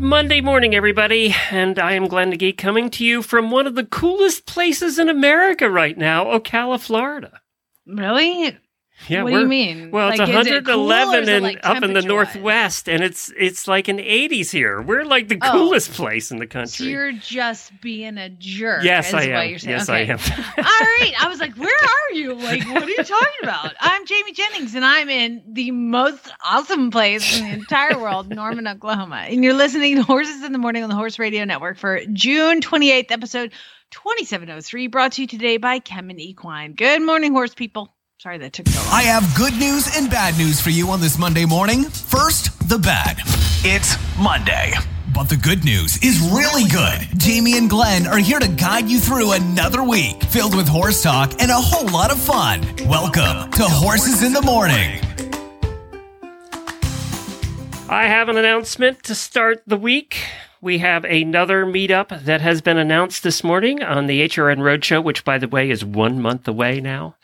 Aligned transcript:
Monday 0.00 0.40
morning, 0.40 0.76
everybody, 0.76 1.34
and 1.50 1.76
I 1.76 1.94
am 1.94 2.06
Glenn 2.06 2.30
the 2.30 2.36
Geek 2.36 2.56
coming 2.56 2.88
to 2.90 3.04
you 3.04 3.20
from 3.20 3.50
one 3.50 3.66
of 3.66 3.74
the 3.74 3.84
coolest 3.84 4.46
places 4.46 4.96
in 4.96 5.08
America 5.08 5.68
right 5.68 5.98
now, 5.98 6.26
Ocala, 6.26 6.78
Florida. 6.78 7.40
Really? 7.84 8.56
Yeah, 9.06 9.22
What 9.22 9.30
do 9.30 9.38
you 9.40 9.46
mean? 9.46 9.90
Well, 9.92 10.08
it's 10.10 10.18
Like, 10.18 10.28
is 10.28 10.46
it 10.48 10.64
cool 10.64 10.74
or 10.74 10.86
111 10.88 11.28
it, 11.28 11.32
and 11.36 11.42
like, 11.44 11.60
up 11.62 11.82
in 11.84 11.92
the 11.92 12.02
northwest, 12.02 12.88
and 12.88 13.02
it's 13.02 13.32
it's 13.38 13.68
like 13.68 13.86
an 13.88 13.98
80s 13.98 14.50
here. 14.50 14.82
We're 14.82 15.04
like 15.04 15.28
the 15.28 15.38
Oh. 15.40 15.52
coolest 15.52 15.92
place 15.92 16.30
in 16.32 16.38
the 16.38 16.46
So 16.46 16.48
country. 16.48 16.86
you're 16.88 17.12
just 17.12 17.80
being 17.80 18.18
a 18.18 18.28
jerk. 18.28 18.82
yes, 18.82 19.14
I 19.14 19.22
am. 19.22 19.50
Yes, 19.50 19.88
okay. 19.88 20.10
I 20.10 20.12
am. 20.12 20.18
All 20.58 20.64
right. 20.64 21.12
I 21.22 21.28
was 21.28 21.38
like, 21.38 21.54
where 21.54 21.68
are 21.74 22.14
you? 22.14 22.34
Like, 22.34 22.66
what 22.68 22.82
are 22.82 22.88
you 22.90 22.96
talking 22.96 23.40
about? 23.44 23.72
I'm 23.80 24.04
Jamie 24.04 24.32
Jennings, 24.32 24.74
and 24.74 24.84
I'm 24.84 25.08
in 25.08 25.42
the 25.52 25.70
most 25.70 26.28
awesome 26.44 26.90
place 26.90 27.38
in 27.38 27.44
the 27.46 27.52
entire 27.54 27.98
world, 27.98 28.28
Norman, 28.34 28.66
Oklahoma. 28.66 29.26
And 29.28 29.44
you're 29.44 29.54
listening 29.54 29.94
to 29.96 30.02
Horses 30.02 30.42
in 30.42 30.52
the 30.52 30.58
Morning 30.58 30.82
on 30.82 30.88
the 30.88 30.96
Horse 30.96 31.18
Radio 31.20 31.44
Network 31.44 31.78
for 31.78 32.00
June 32.12 32.60
28th, 32.60 33.10
episode 33.12 33.52
2703, 33.92 34.88
brought 34.88 35.12
to 35.12 35.22
you 35.22 35.28
today 35.28 35.56
by 35.56 35.78
Kemin 35.80 36.18
Equine. 36.18 36.72
Good 36.74 37.00
morning, 37.02 37.32
horse 37.32 37.54
people. 37.54 37.94
Sorry 38.20 38.38
that 38.38 38.52
took 38.52 38.66
so 38.66 38.80
long. 38.82 38.92
I 38.92 39.02
have 39.02 39.32
good 39.36 39.52
news 39.60 39.96
and 39.96 40.10
bad 40.10 40.36
news 40.36 40.60
for 40.60 40.70
you 40.70 40.90
on 40.90 41.00
this 41.00 41.20
Monday 41.20 41.44
morning. 41.44 41.84
First, 41.84 42.68
the 42.68 42.76
bad. 42.76 43.18
It's 43.62 43.96
Monday. 44.18 44.74
But 45.14 45.28
the 45.28 45.36
good 45.36 45.64
news 45.64 46.02
is 46.02 46.18
really 46.34 46.68
good. 46.68 47.16
Jamie 47.16 47.56
and 47.56 47.70
Glenn 47.70 48.08
are 48.08 48.18
here 48.18 48.40
to 48.40 48.48
guide 48.48 48.88
you 48.88 48.98
through 48.98 49.34
another 49.34 49.84
week 49.84 50.20
filled 50.24 50.56
with 50.56 50.66
horse 50.66 51.00
talk 51.00 51.40
and 51.40 51.52
a 51.52 51.54
whole 51.54 51.86
lot 51.90 52.10
of 52.10 52.18
fun. 52.18 52.62
Welcome 52.88 53.52
to 53.52 53.62
Horses 53.62 54.24
in 54.24 54.32
the 54.32 54.42
Morning. 54.42 54.98
I 57.88 58.08
have 58.08 58.28
an 58.28 58.36
announcement 58.36 59.04
to 59.04 59.14
start 59.14 59.62
the 59.64 59.76
week. 59.76 60.16
We 60.60 60.78
have 60.78 61.04
another 61.04 61.64
meetup 61.64 62.24
that 62.24 62.40
has 62.40 62.62
been 62.62 62.78
announced 62.78 63.22
this 63.22 63.44
morning 63.44 63.80
on 63.80 64.08
the 64.08 64.22
HRN 64.28 64.58
Roadshow, 64.58 65.04
which, 65.04 65.24
by 65.24 65.38
the 65.38 65.46
way, 65.46 65.70
is 65.70 65.84
one 65.84 66.20
month 66.20 66.48
away 66.48 66.80
now. 66.80 67.14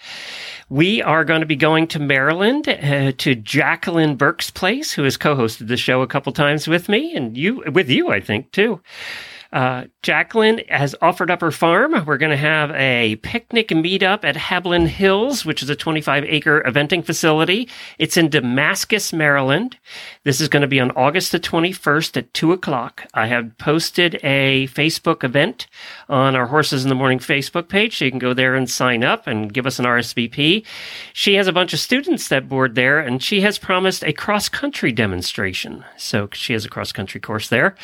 We 0.68 1.02
are 1.02 1.24
going 1.24 1.40
to 1.40 1.46
be 1.46 1.56
going 1.56 1.86
to 1.88 1.98
Maryland 1.98 2.68
uh, 2.68 3.12
to 3.18 3.34
Jacqueline 3.34 4.16
Burke's 4.16 4.50
place, 4.50 4.92
who 4.92 5.02
has 5.04 5.16
co-hosted 5.16 5.68
the 5.68 5.76
show 5.76 6.02
a 6.02 6.06
couple 6.06 6.32
times 6.32 6.66
with 6.66 6.88
me 6.88 7.14
and 7.14 7.36
you, 7.36 7.62
with 7.70 7.90
you, 7.90 8.10
I 8.10 8.20
think, 8.20 8.50
too. 8.52 8.80
Uh, 9.54 9.84
Jacqueline 10.02 10.62
has 10.68 10.96
offered 11.00 11.30
up 11.30 11.40
her 11.40 11.52
farm. 11.52 12.04
We're 12.04 12.18
going 12.18 12.32
to 12.32 12.36
have 12.36 12.72
a 12.72 13.14
picnic 13.22 13.68
meetup 13.68 14.24
at 14.24 14.34
Hablin 14.34 14.88
Hills, 14.88 15.44
which 15.44 15.62
is 15.62 15.70
a 15.70 15.76
25 15.76 16.24
acre 16.24 16.60
eventing 16.66 17.06
facility. 17.06 17.68
It's 17.96 18.16
in 18.16 18.28
Damascus, 18.28 19.12
Maryland. 19.12 19.78
This 20.24 20.40
is 20.40 20.48
going 20.48 20.62
to 20.62 20.66
be 20.66 20.80
on 20.80 20.90
August 20.90 21.30
the 21.30 21.38
21st 21.38 22.16
at 22.16 22.34
2 22.34 22.50
o'clock. 22.50 23.06
I 23.14 23.28
have 23.28 23.56
posted 23.56 24.16
a 24.24 24.66
Facebook 24.66 25.22
event 25.22 25.68
on 26.08 26.34
our 26.34 26.46
Horses 26.46 26.82
in 26.82 26.88
the 26.88 26.96
Morning 26.96 27.20
Facebook 27.20 27.68
page, 27.68 27.96
so 27.96 28.06
you 28.06 28.10
can 28.10 28.18
go 28.18 28.34
there 28.34 28.56
and 28.56 28.68
sign 28.68 29.04
up 29.04 29.28
and 29.28 29.54
give 29.54 29.66
us 29.66 29.78
an 29.78 29.84
RSVP. 29.84 30.66
She 31.12 31.34
has 31.34 31.46
a 31.46 31.52
bunch 31.52 31.72
of 31.72 31.78
students 31.78 32.26
that 32.26 32.48
board 32.48 32.74
there, 32.74 32.98
and 32.98 33.22
she 33.22 33.42
has 33.42 33.58
promised 33.58 34.02
a 34.02 34.12
cross 34.12 34.48
country 34.48 34.90
demonstration. 34.90 35.84
So 35.96 36.28
she 36.32 36.54
has 36.54 36.64
a 36.64 36.68
cross 36.68 36.90
country 36.90 37.20
course 37.20 37.50
there. 37.50 37.76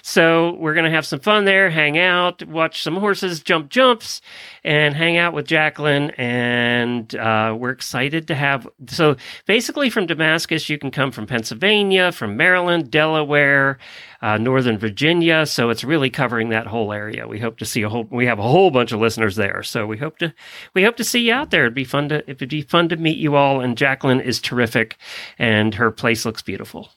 So 0.00 0.54
we're 0.54 0.72
going 0.72 0.86
to 0.86 0.90
have 0.90 1.04
some 1.04 1.17
fun 1.18 1.44
there, 1.44 1.70
hang 1.70 1.98
out, 1.98 2.46
watch 2.46 2.82
some 2.82 2.96
horses 2.96 3.40
jump 3.40 3.70
jumps, 3.70 4.20
and 4.64 4.94
hang 4.94 5.16
out 5.16 5.32
with 5.34 5.46
Jacqueline. 5.46 6.10
And 6.10 7.14
uh, 7.14 7.56
we're 7.58 7.70
excited 7.70 8.28
to 8.28 8.34
have. 8.34 8.68
So 8.88 9.16
basically, 9.46 9.90
from 9.90 10.06
Damascus, 10.06 10.68
you 10.68 10.78
can 10.78 10.90
come 10.90 11.10
from 11.10 11.26
Pennsylvania, 11.26 12.12
from 12.12 12.36
Maryland, 12.36 12.90
Delaware, 12.90 13.78
uh, 14.20 14.38
Northern 14.38 14.78
Virginia. 14.78 15.46
So 15.46 15.70
it's 15.70 15.84
really 15.84 16.10
covering 16.10 16.48
that 16.50 16.66
whole 16.66 16.92
area. 16.92 17.26
We 17.28 17.38
hope 17.38 17.58
to 17.58 17.64
see 17.64 17.82
a 17.82 17.88
whole. 17.88 18.06
We 18.10 18.26
have 18.26 18.38
a 18.38 18.42
whole 18.42 18.70
bunch 18.70 18.92
of 18.92 19.00
listeners 19.00 19.36
there. 19.36 19.62
So 19.62 19.86
we 19.86 19.98
hope 19.98 20.18
to 20.18 20.34
we 20.74 20.84
hope 20.84 20.96
to 20.96 21.04
see 21.04 21.26
you 21.26 21.32
out 21.32 21.50
there. 21.50 21.62
It'd 21.62 21.74
be 21.74 21.84
fun 21.84 22.08
to 22.08 22.28
it'd 22.30 22.48
be 22.48 22.62
fun 22.62 22.88
to 22.88 22.96
meet 22.96 23.18
you 23.18 23.36
all. 23.36 23.60
And 23.60 23.76
Jacqueline 23.76 24.20
is 24.20 24.40
terrific, 24.40 24.96
and 25.38 25.74
her 25.74 25.90
place 25.90 26.24
looks 26.24 26.42
beautiful. 26.42 26.90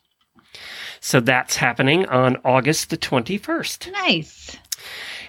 So 1.02 1.20
that's 1.20 1.56
happening 1.56 2.06
on 2.06 2.38
August 2.46 2.92
the 2.92 2.98
21st. 2.98 3.92
Nice. 3.92 4.56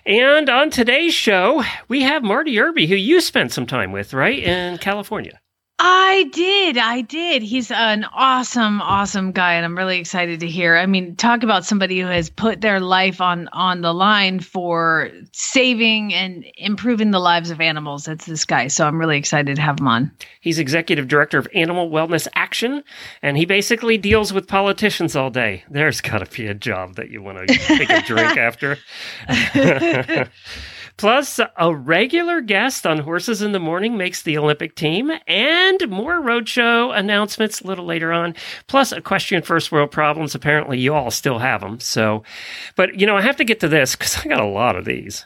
And 0.04 0.50
on 0.50 0.68
today's 0.68 1.14
show, 1.14 1.64
we 1.88 2.02
have 2.02 2.22
Marty 2.22 2.60
Irby, 2.60 2.86
who 2.86 2.94
you 2.94 3.22
spent 3.22 3.52
some 3.52 3.66
time 3.66 3.90
with, 3.90 4.12
right, 4.12 4.38
in 4.38 4.76
California. 4.78 5.40
I 5.84 6.30
did. 6.32 6.78
I 6.78 7.00
did. 7.00 7.42
He's 7.42 7.72
an 7.72 8.04
awesome, 8.14 8.80
awesome 8.80 9.32
guy, 9.32 9.54
and 9.54 9.64
I'm 9.64 9.76
really 9.76 9.98
excited 9.98 10.38
to 10.38 10.46
hear. 10.46 10.76
I 10.76 10.86
mean, 10.86 11.16
talk 11.16 11.42
about 11.42 11.64
somebody 11.64 11.98
who 11.98 12.06
has 12.06 12.30
put 12.30 12.60
their 12.60 12.78
life 12.78 13.20
on 13.20 13.48
on 13.52 13.80
the 13.80 13.92
line 13.92 14.38
for 14.38 15.10
saving 15.32 16.14
and 16.14 16.44
improving 16.56 17.10
the 17.10 17.18
lives 17.18 17.50
of 17.50 17.60
animals. 17.60 18.04
That's 18.04 18.26
this 18.26 18.44
guy. 18.44 18.68
So 18.68 18.86
I'm 18.86 18.96
really 18.96 19.18
excited 19.18 19.56
to 19.56 19.62
have 19.62 19.80
him 19.80 19.88
on. 19.88 20.12
He's 20.40 20.60
executive 20.60 21.08
director 21.08 21.36
of 21.38 21.48
Animal 21.52 21.90
Wellness 21.90 22.28
Action, 22.36 22.84
and 23.20 23.36
he 23.36 23.44
basically 23.44 23.98
deals 23.98 24.32
with 24.32 24.46
politicians 24.46 25.16
all 25.16 25.30
day. 25.30 25.64
There's 25.68 26.00
got 26.00 26.24
to 26.24 26.30
be 26.30 26.46
a 26.46 26.54
job 26.54 26.94
that 26.94 27.10
you 27.10 27.22
want 27.22 27.48
to 27.48 27.58
take 27.58 27.90
a 27.90 28.02
drink 28.02 28.36
after. 28.36 28.78
Plus, 30.96 31.40
a 31.56 31.74
regular 31.74 32.40
guest 32.40 32.86
on 32.86 32.98
Horses 32.98 33.42
in 33.42 33.52
the 33.52 33.58
Morning 33.58 33.96
makes 33.96 34.22
the 34.22 34.38
Olympic 34.38 34.74
team, 34.74 35.10
and 35.26 35.88
more 35.88 36.20
roadshow 36.20 36.96
announcements 36.96 37.60
a 37.60 37.66
little 37.66 37.84
later 37.84 38.12
on. 38.12 38.34
Plus, 38.66 38.92
a 38.92 39.00
question 39.00 39.42
first 39.42 39.72
world 39.72 39.90
problems. 39.90 40.34
Apparently, 40.34 40.78
you 40.78 40.94
all 40.94 41.10
still 41.10 41.38
have 41.38 41.60
them. 41.60 41.80
So, 41.80 42.22
but 42.76 42.98
you 42.98 43.06
know, 43.06 43.16
I 43.16 43.22
have 43.22 43.36
to 43.36 43.44
get 43.44 43.60
to 43.60 43.68
this 43.68 43.96
because 43.96 44.16
I 44.24 44.28
got 44.28 44.40
a 44.40 44.46
lot 44.46 44.76
of 44.76 44.84
these. 44.84 45.24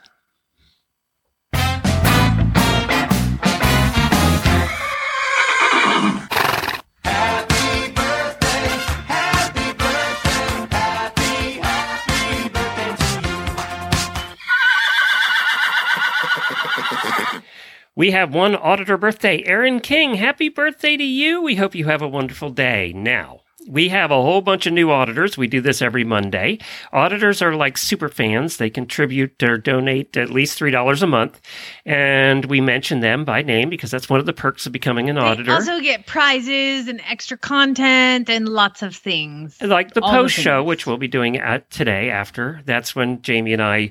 We 17.98 18.10
have 18.10 18.34
one 18.34 18.54
auditor 18.54 18.98
birthday. 18.98 19.42
Aaron 19.46 19.80
King, 19.80 20.16
happy 20.16 20.50
birthday 20.50 20.98
to 20.98 21.02
you. 21.02 21.40
We 21.40 21.54
hope 21.54 21.74
you 21.74 21.86
have 21.86 22.02
a 22.02 22.08
wonderful 22.08 22.50
day. 22.50 22.92
Now, 22.94 23.40
we 23.68 23.88
have 23.88 24.10
a 24.10 24.14
whole 24.22 24.40
bunch 24.40 24.66
of 24.66 24.72
new 24.72 24.90
auditors. 24.90 25.36
We 25.36 25.46
do 25.46 25.60
this 25.60 25.82
every 25.82 26.04
Monday. 26.04 26.58
Auditors 26.92 27.42
are 27.42 27.54
like 27.54 27.76
super 27.78 28.08
fans. 28.08 28.56
They 28.58 28.70
contribute 28.70 29.42
or 29.42 29.58
donate 29.58 30.16
at 30.16 30.30
least 30.30 30.58
$3 30.58 31.02
a 31.02 31.06
month. 31.06 31.40
And 31.84 32.44
we 32.46 32.60
mention 32.60 33.00
them 33.00 33.24
by 33.24 33.42
name 33.42 33.68
because 33.70 33.90
that's 33.90 34.08
one 34.08 34.20
of 34.20 34.26
the 34.26 34.32
perks 34.32 34.66
of 34.66 34.72
becoming 34.72 35.08
an 35.10 35.16
They 35.16 35.22
auditor. 35.22 35.52
also 35.52 35.80
get 35.80 36.06
prizes 36.06 36.88
and 36.88 37.00
extra 37.08 37.36
content 37.36 38.28
and 38.28 38.48
lots 38.48 38.82
of 38.82 38.94
things. 38.94 39.60
like 39.60 39.94
the 39.94 40.00
all 40.02 40.10
post 40.12 40.34
show, 40.34 40.62
which 40.62 40.86
we'll 40.86 40.96
be 40.98 41.08
doing 41.08 41.36
at 41.38 41.70
today 41.70 42.10
after. 42.10 42.60
That's 42.64 42.94
when 42.94 43.22
Jamie 43.22 43.52
and 43.52 43.62
I, 43.62 43.90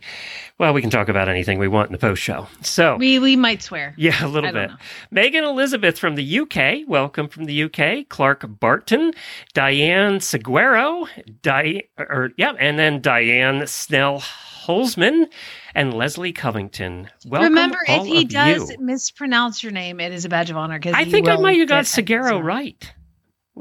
well, 0.57 0.74
we 0.74 0.81
can 0.81 0.89
talk 0.89 1.10
about 1.10 1.30
anything 1.30 1.60
we 1.60 1.68
want 1.68 1.88
in 1.89 1.92
the 1.94 1.98
post 2.00 2.21
show. 2.21 2.48
So 2.62 2.95
We 2.98 3.19
we 3.19 3.36
might 3.36 3.62
swear. 3.62 3.94
Yeah, 4.06 4.25
a 4.25 4.28
little 4.28 4.50
I 4.50 4.68
bit. 4.68 4.71
Megan 5.12 5.44
Elizabeth 5.44 5.98
from 5.98 6.16
the 6.16 6.39
UK. 6.39 6.88
Welcome 6.88 7.28
from 7.28 7.45
the 7.45 7.63
UK. 7.63 8.07
Clark 8.10 8.45
Barton, 8.60 9.13
Diane 9.66 10.20
Seguero, 10.20 11.08
Di- 11.42 11.90
or 11.98 12.30
yeah, 12.38 12.54
and 12.60 12.78
then 12.78 13.02
Diane 13.02 13.66
Snell 13.66 14.20
Holzman 14.20 15.26
and 15.74 15.92
Leslie 15.92 16.34
Covington. 16.34 17.10
Welcome 17.26 17.50
Remember, 17.50 17.80
if 17.88 18.06
he 18.06 18.26
does 18.26 18.70
you. 18.70 18.78
mispronounce 18.80 19.64
your 19.64 19.72
name, 19.72 20.00
it 20.00 20.12
is 20.12 20.24
a 20.24 20.30
badge 20.30 20.52
of 20.52 20.58
honor. 20.58 20.78
Because 20.78 20.94
I 20.94 21.06
think 21.06 21.28
I 21.28 21.38
might 21.38 21.58
have 21.58 21.68
got 21.68 21.86
Seguero 21.86 22.44
right. 22.44 22.94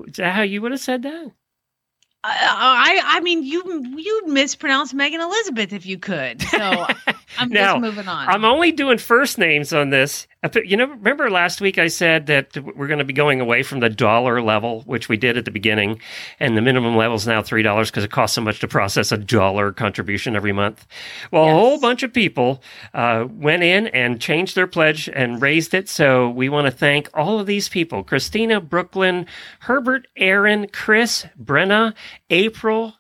Is 0.07 0.17
that 0.17 0.35
how 0.35 0.43
you 0.43 0.61
would 0.61 0.73
have 0.73 0.81
said 0.81 1.05
that? 1.05 1.33
I, 2.23 3.01
I 3.07 3.17
I 3.17 3.21
mean, 3.21 3.43
you 3.43 3.63
you 3.97 4.27
mispronounce 4.27 4.93
Megan 4.93 5.23
Elizabeth 5.23 5.73
if 5.73 5.87
you 5.87 5.99
could. 5.99 6.43
So 6.43 6.87
I'm 7.39 7.49
Now, 7.49 7.75
just 7.75 7.83
moving 7.83 8.09
on. 8.09 8.29
I'm 8.29 8.45
only 8.45 8.73
doing 8.73 8.99
first 8.99 9.39
names 9.39 9.73
on 9.73 9.91
this. 9.91 10.27
You 10.63 10.77
know, 10.77 10.87
remember 10.87 11.31
last 11.31 11.63
week 11.63 11.79
I 11.79 11.87
said 11.87 12.27
that 12.27 12.55
we're 12.77 12.87
going 12.87 12.99
to 12.99 13.05
be 13.05 13.15
going 13.15 13.41
away 13.41 13.63
from 13.63 13.81
the 13.81 13.89
dollar 13.89 14.43
level, 14.43 14.83
which 14.83 15.09
we 15.09 15.17
did 15.17 15.39
at 15.39 15.47
the 15.47 15.51
beginning, 15.51 16.01
and 16.39 16.55
the 16.55 16.61
minimum 16.61 16.97
level 16.97 17.17
is 17.17 17.27
now 17.27 17.41
three 17.43 17.63
dollars 17.63 17.91
because 17.91 18.05
it 18.05 18.11
costs 18.11 18.35
so 18.35 18.43
much 18.43 18.61
to 18.61 18.69
process 18.69 19.11
a 19.11 19.17
dollar 19.17 19.73
contribution 19.73 20.37
every 20.37 20.53
month. 20.53 20.87
Well, 21.31 21.49
a 21.49 21.53
whole 21.53 21.81
bunch 21.81 22.03
of 22.03 22.13
people 22.13 22.63
uh, 22.93 23.27
went 23.31 23.63
in 23.63 23.87
and 23.89 24.21
changed 24.21 24.55
their 24.55 24.67
pledge 24.67 25.09
and 25.09 25.41
raised 25.41 25.73
it. 25.73 25.89
So 25.89 26.29
we 26.29 26.51
want 26.51 26.67
to 26.67 26.71
thank 26.71 27.09
all 27.15 27.41
of 27.41 27.47
these 27.47 27.71
people: 27.71 28.05
Christina, 28.05 28.61
Brooklyn, 28.61 29.27
Herbert, 29.61 30.09
Aaron, 30.15 30.69
Chris, 30.69 31.27
Brenna, 31.43 31.95
April, 32.29 32.95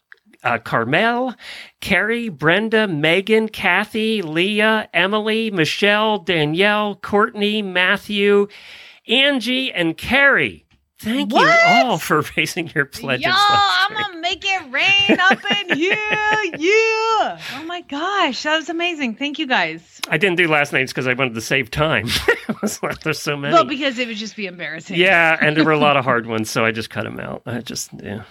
uh, 0.44 0.58
Carmel, 0.58 1.35
Carrie, 1.81 2.29
Brenda, 2.29 2.87
Megan, 2.87 3.49
Kathy, 3.49 4.23
Leah, 4.23 4.88
Emily, 4.94 5.50
Michelle, 5.50 6.19
Danielle, 6.19 6.96
Courtney, 6.96 7.62
Matthew, 7.62 8.49
Angie, 9.08 9.73
and 9.73 9.96
Carrie. 9.96 10.61
Thank 11.00 11.32
you 11.35 11.46
all 11.67 11.99
for 11.99 12.23
raising 12.37 12.69
your 12.75 12.87
pledges. 12.87 13.26
Last 13.26 13.91
I'm 13.91 13.96
gonna 13.96 14.20
make 14.20 14.43
it 14.43 14.62
rain 14.70 15.19
up 15.20 15.38
in 15.69 15.76
here. 15.76 15.96
Yeah. 16.56 17.38
Oh 17.56 17.64
my 17.67 17.82
gosh, 17.82 18.43
that 18.44 18.56
was 18.56 18.70
amazing. 18.70 19.17
Thank 19.17 19.38
you 19.38 19.46
guys. 19.46 20.00
I 20.08 20.17
didn't 20.17 20.37
do 20.37 20.49
last 20.49 20.73
names 20.73 20.93
because 20.93 21.06
I 21.06 21.12
wanted 21.12 21.35
to 21.35 21.41
save 21.41 21.70
time. 21.70 22.08
Like, 22.82 23.00
There's 23.00 23.19
so 23.19 23.37
many. 23.37 23.52
Well, 23.52 23.64
because 23.64 23.99
it 23.99 24.06
would 24.08 24.17
just 24.17 24.37
be 24.37 24.46
embarrassing. 24.46 24.96
yeah, 24.96 25.37
and 25.41 25.55
there 25.56 25.64
were 25.64 25.73
a 25.73 25.79
lot 25.79 25.99
of 25.99 26.05
hard 26.05 26.26
ones, 26.26 26.49
so 26.50 26.64
I 26.64 26.70
just 26.70 26.88
cut 26.88 27.05
them 27.05 27.20
out. 27.20 27.43
I 27.44 27.61
just 27.61 27.91
yeah. 28.02 28.23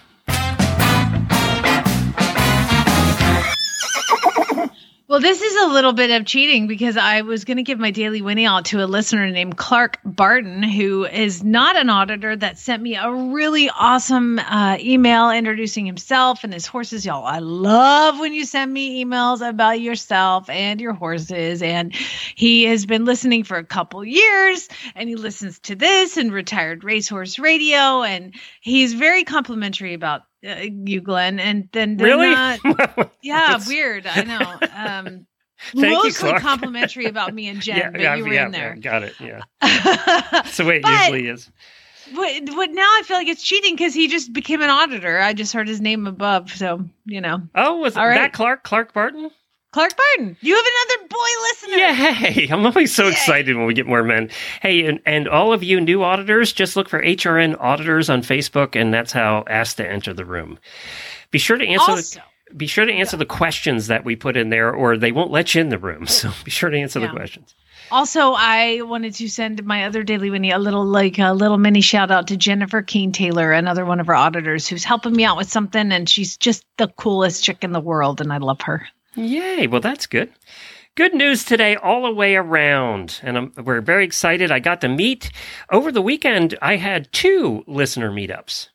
Well, 5.14 5.20
this 5.20 5.40
is 5.40 5.54
a 5.62 5.72
little 5.72 5.92
bit 5.92 6.10
of 6.10 6.26
cheating 6.26 6.66
because 6.66 6.96
I 6.96 7.20
was 7.20 7.44
going 7.44 7.58
to 7.58 7.62
give 7.62 7.78
my 7.78 7.92
daily 7.92 8.20
winning 8.20 8.46
out 8.46 8.64
to 8.64 8.82
a 8.82 8.86
listener 8.86 9.30
named 9.30 9.56
Clark 9.56 10.00
Barton, 10.04 10.64
who 10.64 11.04
is 11.04 11.44
not 11.44 11.76
an 11.76 11.88
auditor, 11.88 12.34
that 12.34 12.58
sent 12.58 12.82
me 12.82 12.96
a 12.96 13.08
really 13.12 13.70
awesome 13.70 14.40
uh, 14.40 14.76
email 14.80 15.30
introducing 15.30 15.86
himself 15.86 16.42
and 16.42 16.52
his 16.52 16.66
horses. 16.66 17.06
Y'all, 17.06 17.24
I 17.24 17.38
love 17.38 18.18
when 18.18 18.34
you 18.34 18.44
send 18.44 18.72
me 18.72 19.04
emails 19.04 19.48
about 19.48 19.80
yourself 19.80 20.50
and 20.50 20.80
your 20.80 20.94
horses. 20.94 21.62
And 21.62 21.94
he 22.34 22.64
has 22.64 22.84
been 22.84 23.04
listening 23.04 23.44
for 23.44 23.56
a 23.56 23.64
couple 23.64 24.04
years 24.04 24.68
and 24.96 25.08
he 25.08 25.14
listens 25.14 25.60
to 25.60 25.76
this 25.76 26.16
and 26.16 26.32
retired 26.32 26.82
racehorse 26.82 27.38
radio. 27.38 28.02
And 28.02 28.34
he's 28.60 28.94
very 28.94 29.22
complimentary 29.22 29.94
about 29.94 30.22
uh, 30.46 30.64
you, 30.86 31.00
Glenn. 31.00 31.38
And 31.40 31.68
then, 31.72 31.96
Really? 31.96 32.32
uh, 32.34 32.56
yeah, 33.22 33.58
weird. 33.66 34.06
I 34.06 34.22
know. 34.22 34.68
Um, 34.74 35.26
Thank 35.72 35.84
you, 35.86 35.90
mostly 35.92 36.28
Clark. 36.30 36.42
complimentary 36.42 37.06
about 37.06 37.32
me 37.32 37.48
and 37.48 37.60
Jen, 37.62 37.76
yeah, 37.78 37.90
but 37.90 38.00
yeah, 38.00 38.14
you 38.16 38.24
were 38.24 38.32
yeah, 38.34 38.46
in 38.46 38.52
there. 38.52 38.76
got 38.76 39.02
it. 39.02 39.14
Yeah, 39.20 39.40
that's 39.62 40.56
the 40.58 40.64
way 40.64 40.76
it 40.76 40.82
But- 40.82 41.12
usually 41.12 41.28
is. 41.28 41.50
but 42.14 42.44
but 42.54 42.70
now 42.72 42.82
I 42.82 43.02
feel 43.06 43.16
like 43.16 43.28
it's 43.28 43.42
cheating 43.42 43.74
because 43.74 43.94
he 43.94 44.08
just 44.08 44.32
became 44.32 44.60
an 44.60 44.68
auditor. 44.68 45.20
I 45.20 45.32
just 45.32 45.54
heard 45.54 45.66
his 45.68 45.80
name 45.80 46.06
above, 46.06 46.50
so 46.50 46.84
you 47.06 47.20
know, 47.22 47.40
Oh, 47.54 47.78
was 47.78 47.96
All 47.96 48.06
right. 48.06 48.16
that 48.16 48.32
Clark? 48.34 48.62
Clark 48.64 48.92
Barton? 48.92 49.30
Clark 49.74 49.94
Barton. 49.96 50.36
You 50.40 50.54
have 50.54 50.64
another 50.64 51.08
boy 51.08 51.26
listener. 51.42 51.76
Yay! 52.28 52.48
I'm 52.48 52.64
always 52.64 52.94
so 52.94 53.06
Yay. 53.06 53.10
excited 53.10 53.56
when 53.56 53.66
we 53.66 53.74
get 53.74 53.86
more 53.88 54.04
men. 54.04 54.30
Hey, 54.62 54.86
and, 54.86 55.00
and 55.04 55.26
all 55.26 55.52
of 55.52 55.64
you 55.64 55.80
new 55.80 56.04
auditors, 56.04 56.52
just 56.52 56.76
look 56.76 56.88
for 56.88 57.02
HRN 57.02 57.56
auditors 57.58 58.08
on 58.08 58.22
Facebook, 58.22 58.80
and 58.80 58.94
that's 58.94 59.10
how 59.10 59.42
ask 59.48 59.76
to 59.78 59.90
enter 59.90 60.14
the 60.14 60.24
room. 60.24 60.60
Be 61.32 61.40
sure 61.40 61.58
to 61.58 61.66
answer. 61.66 61.90
Also, 61.90 62.20
the, 62.50 62.54
be 62.54 62.68
sure 62.68 62.84
to 62.86 62.92
answer 62.92 63.16
the 63.16 63.26
questions 63.26 63.88
that 63.88 64.04
we 64.04 64.14
put 64.14 64.36
in 64.36 64.50
there, 64.50 64.72
or 64.72 64.96
they 64.96 65.10
won't 65.10 65.32
let 65.32 65.56
you 65.56 65.60
in 65.60 65.70
the 65.70 65.78
room. 65.78 66.06
So 66.14 66.30
be 66.44 66.52
sure 66.52 66.70
to 66.70 66.78
answer 66.78 67.00
Yeah. 67.00 67.08
the 67.08 67.12
questions. 67.16 67.56
also, 67.90 68.32
I 68.36 68.82
wanted 68.82 69.14
to 69.14 69.28
send 69.28 69.64
my 69.64 69.86
other 69.86 70.04
daily 70.04 70.30
Winnie 70.30 70.52
a 70.52 70.58
little 70.60 70.84
like 70.86 71.18
a 71.18 71.32
little 71.32 71.58
mini 71.58 71.80
shout 71.80 72.12
out 72.12 72.28
to 72.28 72.36
Jennifer 72.36 72.80
Keene 72.80 73.10
Taylor, 73.10 73.50
another 73.50 73.84
one 73.84 73.98
of 73.98 74.08
our 74.08 74.14
auditors, 74.14 74.68
who's 74.68 74.84
helping 74.84 75.14
me 75.16 75.24
out 75.24 75.36
with 75.36 75.50
something, 75.50 75.90
and 75.90 76.08
she's 76.08 76.36
just 76.36 76.64
the 76.76 76.86
coolest 76.86 77.42
chick 77.42 77.64
in 77.64 77.72
the 77.72 77.80
world, 77.80 78.20
and 78.20 78.32
I 78.32 78.36
love 78.36 78.60
her. 78.60 78.86
Yay! 79.16 79.66
Well, 79.66 79.80
that's 79.80 80.06
good. 80.06 80.32
Good 80.96 81.14
news 81.14 81.44
today, 81.44 81.74
all 81.74 82.04
the 82.04 82.14
way 82.14 82.36
around, 82.36 83.20
and 83.22 83.36
I'm, 83.36 83.52
we're 83.64 83.80
very 83.80 84.04
excited. 84.04 84.52
I 84.52 84.60
got 84.60 84.80
to 84.82 84.88
meet 84.88 85.30
over 85.70 85.90
the 85.90 86.02
weekend. 86.02 86.56
I 86.62 86.76
had 86.76 87.12
two 87.12 87.64
listener 87.66 88.10
meetups. 88.10 88.68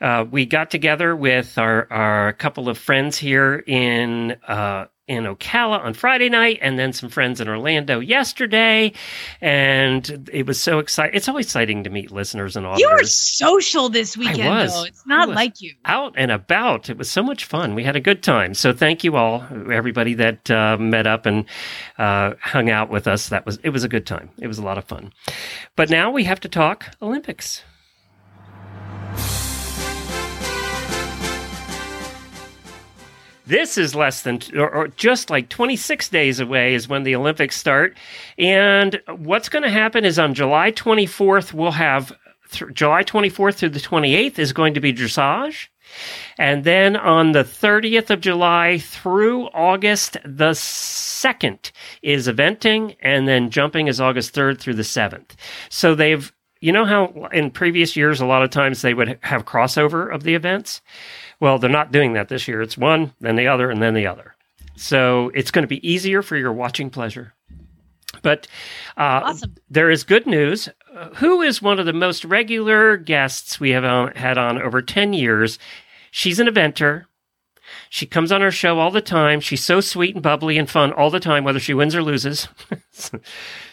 Uh, 0.00 0.24
we 0.30 0.46
got 0.46 0.70
together 0.70 1.14
with 1.16 1.58
our, 1.58 1.90
our 1.92 2.32
couple 2.34 2.68
of 2.68 2.78
friends 2.78 3.18
here 3.18 3.62
in 3.66 4.32
uh, 4.46 4.86
in 5.08 5.24
Ocala 5.24 5.80
on 5.80 5.94
Friday 5.94 6.28
night, 6.28 6.58
and 6.60 6.78
then 6.78 6.92
some 6.92 7.08
friends 7.08 7.40
in 7.40 7.48
Orlando 7.48 7.98
yesterday, 7.98 8.92
and 9.40 10.28
it 10.30 10.46
was 10.46 10.60
so 10.62 10.80
exciting. 10.80 11.16
It's 11.16 11.28
always 11.28 11.46
exciting 11.46 11.82
to 11.84 11.90
meet 11.90 12.10
listeners 12.10 12.56
and 12.56 12.66
auditors 12.66 12.80
You 12.82 12.94
were 12.94 13.04
social 13.04 13.88
this 13.88 14.18
weekend, 14.18 14.48
was. 14.50 14.74
though. 14.74 14.84
It's 14.84 15.06
not 15.06 15.22
I 15.22 15.26
was. 15.28 15.34
like 15.34 15.60
you. 15.62 15.72
out 15.86 16.12
and 16.16 16.30
about. 16.30 16.90
It 16.90 16.98
was 16.98 17.10
so 17.10 17.22
much 17.22 17.46
fun. 17.46 17.74
We 17.74 17.84
had 17.84 17.96
a 17.96 18.00
good 18.00 18.22
time. 18.22 18.52
So 18.52 18.74
thank 18.74 19.02
you 19.02 19.16
all, 19.16 19.44
everybody 19.72 20.12
that 20.14 20.50
uh, 20.50 20.76
met 20.78 21.06
up 21.06 21.24
and 21.24 21.46
uh, 21.96 22.34
hung 22.42 22.68
out 22.68 22.90
with 22.90 23.08
us. 23.08 23.30
That 23.30 23.46
was 23.46 23.58
it 23.64 23.70
was 23.70 23.84
a 23.84 23.88
good 23.88 24.06
time. 24.06 24.28
It 24.38 24.46
was 24.46 24.58
a 24.58 24.62
lot 24.62 24.76
of 24.76 24.84
fun. 24.84 25.10
But 25.74 25.88
now 25.88 26.10
we 26.10 26.24
have 26.24 26.40
to 26.40 26.48
talk 26.50 26.84
Olympics. 27.00 27.62
This 33.48 33.78
is 33.78 33.94
less 33.94 34.22
than, 34.22 34.40
or, 34.54 34.70
or 34.70 34.88
just 34.88 35.30
like 35.30 35.48
26 35.48 36.10
days 36.10 36.38
away 36.38 36.74
is 36.74 36.86
when 36.86 37.02
the 37.02 37.16
Olympics 37.16 37.56
start. 37.56 37.96
And 38.36 39.00
what's 39.08 39.48
going 39.48 39.62
to 39.62 39.70
happen 39.70 40.04
is 40.04 40.18
on 40.18 40.34
July 40.34 40.70
24th, 40.70 41.54
we'll 41.54 41.70
have 41.70 42.12
th- 42.50 42.74
July 42.74 43.04
24th 43.04 43.54
through 43.54 43.70
the 43.70 43.80
28th 43.80 44.38
is 44.38 44.52
going 44.52 44.74
to 44.74 44.80
be 44.80 44.92
dressage. 44.92 45.68
And 46.36 46.64
then 46.64 46.94
on 46.94 47.32
the 47.32 47.42
30th 47.42 48.10
of 48.10 48.20
July 48.20 48.78
through 48.78 49.46
August 49.54 50.18
the 50.24 50.50
2nd 50.50 51.70
is 52.02 52.28
eventing, 52.28 52.96
and 53.00 53.26
then 53.26 53.48
jumping 53.48 53.86
is 53.86 53.98
August 53.98 54.34
3rd 54.34 54.58
through 54.58 54.74
the 54.74 54.82
7th. 54.82 55.30
So 55.70 55.94
they've, 55.94 56.30
you 56.60 56.72
know 56.72 56.84
how 56.84 57.28
in 57.32 57.50
previous 57.50 57.96
years, 57.96 58.20
a 58.20 58.26
lot 58.26 58.42
of 58.42 58.50
times 58.50 58.82
they 58.82 58.94
would 58.94 59.18
have 59.22 59.44
crossover 59.44 60.12
of 60.12 60.22
the 60.22 60.34
events? 60.34 60.80
Well, 61.40 61.58
they're 61.58 61.70
not 61.70 61.92
doing 61.92 62.14
that 62.14 62.28
this 62.28 62.48
year. 62.48 62.62
It's 62.62 62.76
one, 62.78 63.12
then 63.20 63.36
the 63.36 63.46
other, 63.48 63.70
and 63.70 63.82
then 63.82 63.94
the 63.94 64.06
other. 64.06 64.34
So 64.76 65.30
it's 65.34 65.50
going 65.50 65.62
to 65.64 65.68
be 65.68 65.88
easier 65.88 66.22
for 66.22 66.36
your 66.36 66.52
watching 66.52 66.90
pleasure. 66.90 67.34
But 68.22 68.46
uh, 68.96 69.20
Awesome. 69.24 69.54
there 69.70 69.90
is 69.90 70.02
good 70.04 70.26
news. 70.26 70.68
Uh, 70.94 71.10
who 71.16 71.42
is 71.42 71.62
one 71.62 71.78
of 71.78 71.86
the 71.86 71.92
most 71.92 72.24
regular 72.24 72.96
guests 72.96 73.60
we 73.60 73.70
have 73.70 73.84
on, 73.84 74.14
had 74.14 74.38
on 74.38 74.60
over 74.60 74.82
10 74.82 75.12
years? 75.12 75.58
She's 76.10 76.40
an 76.40 76.46
eventer. 76.46 77.04
She 77.90 78.06
comes 78.06 78.30
on 78.32 78.42
our 78.42 78.50
show 78.50 78.78
all 78.78 78.90
the 78.90 79.00
time. 79.00 79.40
She's 79.40 79.64
so 79.64 79.80
sweet 79.80 80.14
and 80.14 80.22
bubbly 80.22 80.58
and 80.58 80.68
fun 80.68 80.92
all 80.92 81.10
the 81.10 81.20
time, 81.20 81.44
whether 81.44 81.60
she 81.60 81.74
wins 81.74 81.94
or 81.94 82.02
loses. 82.02 82.48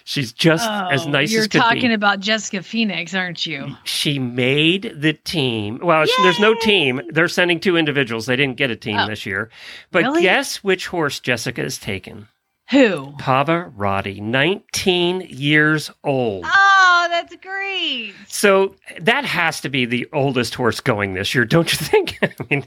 She's 0.04 0.32
just 0.34 0.70
as 0.70 1.06
Oh, 1.06 1.10
nice 1.10 1.32
You're 1.32 1.42
as 1.44 1.48
talking 1.50 1.92
about 1.92 2.20
Jessica 2.20 2.62
Phoenix, 2.62 3.14
aren't 3.16 3.46
you? 3.46 3.76
she 3.84 4.20
made 4.20 4.94
the 4.96 5.14
team. 5.14 5.80
Well, 5.82 6.06
sh- 6.06 6.12
there's 6.22 6.40
no 6.40 6.54
team. 6.54 7.02
They're 7.10 7.28
sending 7.28 7.60
two 7.60 7.76
individuals. 7.76 8.26
They 8.28 8.36
didn't 8.36 8.58
get 8.58 8.70
a 8.72 8.76
team 8.76 8.98
Oh. 8.98 9.08
this 9.08 9.26
year. 9.26 9.50
But 9.92 10.04
Really? 10.04 10.22
guess 10.22 10.64
which 10.64 10.88
horse 10.88 11.20
Jessica 11.20 11.62
has 11.62 11.78
taken? 11.80 12.28
Who? 12.72 13.14
Pavarotti, 13.20 14.20
19 14.22 15.22
years 15.30 15.92
old. 16.04 16.46
Oh, 16.48 17.08
that's 17.10 17.36
great. 17.38 18.14
So 18.28 18.76
that 19.00 19.26
has 19.26 19.62
to 19.62 19.70
be 19.70 19.86
the 19.86 20.08
oldest 20.14 20.56
horse 20.56 20.80
going 20.80 21.14
this 21.14 21.34
year, 21.36 21.46
don't 21.46 21.72
you 21.72 21.78
think? 21.78 22.18
I 22.24 22.32
mean, 22.50 22.66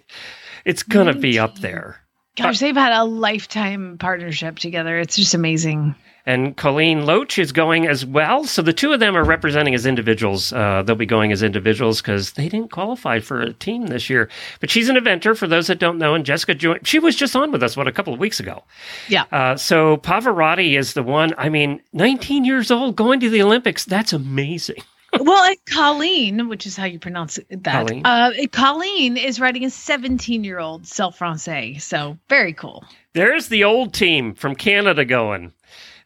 it's 0.68 0.82
going 0.82 1.06
to 1.06 1.14
be 1.14 1.38
up 1.38 1.58
there. 1.58 1.96
Gosh, 2.36 2.60
they've 2.60 2.76
had 2.76 2.92
a 2.92 3.04
lifetime 3.04 3.96
partnership 3.98 4.58
together. 4.58 4.98
It's 4.98 5.16
just 5.16 5.34
amazing. 5.34 5.94
And 6.24 6.56
Colleen 6.58 7.06
Loach 7.06 7.38
is 7.38 7.52
going 7.52 7.86
as 7.86 8.04
well. 8.04 8.44
So 8.44 8.60
the 8.60 8.74
two 8.74 8.92
of 8.92 9.00
them 9.00 9.16
are 9.16 9.24
representing 9.24 9.74
as 9.74 9.86
individuals. 9.86 10.52
Uh, 10.52 10.82
they'll 10.82 10.94
be 10.94 11.06
going 11.06 11.32
as 11.32 11.42
individuals 11.42 12.02
because 12.02 12.32
they 12.32 12.50
didn't 12.50 12.70
qualify 12.70 13.18
for 13.18 13.40
a 13.40 13.54
team 13.54 13.86
this 13.86 14.10
year. 14.10 14.28
But 14.60 14.68
she's 14.68 14.90
an 14.90 14.96
eventer 14.96 15.34
for 15.36 15.48
those 15.48 15.68
that 15.68 15.78
don't 15.78 15.96
know. 15.96 16.14
And 16.14 16.26
Jessica 16.26 16.54
joined, 16.54 16.86
she 16.86 16.98
was 16.98 17.16
just 17.16 17.34
on 17.34 17.50
with 17.50 17.62
us, 17.62 17.78
what, 17.78 17.88
a 17.88 17.92
couple 17.92 18.12
of 18.12 18.20
weeks 18.20 18.38
ago. 18.38 18.62
Yeah. 19.08 19.24
Uh, 19.32 19.56
so 19.56 19.96
Pavarotti 19.96 20.78
is 20.78 20.92
the 20.92 21.02
one. 21.02 21.32
I 21.38 21.48
mean, 21.48 21.80
19 21.94 22.44
years 22.44 22.70
old 22.70 22.94
going 22.94 23.20
to 23.20 23.30
the 23.30 23.40
Olympics. 23.40 23.86
That's 23.86 24.12
amazing. 24.12 24.82
Well, 25.18 25.54
Colleen, 25.66 26.48
which 26.48 26.66
is 26.66 26.76
how 26.76 26.84
you 26.84 26.98
pronounce 26.98 27.38
that, 27.50 27.86
Colleen. 27.86 28.02
Uh, 28.04 28.32
Colleen 28.52 29.16
is 29.16 29.40
writing 29.40 29.64
a 29.64 29.70
17 29.70 30.44
year 30.44 30.58
old 30.58 30.86
Selle 30.86 31.10
Francais. 31.10 31.78
So 31.78 32.18
very 32.28 32.52
cool. 32.52 32.84
There's 33.14 33.48
the 33.48 33.64
old 33.64 33.94
team 33.94 34.34
from 34.34 34.54
Canada 34.54 35.04
going. 35.04 35.52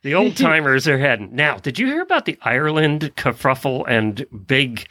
The 0.03 0.15
old 0.17 0.37
timers 0.37 0.87
are 0.87 0.99
heading. 0.99 1.35
Now, 1.35 1.57
did 1.57 1.79
you 1.79 1.87
hear 1.87 2.03
about 2.03 2.27
the 2.27 2.39
Ireland 2.43 3.13
kerfuffle 3.17 3.85
and 3.89 4.25
big 4.47 4.87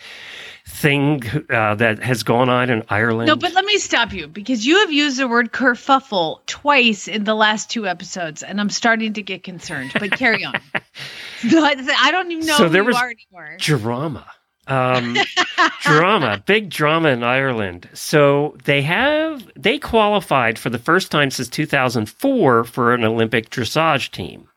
thing 0.67 1.23
uh, 1.49 1.75
that 1.75 1.99
has 1.99 2.23
gone 2.23 2.49
on 2.49 2.69
in 2.69 2.83
Ireland. 2.89 3.27
No, 3.27 3.35
but 3.35 3.53
let 3.53 3.65
me 3.65 3.77
stop 3.77 4.13
you 4.13 4.27
because 4.27 4.65
you 4.65 4.77
have 4.79 4.91
used 4.91 5.17
the 5.17 5.27
word 5.27 5.51
kerfuffle 5.51 6.39
twice 6.45 7.07
in 7.07 7.23
the 7.23 7.35
last 7.35 7.69
two 7.69 7.87
episodes, 7.87 8.43
and 8.43 8.59
I'm 8.59 8.69
starting 8.69 9.13
to 9.13 9.21
get 9.21 9.43
concerned. 9.43 9.91
But 9.99 10.11
carry 10.11 10.43
on. 10.45 10.53
I 11.43 12.09
don't 12.11 12.31
even 12.31 12.45
know 12.45 12.57
So 12.57 12.69
there 12.69 12.81
you 12.83 12.87
was 12.87 12.95
are 12.97 13.11
anymore. 13.11 13.57
drama. 13.59 14.25
Um, 14.67 15.17
drama, 15.81 16.41
big 16.45 16.69
drama 16.69 17.09
in 17.09 17.23
Ireland. 17.23 17.89
So 17.93 18.55
they 18.63 18.83
have 18.83 19.49
they 19.55 19.79
qualified 19.79 20.59
for 20.59 20.69
the 20.69 20.77
first 20.79 21.11
time 21.11 21.31
since 21.31 21.49
2004 21.49 22.63
for 22.63 22.93
an 22.93 23.03
Olympic 23.03 23.49
dressage 23.49 24.11
team. 24.11 24.47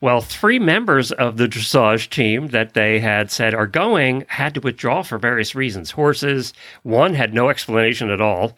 Well, 0.00 0.20
three 0.20 0.58
members 0.58 1.10
of 1.10 1.38
the 1.38 1.48
dressage 1.48 2.10
team 2.10 2.48
that 2.48 2.74
they 2.74 3.00
had 3.00 3.30
said 3.30 3.54
are 3.54 3.66
going 3.66 4.26
had 4.28 4.52
to 4.54 4.60
withdraw 4.60 5.02
for 5.02 5.16
various 5.16 5.54
reasons. 5.54 5.92
Horses, 5.92 6.52
one 6.82 7.14
had 7.14 7.32
no 7.32 7.48
explanation 7.48 8.10
at 8.10 8.20
all. 8.20 8.56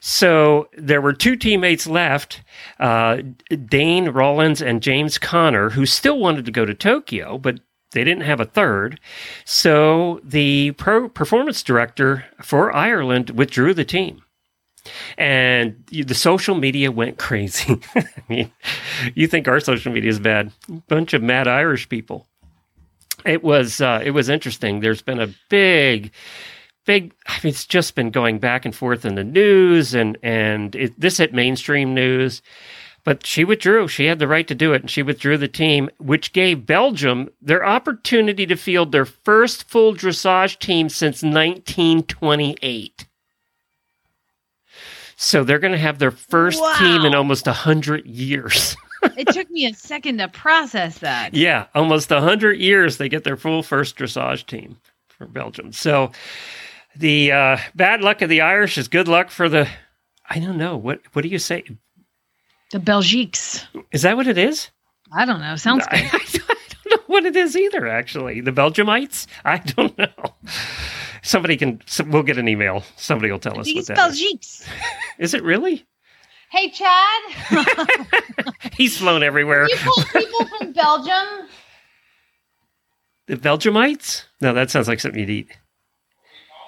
So 0.00 0.70
there 0.78 1.02
were 1.02 1.12
two 1.12 1.36
teammates 1.36 1.86
left, 1.86 2.40
uh, 2.78 3.18
Dane 3.66 4.08
Rollins 4.08 4.62
and 4.62 4.82
James 4.82 5.18
Connor, 5.18 5.70
who 5.70 5.84
still 5.84 6.18
wanted 6.18 6.46
to 6.46 6.50
go 6.50 6.64
to 6.64 6.72
Tokyo, 6.72 7.36
but 7.36 7.60
they 7.92 8.02
didn't 8.02 8.24
have 8.24 8.40
a 8.40 8.46
third. 8.46 8.98
So 9.44 10.20
the 10.24 10.72
pro 10.72 11.10
performance 11.10 11.62
director 11.62 12.24
for 12.40 12.74
Ireland 12.74 13.30
withdrew 13.30 13.74
the 13.74 13.84
team. 13.84 14.22
And 15.18 15.84
the 15.90 16.14
social 16.14 16.54
media 16.54 16.90
went 16.90 17.18
crazy. 17.18 17.80
I 17.94 18.04
mean, 18.28 18.52
you 19.14 19.26
think 19.26 19.48
our 19.48 19.60
social 19.60 19.92
media 19.92 20.10
is 20.10 20.20
bad? 20.20 20.52
Bunch 20.88 21.12
of 21.14 21.22
mad 21.22 21.48
Irish 21.48 21.88
people. 21.88 22.26
It 23.24 23.42
was 23.42 23.80
uh, 23.80 24.00
it 24.02 24.12
was 24.12 24.28
interesting. 24.28 24.80
There's 24.80 25.02
been 25.02 25.20
a 25.20 25.28
big, 25.48 26.12
big. 26.86 27.12
I 27.26 27.38
mean, 27.44 27.50
it's 27.50 27.66
just 27.66 27.94
been 27.94 28.10
going 28.10 28.38
back 28.38 28.64
and 28.64 28.74
forth 28.74 29.04
in 29.04 29.14
the 29.14 29.24
news, 29.24 29.94
and 29.94 30.16
and 30.22 30.74
it, 30.74 30.98
this 30.98 31.18
hit 31.18 31.34
mainstream 31.34 31.94
news. 31.94 32.40
But 33.02 33.26
she 33.26 33.44
withdrew. 33.44 33.88
She 33.88 34.06
had 34.06 34.18
the 34.18 34.28
right 34.28 34.46
to 34.46 34.54
do 34.54 34.72
it, 34.74 34.82
and 34.82 34.90
she 34.90 35.02
withdrew 35.02 35.38
the 35.38 35.48
team, 35.48 35.88
which 35.98 36.34
gave 36.34 36.66
Belgium 36.66 37.30
their 37.40 37.64
opportunity 37.64 38.46
to 38.46 38.56
field 38.56 38.92
their 38.92 39.06
first 39.06 39.64
full 39.68 39.94
dressage 39.94 40.58
team 40.58 40.88
since 40.90 41.22
1928. 41.22 43.06
So 45.22 45.44
they're 45.44 45.58
going 45.58 45.72
to 45.74 45.78
have 45.78 45.98
their 45.98 46.10
first 46.10 46.58
team 46.78 47.04
in 47.04 47.12
Wow. 47.12 47.18
almost 47.18 47.44
100 47.44 48.06
years. 48.06 48.74
it 49.18 49.28
took 49.28 49.50
me 49.50 49.66
a 49.66 49.74
second 49.74 50.16
to 50.16 50.28
process 50.28 50.98
that. 51.00 51.34
yeah, 51.34 51.66
almost 51.74 52.08
100 52.10 52.58
years 52.58 52.96
they 52.96 53.10
get 53.10 53.22
their 53.24 53.36
full 53.36 53.62
first 53.62 53.96
dressage 53.96 54.46
team 54.46 54.78
for 55.08 55.26
Belgium. 55.26 55.72
So 55.72 56.10
the 56.96 57.32
uh, 57.32 57.58
bad 57.74 58.00
luck 58.00 58.22
of 58.22 58.30
the 58.30 58.40
Irish 58.40 58.78
is 58.78 58.88
good 58.88 59.08
luck 59.08 59.30
for 59.30 59.50
the. 59.50 59.68
I 60.30 60.38
don't 60.38 60.56
know. 60.56 60.78
What, 60.78 61.02
what 61.12 61.20
do 61.20 61.28
you 61.28 61.38
say? 61.38 61.64
The 62.72 62.78
Belgiques. 62.78 63.66
Is 63.92 64.00
that 64.02 64.16
what 64.16 64.26
it 64.26 64.38
is? 64.38 64.70
I 65.12 65.26
don't 65.26 65.40
know. 65.40 65.56
Sounds 65.56 65.84
I, 65.90 66.00
good. 66.00 66.42
I 66.48 66.56
don't 66.72 66.90
know 66.92 67.02
what 67.08 67.26
it 67.26 67.36
is 67.36 67.56
either. 67.56 67.86
Actually, 67.86 68.40
the 68.40 68.52
Belgiumites. 68.52 69.26
I 69.44 69.58
don't 69.58 69.98
know. 69.98 70.08
Somebody 71.22 71.56
can. 71.56 71.80
We'll 72.06 72.22
get 72.22 72.38
an 72.38 72.48
email. 72.48 72.82
Somebody 72.96 73.30
will 73.30 73.38
tell 73.38 73.52
us 73.52 73.58
what 73.58 73.64
These 73.66 73.86
that 73.88 73.98
is. 74.10 74.20
Belgiques. 74.20 74.68
Is 75.18 75.34
it 75.34 75.42
really? 75.42 75.84
Hey, 76.50 76.68
Chad, 76.70 77.20
He's 78.76 78.98
flown 78.98 79.22
everywhere. 79.22 79.68
you 79.68 79.76
call 79.76 80.02
people 80.12 80.46
from 80.58 80.72
Belgium? 80.72 81.48
The 83.28 83.36
Belgiumites? 83.36 84.24
No, 84.40 84.52
that 84.54 84.68
sounds 84.68 84.88
like 84.88 84.98
something 84.98 85.20
you'd 85.20 85.30
eat. 85.30 85.56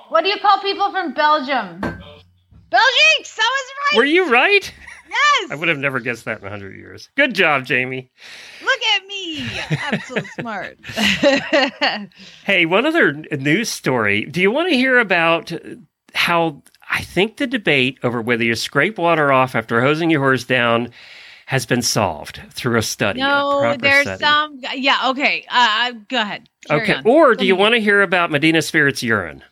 What 0.08 0.22
do 0.22 0.28
you 0.30 0.38
call 0.38 0.60
people 0.60 0.92
from 0.92 1.14
Belgium? 1.14 1.80
Belgiques. 1.80 3.34
That 3.36 3.50
was 3.50 3.72
right. 3.92 3.96
Were 3.96 4.04
you 4.04 4.30
right? 4.30 4.72
Yes. 5.12 5.50
I 5.50 5.54
would 5.54 5.68
have 5.68 5.78
never 5.78 6.00
guessed 6.00 6.24
that 6.24 6.38
in 6.38 6.42
100 6.42 6.76
years. 6.76 7.08
Good 7.16 7.34
job, 7.34 7.64
Jamie. 7.66 8.10
Look 8.64 8.80
at 8.96 9.06
me. 9.06 9.48
I'm 9.70 10.00
so 10.00 10.16
smart. 10.40 10.78
Hey, 12.44 12.66
one 12.66 12.86
other 12.86 13.12
news 13.12 13.68
story. 13.70 14.24
Do 14.24 14.40
you 14.40 14.50
want 14.50 14.70
to 14.70 14.76
hear 14.76 14.98
about 14.98 15.52
how 16.14 16.62
I 16.90 17.02
think 17.02 17.36
the 17.36 17.46
debate 17.46 17.98
over 18.02 18.20
whether 18.20 18.44
you 18.44 18.54
scrape 18.54 18.98
water 18.98 19.32
off 19.32 19.54
after 19.54 19.80
hosing 19.80 20.10
your 20.10 20.20
horse 20.20 20.44
down 20.44 20.90
has 21.46 21.66
been 21.66 21.82
solved 21.82 22.40
through 22.50 22.78
a 22.78 22.82
study? 22.82 23.20
no, 23.20 23.58
proper 23.60 23.78
there's 23.78 24.02
study. 24.06 24.24
some. 24.24 24.60
Yeah. 24.74 25.10
Okay. 25.10 25.44
Uh, 25.50 25.68
uh, 25.70 25.92
go 26.08 26.20
ahead. 26.20 26.48
Carry 26.66 26.82
Okay. 26.82 26.94
on. 26.94 27.02
Or 27.06 27.34
do 27.34 27.46
you 27.46 27.56
want 27.56 27.74
to 27.74 27.80
hear 27.80 28.02
about 28.02 28.30
Medina 28.30 28.62
Spirit's 28.62 29.02
urine? 29.02 29.42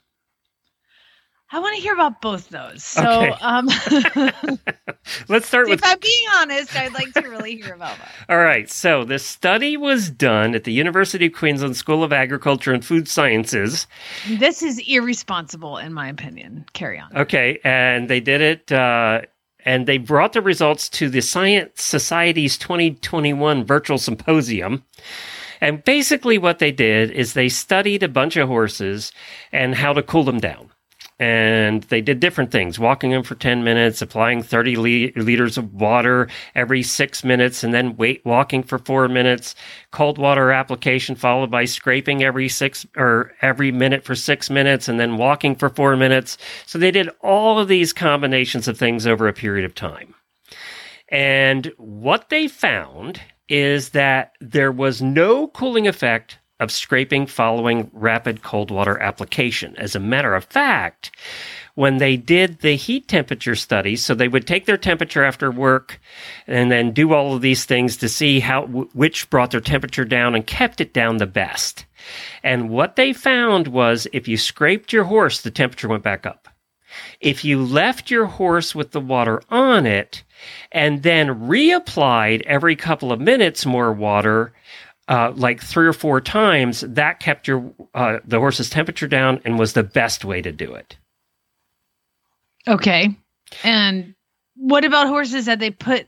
I 1.53 1.59
want 1.59 1.75
to 1.77 1.83
hear 1.83 1.95
about 1.95 2.21
both 2.21 2.49
those. 2.51 2.85
So, 2.85 3.03
Okay. 3.03 3.31
um, 3.41 3.67
Let's 5.29 5.47
start 5.49 5.67
if 5.67 5.71
with 5.71 5.81
If 5.81 5.85
I'm 5.85 5.99
being 5.99 6.27
honest, 6.37 6.77
I'd 6.77 6.93
like 6.95 7.13
to 7.15 7.23
really 7.29 7.57
hear 7.57 7.75
about 7.75 7.97
that. 7.99 8.13
All 8.29 8.39
right. 8.39 8.71
So 8.71 9.05
the 9.05 9.19
study 9.19 9.77
was 9.77 10.11
done 10.11 10.55
at 10.55 10.65
the 10.65 10.73
University 10.73 11.27
of 11.27 11.33
Queensland 11.33 11.77
School 11.77 12.05
of 12.05 12.13
Agriculture 12.13 12.73
and 12.73 12.85
Food 12.85 13.09
Sciences. 13.09 13.87
This 14.29 14.63
is 14.63 14.81
irresponsible, 14.87 15.79
in 15.79 15.93
my 15.93 16.09
opinion. 16.09 16.67
Carry 16.73 16.99
on. 16.99 17.17
Okay, 17.17 17.59
and 17.65 18.09
they 18.09 18.21
did 18.21 18.41
it, 18.41 18.71
uh, 18.73 19.23
and 19.65 19.87
they 19.87 19.99
brought 19.99 20.33
the 20.33 20.43
results 20.43 20.89
to 20.91 21.09
the 21.09 21.21
Science 21.21 21.83
Society's 21.83 22.57
2021 22.59 23.65
virtual 23.65 23.99
symposium. 23.99 24.85
And 25.61 25.85
basically, 25.85 26.39
what 26.39 26.59
they 26.59 26.73
did 26.73 27.11
is 27.11 27.35
they 27.35 27.49
studied 27.49 28.03
a 28.03 28.09
bunch 28.09 28.37
of 28.37 28.49
horses 28.49 29.13
and 29.53 29.75
how 29.75 29.93
to 29.93 30.03
cool 30.03 30.25
them 30.25 30.39
down. 30.39 30.71
And 31.21 31.83
they 31.85 32.01
did 32.01 32.19
different 32.19 32.51
things, 32.51 32.79
walking 32.79 33.11
them 33.11 33.23
for 33.23 33.35
10 33.35 33.63
minutes, 33.63 34.01
applying 34.01 34.43
30 34.43 34.77
li- 34.77 35.13
liters 35.17 35.59
of 35.59 35.75
water 35.75 36.29
every 36.55 36.83
six 36.83 37.23
minutes, 37.23 37.63
and 37.63 37.75
then 37.75 37.95
wait, 37.99 38.25
walking 38.25 38.63
for 38.63 38.79
four 38.79 39.07
minutes, 39.07 39.55
cold 39.91 40.17
water 40.17 40.51
application 40.51 41.15
followed 41.15 41.51
by 41.51 41.67
scraping 41.67 42.25
every 42.25 42.49
six 42.49 42.87
or 42.97 43.35
every 43.43 43.71
minute 43.71 44.03
for 44.03 44.15
six 44.15 44.49
minutes, 44.49 44.89
and 44.89 44.99
then 44.99 45.19
walking 45.19 45.55
for 45.55 45.69
four 45.69 45.95
minutes. 45.95 46.39
So 46.65 46.79
they 46.79 46.91
did 46.91 47.11
all 47.21 47.59
of 47.59 47.69
these 47.69 47.93
combinations 47.93 48.67
of 48.67 48.79
things 48.79 49.07
over 49.07 49.29
a 49.29 49.35
period 49.35 49.67
of 49.67 49.75
time. 49.75 50.15
And 51.11 51.71
what 51.77 52.31
they 52.31 52.49
found 52.49 53.21
is 53.47 53.91
that 53.91 54.33
there 54.41 54.73
was 54.73 55.03
no 55.03 55.49
cooling 55.49 55.87
effect 55.87 56.39
of 56.61 56.71
scraping 56.71 57.27
following 57.27 57.91
rapid 57.93 58.43
cold 58.43 58.71
water 58.71 58.99
application. 59.01 59.75
As 59.77 59.97
a 59.97 60.01
matter 60.01 60.35
of 60.35 60.45
fact, 60.45 61.11
when 61.75 61.97
they 61.97 62.17
did 62.17 62.61
the 62.61 62.77
heat 62.77 63.09
temperature 63.09 63.55
study, 63.55 63.97
so 63.97 64.15
they 64.15 64.29
would 64.29 64.47
take 64.47 64.67
their 64.67 64.77
temperature 64.77 65.25
after 65.25 65.51
work 65.51 66.01
and 66.47 66.71
then 66.71 66.93
do 66.93 67.13
all 67.13 67.35
of 67.35 67.41
these 67.41 67.65
things 67.65 67.97
to 67.97 68.09
see 68.09 68.41
how 68.41 68.67
which 68.67 69.31
brought 69.31 69.51
their 69.51 69.61
temperature 69.61 70.05
down 70.05 70.35
and 70.35 70.47
kept 70.47 70.81
it 70.81 70.93
down 70.93 71.17
the 71.17 71.27
best. 71.27 71.87
And 72.43 72.71
what 72.71 72.97
they 72.97 73.13
found 73.13 73.69
was 73.69 74.07
if 74.13 74.29
you 74.29 74.37
scraped 74.37 74.93
your 74.93 75.05
horse, 75.05 75.41
the 75.41 75.51
temperature 75.51 75.89
went 75.89 76.03
back 76.03 76.27
up. 76.27 76.49
If 77.21 77.45
you 77.45 77.63
left 77.65 78.11
your 78.11 78.27
horse 78.27 78.75
with 78.75 78.91
the 78.91 79.01
water 79.01 79.43
on 79.49 79.87
it 79.87 80.25
and 80.73 81.03
then 81.03 81.49
reapplied 81.49 82.43
every 82.43 82.77
couple 82.77 83.13
of 83.13 83.21
minutes 83.21 83.65
more 83.65 83.93
water, 83.93 84.53
uh, 85.11 85.33
like 85.35 85.61
three 85.61 85.89
or 85.89 85.93
four 85.93 86.21
times, 86.21 86.83
that 86.83 87.19
kept 87.19 87.49
your 87.49 87.73
uh, 87.95 88.21
the 88.25 88.39
horse's 88.39 88.71
temperature 88.71 89.09
down 89.09 89.41
and 89.45 89.59
was 89.59 89.73
the 89.73 89.83
best 89.83 90.25
way 90.25 90.41
to 90.41 90.53
do 90.53 90.73
it. 90.73 90.97
Okay. 92.69 93.17
And 93.65 94.15
what 94.55 94.85
about 94.85 95.09
horses 95.09 95.47
that 95.47 95.59
they 95.59 95.71
put 95.71 96.07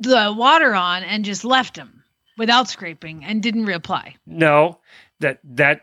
the 0.00 0.34
water 0.36 0.74
on 0.74 1.02
and 1.02 1.24
just 1.24 1.44
left 1.44 1.76
them 1.76 2.04
without 2.36 2.68
scraping 2.68 3.24
and 3.24 3.42
didn't 3.42 3.64
reapply? 3.64 4.14
No, 4.26 4.78
that 5.20 5.38
that 5.44 5.80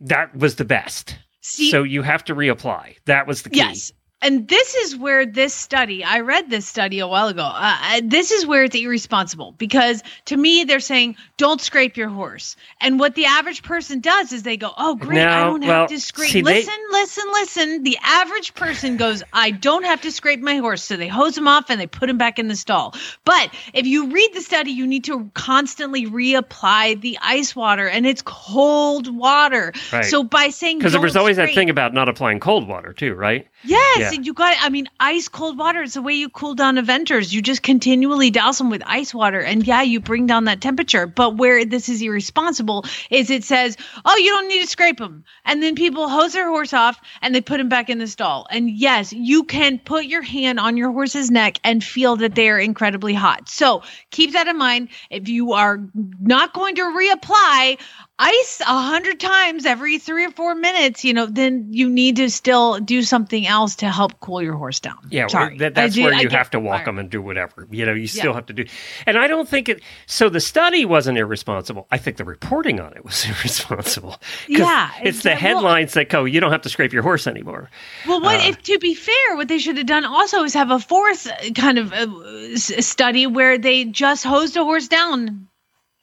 that 0.00 0.34
was 0.34 0.56
the 0.56 0.64
best. 0.64 1.18
See, 1.42 1.70
so 1.70 1.82
you 1.82 2.02
have 2.02 2.24
to 2.24 2.34
reapply. 2.34 2.96
That 3.04 3.26
was 3.26 3.42
the 3.42 3.50
key. 3.50 3.58
Yes. 3.58 3.92
And 4.20 4.48
this 4.48 4.74
is 4.74 4.96
where 4.96 5.24
this 5.26 5.54
study, 5.54 6.02
I 6.02 6.20
read 6.20 6.50
this 6.50 6.66
study 6.66 6.98
a 6.98 7.06
while 7.06 7.28
ago. 7.28 7.42
Uh, 7.42 7.76
uh, 7.80 8.00
this 8.02 8.32
is 8.32 8.44
where 8.44 8.64
it's 8.64 8.74
irresponsible 8.74 9.52
because 9.58 10.02
to 10.24 10.36
me, 10.36 10.64
they're 10.64 10.80
saying 10.80 11.16
don't 11.36 11.60
scrape 11.60 11.96
your 11.96 12.08
horse. 12.08 12.56
And 12.80 12.98
what 12.98 13.14
the 13.14 13.26
average 13.26 13.62
person 13.62 14.00
does 14.00 14.32
is 14.32 14.42
they 14.42 14.56
go, 14.56 14.72
oh, 14.76 14.96
great, 14.96 15.20
I 15.20 15.44
don't 15.44 15.60
well, 15.60 15.82
have 15.82 15.90
to 15.90 16.00
scrape. 16.00 16.30
see, 16.30 16.40
they- 16.40 16.54
listen, 16.54 16.74
listen, 16.90 17.24
listen. 17.32 17.82
The 17.84 17.96
average 18.02 18.54
person 18.54 18.96
goes, 18.96 19.22
I 19.32 19.52
don't 19.52 19.84
have 19.84 20.00
to 20.00 20.10
scrape 20.10 20.40
my 20.40 20.56
horse. 20.56 20.82
So 20.82 20.96
they 20.96 21.06
hose 21.06 21.38
him 21.38 21.46
off 21.46 21.70
and 21.70 21.80
they 21.80 21.86
put 21.86 22.10
him 22.10 22.18
back 22.18 22.40
in 22.40 22.48
the 22.48 22.56
stall. 22.56 22.96
But 23.24 23.54
if 23.72 23.86
you 23.86 24.10
read 24.10 24.30
the 24.34 24.40
study, 24.40 24.72
you 24.72 24.88
need 24.88 25.04
to 25.04 25.30
constantly 25.34 26.06
reapply 26.06 27.00
the 27.00 27.18
ice 27.22 27.54
water 27.54 27.88
and 27.88 28.04
it's 28.04 28.22
cold 28.22 29.14
water. 29.16 29.72
Right. 29.92 30.04
So 30.04 30.24
by 30.24 30.48
saying, 30.48 30.78
Because 30.78 30.90
there 30.90 31.00
was 31.00 31.12
"Don't 31.12 31.20
always 31.20 31.36
that 31.36 31.54
thing 31.54 31.70
about 31.70 31.94
not 31.94 32.08
applying 32.08 32.40
cold 32.40 32.66
water 32.66 32.92
too, 32.92 33.14
right? 33.14 33.46
Yes. 33.62 33.98
Yeah. 33.98 34.07
Yeah. 34.12 34.20
you 34.20 34.34
got. 34.34 34.56
I 34.60 34.68
mean, 34.68 34.88
ice 34.98 35.28
cold 35.28 35.58
water. 35.58 35.82
is 35.82 35.94
the 35.94 36.02
way 36.02 36.14
you 36.14 36.28
cool 36.28 36.54
down 36.54 36.76
eventers. 36.76 37.32
You 37.32 37.42
just 37.42 37.62
continually 37.62 38.30
douse 38.30 38.58
them 38.58 38.70
with 38.70 38.82
ice 38.86 39.14
water, 39.14 39.40
and 39.40 39.66
yeah, 39.66 39.82
you 39.82 40.00
bring 40.00 40.26
down 40.26 40.44
that 40.44 40.60
temperature. 40.60 41.06
But 41.06 41.36
where 41.36 41.64
this 41.64 41.88
is 41.88 42.02
irresponsible 42.02 42.84
is 43.10 43.30
it 43.30 43.44
says, 43.44 43.76
"Oh, 44.04 44.16
you 44.16 44.30
don't 44.30 44.48
need 44.48 44.62
to 44.62 44.66
scrape 44.66 44.98
them," 44.98 45.24
and 45.44 45.62
then 45.62 45.74
people 45.74 46.08
hose 46.08 46.32
their 46.32 46.48
horse 46.48 46.72
off 46.72 46.98
and 47.22 47.34
they 47.34 47.40
put 47.40 47.60
him 47.60 47.68
back 47.68 47.90
in 47.90 47.98
the 47.98 48.06
stall. 48.06 48.46
And 48.50 48.70
yes, 48.70 49.12
you 49.12 49.44
can 49.44 49.78
put 49.78 50.04
your 50.04 50.22
hand 50.22 50.58
on 50.60 50.76
your 50.76 50.92
horse's 50.92 51.30
neck 51.30 51.58
and 51.64 51.82
feel 51.82 52.16
that 52.16 52.34
they 52.34 52.48
are 52.48 52.58
incredibly 52.58 53.14
hot. 53.14 53.48
So 53.48 53.82
keep 54.10 54.32
that 54.32 54.48
in 54.48 54.56
mind. 54.58 54.88
If 55.10 55.28
you 55.28 55.52
are 55.54 55.78
not 56.20 56.52
going 56.52 56.76
to 56.76 56.82
reapply 56.82 57.78
ice 58.20 58.60
a 58.60 58.64
hundred 58.64 59.20
times 59.20 59.64
every 59.64 59.98
three 59.98 60.24
or 60.26 60.30
four 60.30 60.54
minutes, 60.54 61.04
you 61.04 61.12
know, 61.14 61.26
then 61.26 61.68
you 61.70 61.88
need 61.88 62.16
to 62.16 62.28
still 62.30 62.80
do 62.80 63.02
something 63.02 63.46
else 63.46 63.76
to 63.76 63.88
help 63.88 64.18
cool 64.20 64.42
your 64.42 64.56
horse 64.56 64.80
down. 64.80 64.96
Yeah, 65.10 65.28
Sorry. 65.28 65.56
that, 65.58 65.74
that's 65.74 65.94
do- 65.94 66.02
where 66.02 66.14
you 66.14 66.28
have 66.30 66.50
to 66.50 66.60
walk 66.60 66.84
them 66.84 66.98
and 66.98 67.08
do 67.08 67.22
whatever. 67.22 67.66
You 67.70 67.86
know, 67.86 67.92
you 67.94 68.06
still 68.08 68.26
Yeah. 68.30 68.34
have 68.34 68.46
to 68.46 68.52
do. 68.52 68.64
And 69.06 69.16
I 69.16 69.26
don't 69.28 69.48
think 69.48 69.68
it. 69.68 69.82
So 70.06 70.28
the 70.28 70.40
study 70.40 70.84
wasn't 70.84 71.16
irresponsible. 71.18 71.86
I 71.90 71.98
think 71.98 72.16
the 72.16 72.24
reporting 72.24 72.80
on 72.80 72.92
it 72.94 73.04
was 73.04 73.24
irresponsible. 73.28 74.16
Yeah, 74.48 74.90
it's 75.02 75.22
the 75.22 75.30
it's- 75.32 75.42
well- 75.42 75.56
headlines 75.56 75.92
that 75.94 76.08
go, 76.08 76.24
"You 76.24 76.40
don't 76.40 76.50
have 76.52 76.62
to 76.62 76.68
scrape 76.68 76.92
your 76.92 77.02
horse 77.02 77.26
anymore." 77.26 77.70
Well, 78.06 78.20
what 78.20 78.40
Uh, 78.40 78.48
if, 78.48 78.62
to 78.64 78.78
be 78.78 78.94
fair, 78.94 79.36
what 79.36 79.48
they 79.48 79.58
should 79.58 79.76
have 79.76 79.86
done 79.86 80.04
also 80.04 80.42
is 80.44 80.54
have 80.54 80.70
a 80.70 80.78
fourth 80.80 81.28
kind 81.54 81.78
of 81.78 81.92
uh, 81.92 82.56
study 82.56 83.26
where 83.26 83.58
they 83.58 83.84
just 83.84 84.24
hosed 84.24 84.56
a 84.56 84.64
horse 84.64 84.88
down 84.88 85.46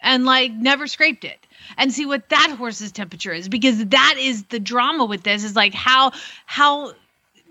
and 0.01 0.25
like 0.25 0.51
never 0.53 0.87
scraped 0.87 1.23
it 1.25 1.44
and 1.77 1.93
see 1.93 2.05
what 2.05 2.29
that 2.29 2.53
horse's 2.57 2.91
temperature 2.91 3.33
is 3.33 3.49
because 3.49 3.85
that 3.87 4.15
is 4.19 4.43
the 4.45 4.59
drama 4.59 5.05
with 5.05 5.23
this 5.23 5.43
is 5.43 5.55
like 5.55 5.73
how 5.73 6.11
how 6.45 6.93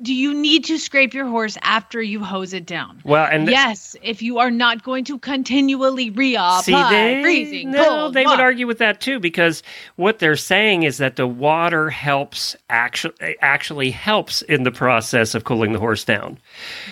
do 0.02 0.12
you 0.12 0.34
need 0.34 0.64
to 0.64 0.78
scrape 0.78 1.14
your 1.14 1.26
horse 1.26 1.56
after 1.62 2.02
you 2.02 2.22
hose 2.22 2.52
it 2.52 2.66
down? 2.66 3.00
Well, 3.04 3.28
and 3.30 3.48
yes, 3.48 3.94
if 4.02 4.22
you 4.22 4.38
are 4.38 4.50
not 4.50 4.82
going 4.82 5.04
to 5.04 5.18
continually 5.18 6.10
reapply 6.10 6.90
they, 6.90 7.22
freezing 7.22 7.70
no, 7.70 7.84
cold 7.84 8.14
they 8.14 8.26
would 8.26 8.40
argue 8.40 8.66
with 8.66 8.78
that 8.78 9.00
too 9.00 9.20
because 9.20 9.62
what 9.96 10.18
they're 10.18 10.36
saying 10.36 10.82
is 10.82 10.98
that 10.98 11.16
the 11.16 11.26
water 11.26 11.90
helps 11.90 12.56
actually 12.68 13.36
actually 13.40 13.90
helps 13.90 14.42
in 14.42 14.64
the 14.64 14.72
process 14.72 15.34
of 15.34 15.44
cooling 15.44 15.72
the 15.72 15.78
horse 15.78 16.04
down. 16.04 16.38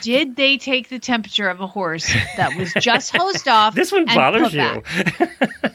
Did 0.01 0.37
they 0.37 0.57
take 0.57 0.89
the 0.89 0.99
temperature 0.99 1.49
of 1.49 1.61
a 1.61 1.67
horse 1.67 2.13
that 2.37 2.57
was 2.57 2.73
just 2.75 3.17
hosed 3.17 3.49
off? 3.49 3.75
This 3.75 3.91
one 3.91 4.07
bothers 4.07 4.55
you. 4.55 4.61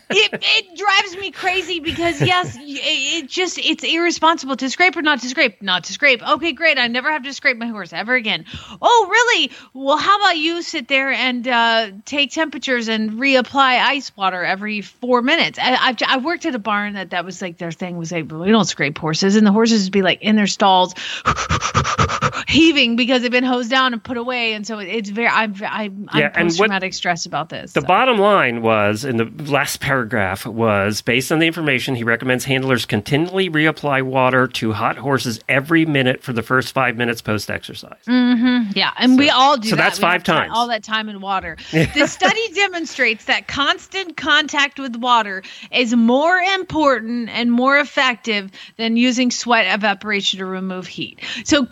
it, 0.10 0.39
it 0.41 0.77
drives 0.77 1.17
me 1.17 1.31
crazy 1.31 1.79
because 1.79 2.22
yes 2.22 2.55
it, 2.55 2.62
it 2.63 3.29
just 3.29 3.57
it's 3.60 3.84
irresponsible 3.84 4.55
to 4.55 4.69
scrape 4.69 4.96
or 4.96 5.01
not 5.01 5.19
to 5.22 5.27
scrape 5.27 5.62
not 5.62 5.84
to 5.84 5.93
scrape 5.93 6.25
okay 6.27 6.53
great 6.53 6.77
i 6.77 6.88
never 6.88 7.10
have 7.18 7.26
to 7.26 7.34
scrape 7.34 7.58
my 7.58 7.68
horse 7.68 7.94
ever 7.94 8.16
again. 8.16 8.46
Oh 8.82 9.08
really? 9.10 9.52
Well 9.74 9.98
how 9.98 10.20
about 10.20 10.38
you 10.38 10.62
sit 10.62 10.88
there 10.88 11.12
and 11.12 11.48
uh, 11.48 11.92
take 12.06 12.32
temperatures 12.32 12.88
and 12.88 13.12
reapply 13.14 13.82
ice 13.82 14.16
water 14.16 14.44
every 14.44 14.82
four 14.82 15.22
minutes? 15.22 15.60
I, 15.60 15.76
I've, 15.76 15.98
I 16.08 16.18
worked 16.18 16.46
at 16.46 16.56
a 16.56 16.60
barn 16.60 16.94
that 16.94 17.10
that 17.12 17.26
was 17.26 17.42
like 17.42 17.58
their 17.58 17.72
thing 17.72 17.98
was 17.98 18.12
like 18.12 18.32
we 18.32 18.52
don't 18.52 18.66
scrape 18.66 18.98
horses. 18.98 19.36
And 19.36 19.46
the 19.46 19.52
horses 19.52 19.86
would 19.86 19.94
be 19.94 20.02
like 20.02 20.22
in 20.22 20.36
their 20.36 20.48
stalls 20.48 20.94
heaving 22.48 22.96
because 22.96 23.22
they've 23.22 23.32
been 23.32 23.44
hosed 23.44 23.70
down 23.70 23.92
and 23.94 24.01
put 24.04 24.16
away 24.18 24.54
and 24.54 24.66
so 24.66 24.80
it's 24.80 25.10
very 25.10 25.27
i'm 25.27 25.54
i'm, 25.70 26.08
I'm 26.12 26.20
Yeah, 26.20 26.25
and 26.27 26.34
what- 26.36 26.44
post-traumatic 26.48 26.94
stress 26.94 27.25
about 27.25 27.50
this 27.50 27.74
The 27.74 27.82
so. 27.82 27.88
bottom 27.88 28.18
line 28.18 28.62
was 28.62 29.04
in 29.04 29.18
the 29.18 29.25
last 29.51 29.82
paragraph 29.82 30.46
was 30.46 31.01
based 31.01 31.32
on 31.32 31.39
the 31.39 31.46
information 31.48 31.96
he 31.96 32.04
recommends 32.06 32.46
handlers 32.46 32.86
continually 32.86 33.50
reapply 33.50 34.01
water 34.04 34.48
to 34.48 34.72
hot 34.74 34.98
horses 34.98 35.42
every 35.50 35.86
minute 35.86 36.24
for 36.24 36.32
the 36.32 36.42
first 36.42 36.74
five 36.74 36.96
minutes 36.96 37.22
post 37.22 37.51
exercise. 37.51 37.98
Mm-hmm. 38.08 38.72
Yeah, 38.75 38.92
and 38.98 39.18
we 39.18 39.30
all 39.30 39.58
do 39.58 39.70
so 39.70 39.75
that. 39.75 39.82
that's 39.84 40.00
We 40.00 40.04
five 40.04 40.24
times. 40.24 40.51
all 40.56 40.68
that 40.70 40.84
time 40.84 41.10
in 41.10 41.20
water. 41.20 41.58
the 41.72 42.08
study 42.08 42.48
demonstrates 42.54 43.25
that 43.25 43.48
constant 43.48 44.16
contact 44.16 44.80
with 44.80 44.96
water 44.96 45.44
is 45.72 45.94
more 45.96 46.38
important 46.38 47.30
and 47.30 47.51
more 47.51 47.77
effective 47.77 48.51
than 48.77 48.96
using 48.96 49.32
sweat 49.32 49.66
evaporation 49.74 50.39
to 50.39 50.46
remove 50.46 50.88
heat. 50.88 51.20
So 51.44 51.66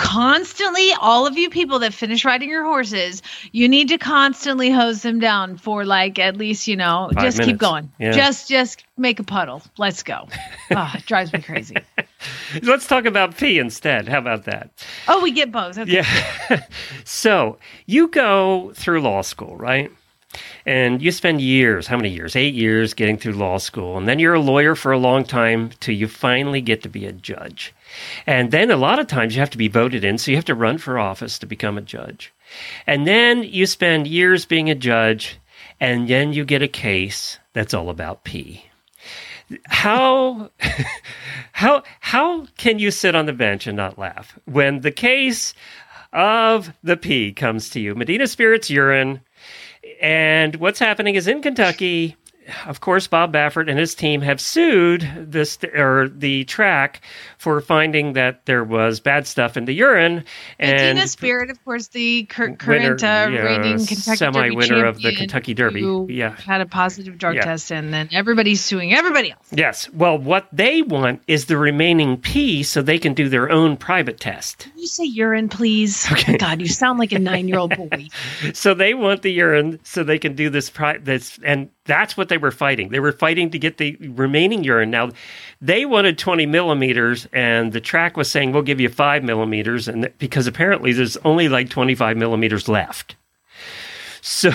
constantly, 0.65 0.93
all 0.99 1.27
of 1.27 1.37
you 1.37 1.49
people 1.49 1.79
that 1.79 1.93
finish 1.93 2.25
riding 2.25 2.49
your 2.49 2.63
horses, 2.63 3.21
you 3.51 3.67
need 3.69 3.89
to 3.89 3.97
constantly 3.97 4.69
hose 4.69 5.01
them 5.01 5.19
down 5.19 5.57
for 5.57 5.85
like 5.85 6.19
at 6.19 6.37
least 6.37 6.67
you 6.67 6.75
know 6.75 7.09
Five 7.13 7.23
just 7.23 7.41
keep 7.41 7.57
going. 7.57 7.91
Yeah. 7.99 8.11
Just 8.11 8.49
just 8.49 8.83
make 8.97 9.19
a 9.19 9.23
puddle. 9.23 9.61
Let's 9.77 10.03
go. 10.03 10.27
oh, 10.71 10.91
it 10.95 11.05
drives 11.05 11.31
me 11.33 11.41
crazy. 11.41 11.75
Let's 12.61 12.87
talk 12.87 13.05
about 13.05 13.37
pee 13.37 13.59
instead. 13.59 14.07
How 14.07 14.19
about 14.19 14.45
that? 14.45 14.71
Oh, 15.07 15.21
we 15.21 15.31
get 15.31 15.51
both. 15.51 15.77
Okay. 15.77 15.91
Yeah. 15.91 16.65
so 17.03 17.57
you 17.85 18.07
go 18.07 18.71
through 18.75 19.01
law 19.01 19.21
school, 19.21 19.55
right? 19.55 19.91
And 20.65 21.01
you 21.01 21.11
spend 21.11 21.41
years, 21.41 21.87
how 21.87 21.97
many 21.97 22.09
years? 22.09 22.35
Eight 22.35 22.53
years 22.53 22.93
getting 22.93 23.17
through 23.17 23.33
law 23.33 23.57
school. 23.57 23.97
And 23.97 24.07
then 24.07 24.19
you're 24.19 24.33
a 24.33 24.39
lawyer 24.39 24.75
for 24.75 24.91
a 24.91 24.97
long 24.97 25.23
time 25.23 25.71
till 25.79 25.95
you 25.95 26.07
finally 26.07 26.61
get 26.61 26.81
to 26.83 26.89
be 26.89 27.05
a 27.05 27.11
judge. 27.11 27.73
And 28.25 28.51
then 28.51 28.71
a 28.71 28.77
lot 28.77 28.99
of 28.99 29.07
times 29.07 29.35
you 29.35 29.39
have 29.39 29.51
to 29.51 29.57
be 29.57 29.67
voted 29.67 30.03
in, 30.03 30.17
so 30.17 30.31
you 30.31 30.37
have 30.37 30.45
to 30.45 30.55
run 30.55 30.77
for 30.77 30.97
office 30.97 31.37
to 31.39 31.45
become 31.45 31.77
a 31.77 31.81
judge. 31.81 32.33
And 32.87 33.07
then 33.07 33.43
you 33.43 33.65
spend 33.65 34.07
years 34.07 34.45
being 34.45 34.69
a 34.69 34.75
judge, 34.75 35.39
and 35.79 36.07
then 36.07 36.33
you 36.33 36.45
get 36.45 36.61
a 36.61 36.67
case 36.67 37.39
that's 37.53 37.73
all 37.73 37.89
about 37.89 38.23
pee. 38.23 38.65
How 39.65 40.49
how 41.51 41.83
how 41.99 42.47
can 42.57 42.79
you 42.79 42.91
sit 42.91 43.15
on 43.15 43.25
the 43.25 43.33
bench 43.33 43.67
and 43.67 43.77
not 43.77 43.99
laugh 43.99 44.37
when 44.45 44.81
the 44.81 44.91
case 44.91 45.53
of 46.11 46.73
the 46.83 46.97
pee 46.97 47.31
comes 47.31 47.69
to 47.71 47.79
you? 47.79 47.93
Medina 47.93 48.27
Spirit's 48.27 48.69
urine, 48.69 49.21
and 50.01 50.55
what's 50.57 50.79
happening 50.79 51.15
is 51.15 51.27
in 51.27 51.41
Kentucky. 51.41 52.15
Of 52.65 52.79
course, 52.81 53.07
Bob 53.07 53.33
Baffert 53.33 53.69
and 53.69 53.79
his 53.79 53.95
team 53.95 54.21
have 54.21 54.39
sued 54.39 55.07
this 55.17 55.57
or 55.73 56.09
the 56.09 56.43
track 56.45 57.01
for 57.37 57.59
finding 57.61 58.13
that 58.13 58.45
there 58.45 58.63
was 58.63 58.99
bad 58.99 59.25
stuff 59.27 59.57
in 59.57 59.65
the 59.65 59.73
urine. 59.73 60.23
And 60.59 60.71
Medina 60.77 61.07
Spirit, 61.07 61.49
of 61.49 61.63
course, 61.65 61.87
the 61.87 62.27
Winner- 62.37 62.55
current 62.57 63.03
uh, 63.03 63.29
yeah, 63.31 63.39
reigning 63.41 63.77
Kentucky 63.85 64.15
semi-winner 64.17 64.67
Derby 64.75 64.87
of 64.87 65.01
the 65.01 65.15
Kentucky 65.15 65.53
Derby. 65.53 65.81
who 65.81 66.07
Yeah. 66.09 66.35
had 66.35 66.61
a 66.61 66.65
positive 66.65 67.17
drug 67.17 67.35
Yeah. 67.35 67.41
test, 67.45 67.71
and 67.71 67.93
then 67.93 68.09
everybody's 68.11 68.63
suing 68.63 68.93
everybody 68.93 69.31
else. 69.31 69.47
yes, 69.51 69.89
well, 69.91 70.17
what 70.17 70.47
they 70.53 70.81
want 70.81 71.21
is 71.27 71.45
the 71.45 71.57
remaining 71.57 72.17
pee 72.17 72.63
so 72.63 72.81
they 72.81 72.99
can 72.99 73.13
do 73.13 73.29
their 73.29 73.49
own 73.49 73.75
private 73.77 74.19
test. 74.19 74.59
Can 74.71 74.77
you 74.79 74.87
say 74.87 75.03
urine, 75.05 75.49
please? 75.49 76.07
Oh 76.27 76.37
God, 76.37 76.59
you 76.61 76.67
sound 76.67 76.97
like 76.99 77.11
a 77.11 77.19
nine-year-old 77.19 77.75
boy. 77.75 78.07
so 78.53 78.73
they 78.73 78.93
want 78.93 79.21
the 79.21 79.31
urine 79.31 79.79
so 79.83 80.03
they 80.03 80.17
can 80.19 80.35
do 80.35 80.49
this 80.49 80.69
pri- 80.69 80.97
this 80.97 81.39
and 81.43 81.69
that's 81.85 82.17
what 82.17 82.29
they 82.29 82.37
were 82.37 82.51
fighting. 82.51 82.89
They 82.89 82.99
were 82.99 83.11
fighting 83.11 83.51
to 83.51 83.59
get 83.59 83.77
the 83.77 83.95
remaining 84.01 84.63
urine. 84.63 84.91
Now 84.91 85.11
they 85.61 85.85
wanted 85.85 86.17
20 86.17 86.45
millimeters 86.45 87.27
and 87.31 87.73
the 87.73 87.81
track 87.81 88.17
was 88.17 88.29
saying 88.29 88.51
we'll 88.51 88.63
give 88.63 88.79
you 88.79 88.89
5 88.89 89.23
millimeters 89.23 89.87
and 89.87 90.03
th- 90.03 90.15
because 90.17 90.47
apparently 90.47 90.93
there's 90.93 91.17
only 91.17 91.47
like 91.47 91.69
25 91.69 92.17
millimeters 92.17 92.67
left. 92.67 93.15
So 94.21 94.51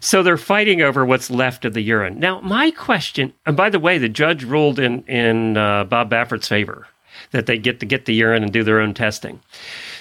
so 0.00 0.22
they're 0.22 0.38
fighting 0.38 0.80
over 0.80 1.04
what's 1.04 1.30
left 1.30 1.66
of 1.66 1.74
the 1.74 1.82
urine. 1.82 2.18
Now 2.18 2.40
my 2.40 2.70
question 2.70 3.34
and 3.44 3.56
by 3.56 3.68
the 3.68 3.78
way 3.78 3.98
the 3.98 4.08
judge 4.08 4.44
ruled 4.44 4.78
in 4.78 5.02
in 5.04 5.58
uh, 5.58 5.84
bob 5.84 6.08
baffert's 6.08 6.48
favor 6.48 6.86
that 7.32 7.44
they 7.44 7.58
get 7.58 7.80
to 7.80 7.86
get 7.86 8.06
the 8.06 8.14
urine 8.14 8.42
and 8.42 8.52
do 8.52 8.64
their 8.64 8.80
own 8.80 8.94
testing. 8.94 9.40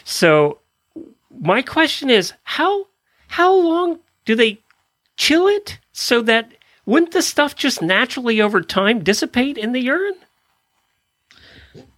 So 0.05 0.59
my 1.41 1.61
question 1.61 2.09
is 2.09 2.31
how 2.43 2.87
how 3.27 3.53
long 3.53 3.99
do 4.23 4.35
they 4.35 4.59
chill 5.17 5.47
it 5.47 5.77
so 5.91 6.21
that 6.21 6.53
wouldn't 6.89 7.12
the 7.12 7.21
stuff 7.21 7.56
just 7.56 7.84
naturally 7.84 8.41
over 8.41 8.62
time 8.62 9.04
dissipate 9.04 9.60
in 9.60 9.73
the 9.73 9.80
urine? 9.80 10.17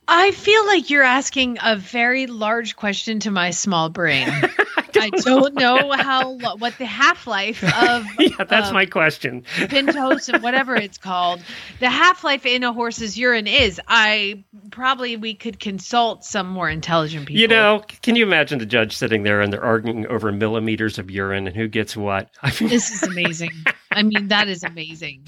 I 0.05 0.31
feel 0.31 0.65
like 0.67 0.89
you're 0.89 1.01
asking 1.01 1.59
a 1.63 1.77
very 1.77 2.27
large 2.27 2.75
question 2.75 3.21
to 3.21 3.31
my 3.31 3.51
small 3.51 3.87
brain. 3.87 4.27
I 5.01 5.09
don't 5.09 5.55
know 5.55 5.91
how 5.93 6.33
what 6.57 6.77
the 6.77 6.85
half 6.85 7.25
life 7.25 7.63
of 7.83 8.05
yeah, 8.19 8.43
that's 8.43 8.71
my 8.71 8.85
question. 8.85 9.43
Pentos 9.55 10.31
and 10.31 10.43
whatever 10.43 10.75
it's 10.75 10.97
called, 10.97 11.41
the 11.79 11.89
half 11.89 12.23
life 12.23 12.45
in 12.45 12.63
a 12.63 12.71
horse's 12.71 13.17
urine 13.17 13.47
is. 13.47 13.81
I 13.87 14.43
probably 14.69 15.17
we 15.17 15.33
could 15.33 15.59
consult 15.59 16.23
some 16.23 16.47
more 16.47 16.69
intelligent 16.69 17.25
people. 17.25 17.41
You 17.41 17.47
know, 17.47 17.83
can 18.01 18.15
you 18.15 18.23
imagine 18.23 18.59
the 18.59 18.65
judge 18.65 18.95
sitting 18.95 19.23
there 19.23 19.41
and 19.41 19.51
they're 19.51 19.63
arguing 19.63 20.05
over 20.07 20.31
millimeters 20.31 20.99
of 20.99 21.09
urine 21.09 21.47
and 21.47 21.55
who 21.55 21.67
gets 21.67 21.97
what? 21.97 22.29
I 22.43 22.53
mean, 22.59 22.69
this 22.69 22.91
is 22.91 23.03
amazing. 23.03 23.51
I 23.91 24.03
mean, 24.03 24.27
that 24.27 24.47
is 24.47 24.63
amazing. 24.63 25.25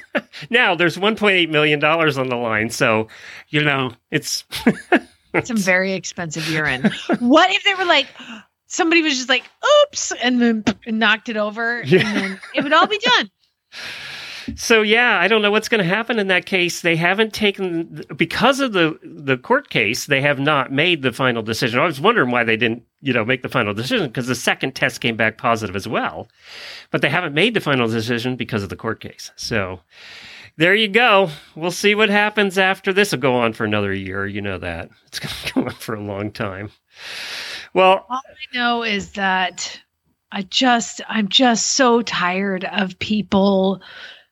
now 0.50 0.74
there's 0.74 0.96
1.8 0.96 1.50
million 1.50 1.80
dollars 1.80 2.16
on 2.16 2.28
the 2.28 2.36
line, 2.36 2.70
so 2.70 3.08
you 3.48 3.62
know 3.62 3.92
it's 4.10 4.44
Some 5.44 5.56
very 5.56 5.92
expensive 5.92 6.48
urine. 6.48 6.90
What 7.18 7.50
if 7.52 7.64
they 7.64 7.74
were 7.74 7.84
like? 7.84 8.06
Somebody 8.66 9.02
was 9.02 9.14
just 9.16 9.28
like, 9.28 9.44
"Oops," 9.82 10.12
and 10.22 10.40
then 10.42 10.64
knocked 10.86 11.28
it 11.28 11.36
over, 11.36 11.82
Yeah. 11.84 12.00
and 12.06 12.16
then 12.16 12.40
it 12.54 12.62
would 12.64 12.72
all 12.72 12.86
be 12.86 12.98
done. 12.98 13.30
So 14.54 14.82
yeah, 14.82 15.18
I 15.18 15.26
don't 15.26 15.42
know 15.42 15.50
what's 15.50 15.68
going 15.68 15.82
to 15.82 15.88
happen 15.88 16.20
in 16.20 16.28
that 16.28 16.46
case. 16.46 16.80
They 16.82 16.94
haven't 16.94 17.32
taken 17.32 18.04
because 18.16 18.60
of 18.60 18.72
the 18.72 18.96
the 19.02 19.36
court 19.36 19.70
case. 19.70 20.06
They 20.06 20.20
have 20.20 20.38
not 20.38 20.70
made 20.70 21.02
the 21.02 21.12
final 21.12 21.42
decision. 21.42 21.80
I 21.80 21.84
was 21.84 22.00
wondering 22.00 22.30
why 22.30 22.44
they 22.44 22.56
didn't 22.56 22.84
you 23.00 23.12
know, 23.12 23.24
make 23.24 23.42
the 23.42 23.48
final 23.48 23.74
decision 23.74 24.06
because 24.06 24.28
the 24.28 24.36
second 24.36 24.76
test 24.76 25.00
came 25.00 25.16
back 25.16 25.36
positive 25.36 25.74
as 25.74 25.88
well. 25.88 26.28
But 26.92 27.02
they 27.02 27.08
haven't 27.08 27.34
made 27.34 27.54
the 27.54 27.60
final 27.60 27.88
decision 27.88 28.36
because 28.36 28.62
of 28.62 28.68
the 28.68 28.76
court 28.76 29.00
case. 29.00 29.32
So 29.34 29.80
there 30.58 30.76
you 30.76 30.86
go. 30.88 31.30
We'll 31.56 31.72
see 31.72 31.96
what 31.96 32.08
happens 32.08 32.56
after 32.56 32.92
this. 32.92 33.10
Will 33.10 33.18
go 33.18 33.34
on 33.34 33.52
for 33.52 33.64
another 33.64 33.92
year. 33.92 34.28
You 34.28 34.42
know 34.42 34.58
that 34.58 34.90
it's 35.08 35.18
going 35.18 35.34
to 35.44 35.52
go 35.54 35.60
on 35.62 35.70
for 35.70 35.96
a 35.96 36.00
long 36.00 36.30
time. 36.30 36.70
Well, 37.76 38.06
All 38.08 38.22
I 38.26 38.56
know 38.56 38.82
is 38.82 39.12
that 39.12 39.78
I 40.32 40.40
just 40.42 41.02
I'm 41.06 41.28
just 41.28 41.74
so 41.74 42.00
tired 42.00 42.64
of 42.64 42.98
people 42.98 43.82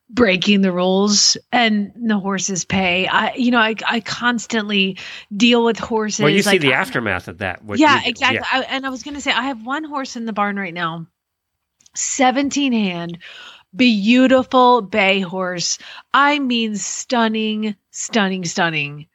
breaking 0.08 0.62
the 0.62 0.72
rules 0.72 1.36
and 1.52 1.92
the 1.94 2.18
horses 2.18 2.64
pay. 2.64 3.06
I 3.06 3.34
you 3.34 3.50
know 3.50 3.58
I 3.58 3.74
I 3.86 4.00
constantly 4.00 4.96
deal 5.36 5.62
with 5.62 5.78
horses. 5.78 6.20
well, 6.22 6.30
you 6.30 6.42
see 6.42 6.52
like, 6.52 6.62
the 6.62 6.72
I- 6.72 6.80
aftermath 6.80 7.28
of 7.28 7.38
that. 7.38 7.60
yeah, 7.76 8.00
you 8.02 8.08
exactly. 8.08 8.48
I, 8.50 8.62
and 8.62 8.86
I 8.86 8.88
was 8.88 9.02
going 9.02 9.14
to 9.14 9.20
say, 9.20 9.30
I 9.30 9.42
have 9.42 9.66
one 9.66 9.84
horse 9.84 10.16
in 10.16 10.24
the 10.24 10.32
barn 10.32 10.56
right 10.56 10.72
now, 10.72 11.06
17 11.96 12.72
hand, 12.72 13.18
beautiful 13.76 14.80
bay 14.80 15.20
horse. 15.20 15.76
I 16.14 16.38
mean, 16.38 16.76
stunning, 16.76 17.76
stunning, 17.90 18.46
stunning, 18.46 19.08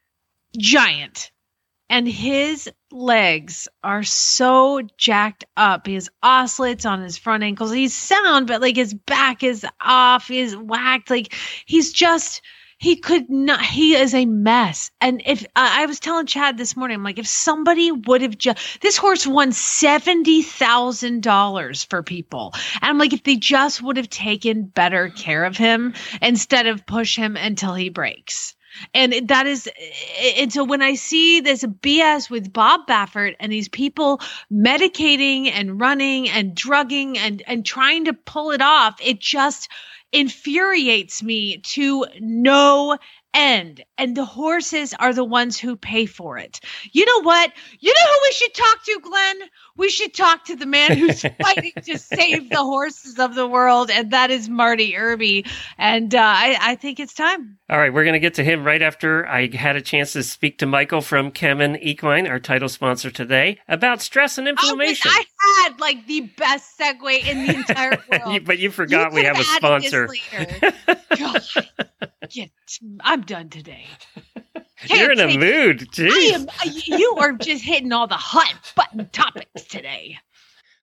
giant. 0.55 1.31
And 1.89 2.07
his 2.07 2.69
legs 2.91 3.67
are 3.83 4.03
so 4.03 4.81
jacked 4.97 5.45
up. 5.57 5.87
He 5.87 5.95
has 5.95 6.09
osselets 6.23 6.89
on 6.89 7.01
his 7.01 7.17
front 7.17 7.43
ankles. 7.43 7.71
He's 7.71 7.95
sound, 7.95 8.47
but 8.47 8.61
like 8.61 8.75
his 8.75 8.93
back 8.93 9.43
is 9.43 9.65
off. 9.81 10.27
He's 10.27 10.55
whacked. 10.55 11.09
Like 11.09 11.33
he's 11.65 11.91
just 11.91 12.41
he 12.79 12.95
could 12.95 13.29
not 13.29 13.61
he 13.61 13.93
is 13.93 14.15
a 14.15 14.25
mess 14.25 14.89
and 15.01 15.21
if 15.25 15.45
I 15.55 15.83
I 15.83 15.85
was 15.85 15.99
telling 15.99 16.25
chad 16.25 16.57
this 16.57 16.75
morning 16.75 16.95
i'm 16.95 17.03
like 17.03 17.19
if 17.19 17.27
somebody 17.27 17.91
would 17.91 18.21
have 18.21 18.35
just 18.37 18.81
this 18.81 18.97
horse 18.97 19.27
won 19.27 19.51
$70000 19.51 21.89
for 21.89 22.03
people 22.03 22.53
and 22.81 22.89
i'm 22.89 22.97
like 22.97 23.13
if 23.13 23.23
they 23.23 23.35
just 23.35 23.83
would 23.83 23.97
have 23.97 24.09
taken 24.09 24.63
better 24.63 25.09
care 25.09 25.43
of 25.43 25.57
him 25.57 25.93
instead 26.21 26.67
of 26.67 26.85
push 26.85 27.17
him 27.17 27.35
until 27.35 27.75
he 27.75 27.89
breaks 27.89 28.55
and 28.93 29.27
that 29.27 29.47
is 29.47 29.69
and 30.37 30.51
so 30.51 30.63
when 30.63 30.81
i 30.81 30.93
see 30.95 31.39
this 31.39 31.63
bs 31.63 32.29
with 32.29 32.51
bob 32.51 32.81
baffert 32.87 33.35
and 33.39 33.51
these 33.51 33.69
people 33.69 34.19
medicating 34.51 35.51
and 35.51 35.79
running 35.79 36.29
and 36.29 36.55
drugging 36.55 37.17
and 37.17 37.43
and 37.47 37.65
trying 37.65 38.05
to 38.05 38.13
pull 38.13 38.51
it 38.51 38.61
off 38.61 38.99
it 39.01 39.19
just 39.19 39.69
infuriates 40.11 41.21
me 41.21 41.59
to 41.59 42.05
no 42.19 42.97
end. 43.33 43.83
And 43.97 44.15
the 44.15 44.25
horses 44.25 44.93
are 44.97 45.13
the 45.13 45.23
ones 45.23 45.59
who 45.59 45.75
pay 45.75 46.05
for 46.05 46.37
it. 46.37 46.59
You 46.91 47.05
know 47.05 47.21
what? 47.21 47.51
You 47.79 47.93
know 47.93 48.11
who 48.11 48.19
we 48.23 48.31
should 48.31 48.53
talk 48.53 48.83
to, 48.85 48.99
Glenn? 49.01 49.37
We 49.77 49.89
should 49.89 50.13
talk 50.13 50.45
to 50.45 50.55
the 50.55 50.65
man 50.65 50.97
who's 50.97 51.21
fighting 51.41 51.73
to 51.85 51.97
save 51.97 52.49
the 52.49 52.63
horses 52.63 53.19
of 53.19 53.35
the 53.35 53.47
world, 53.47 53.91
and 53.91 54.11
that 54.11 54.31
is 54.31 54.49
Marty 54.49 54.97
Irby. 54.97 55.45
And 55.77 56.13
uh, 56.13 56.19
I, 56.19 56.57
I 56.59 56.75
think 56.75 56.99
it's 56.99 57.13
time. 57.13 57.58
All 57.69 57.77
right, 57.77 57.93
we're 57.93 58.03
going 58.03 58.13
to 58.13 58.19
get 58.19 58.33
to 58.35 58.43
him 58.43 58.63
right 58.63 58.81
after 58.81 59.27
I 59.27 59.47
had 59.55 59.75
a 59.75 59.81
chance 59.81 60.13
to 60.13 60.23
speak 60.23 60.57
to 60.57 60.65
Michael 60.65 61.01
from 61.01 61.31
Kemin 61.31 61.77
Equine, 61.83 62.25
our 62.27 62.39
title 62.39 62.67
sponsor 62.67 63.11
today, 63.11 63.59
about 63.67 64.01
stress 64.01 64.39
and 64.39 64.47
Oh, 64.47 64.51
inflammation. 64.51 65.11
I 65.13 65.23
had 65.63 65.79
like 65.79 66.07
the 66.07 66.21
best 66.21 66.79
segue 66.79 67.27
in 67.27 67.45
the 67.45 67.53
entire 67.57 67.91
world. 68.11 68.33
You- 68.33 68.41
but 68.41 68.57
you 68.57 68.71
forgot 68.71 69.13
we 69.13 69.23
have 69.23 69.37
a 69.39 69.43
sponsor. 69.43 70.09
God, 71.15 71.41
get- 72.31 72.49
I'm 73.01 73.21
done 73.21 73.49
today. 73.49 73.85
You're 74.87 75.11
in 75.11 75.19
a 75.19 75.37
mood. 75.37 75.81
I 75.83 75.85
Jeez. 75.93 76.33
am. 76.33 76.47
You 76.99 77.17
are 77.19 77.33
just 77.33 77.63
hitting 77.63 77.91
all 77.91 78.07
the 78.07 78.15
hot 78.15 78.73
button 78.75 79.07
topics 79.11 79.65
today. 79.65 80.17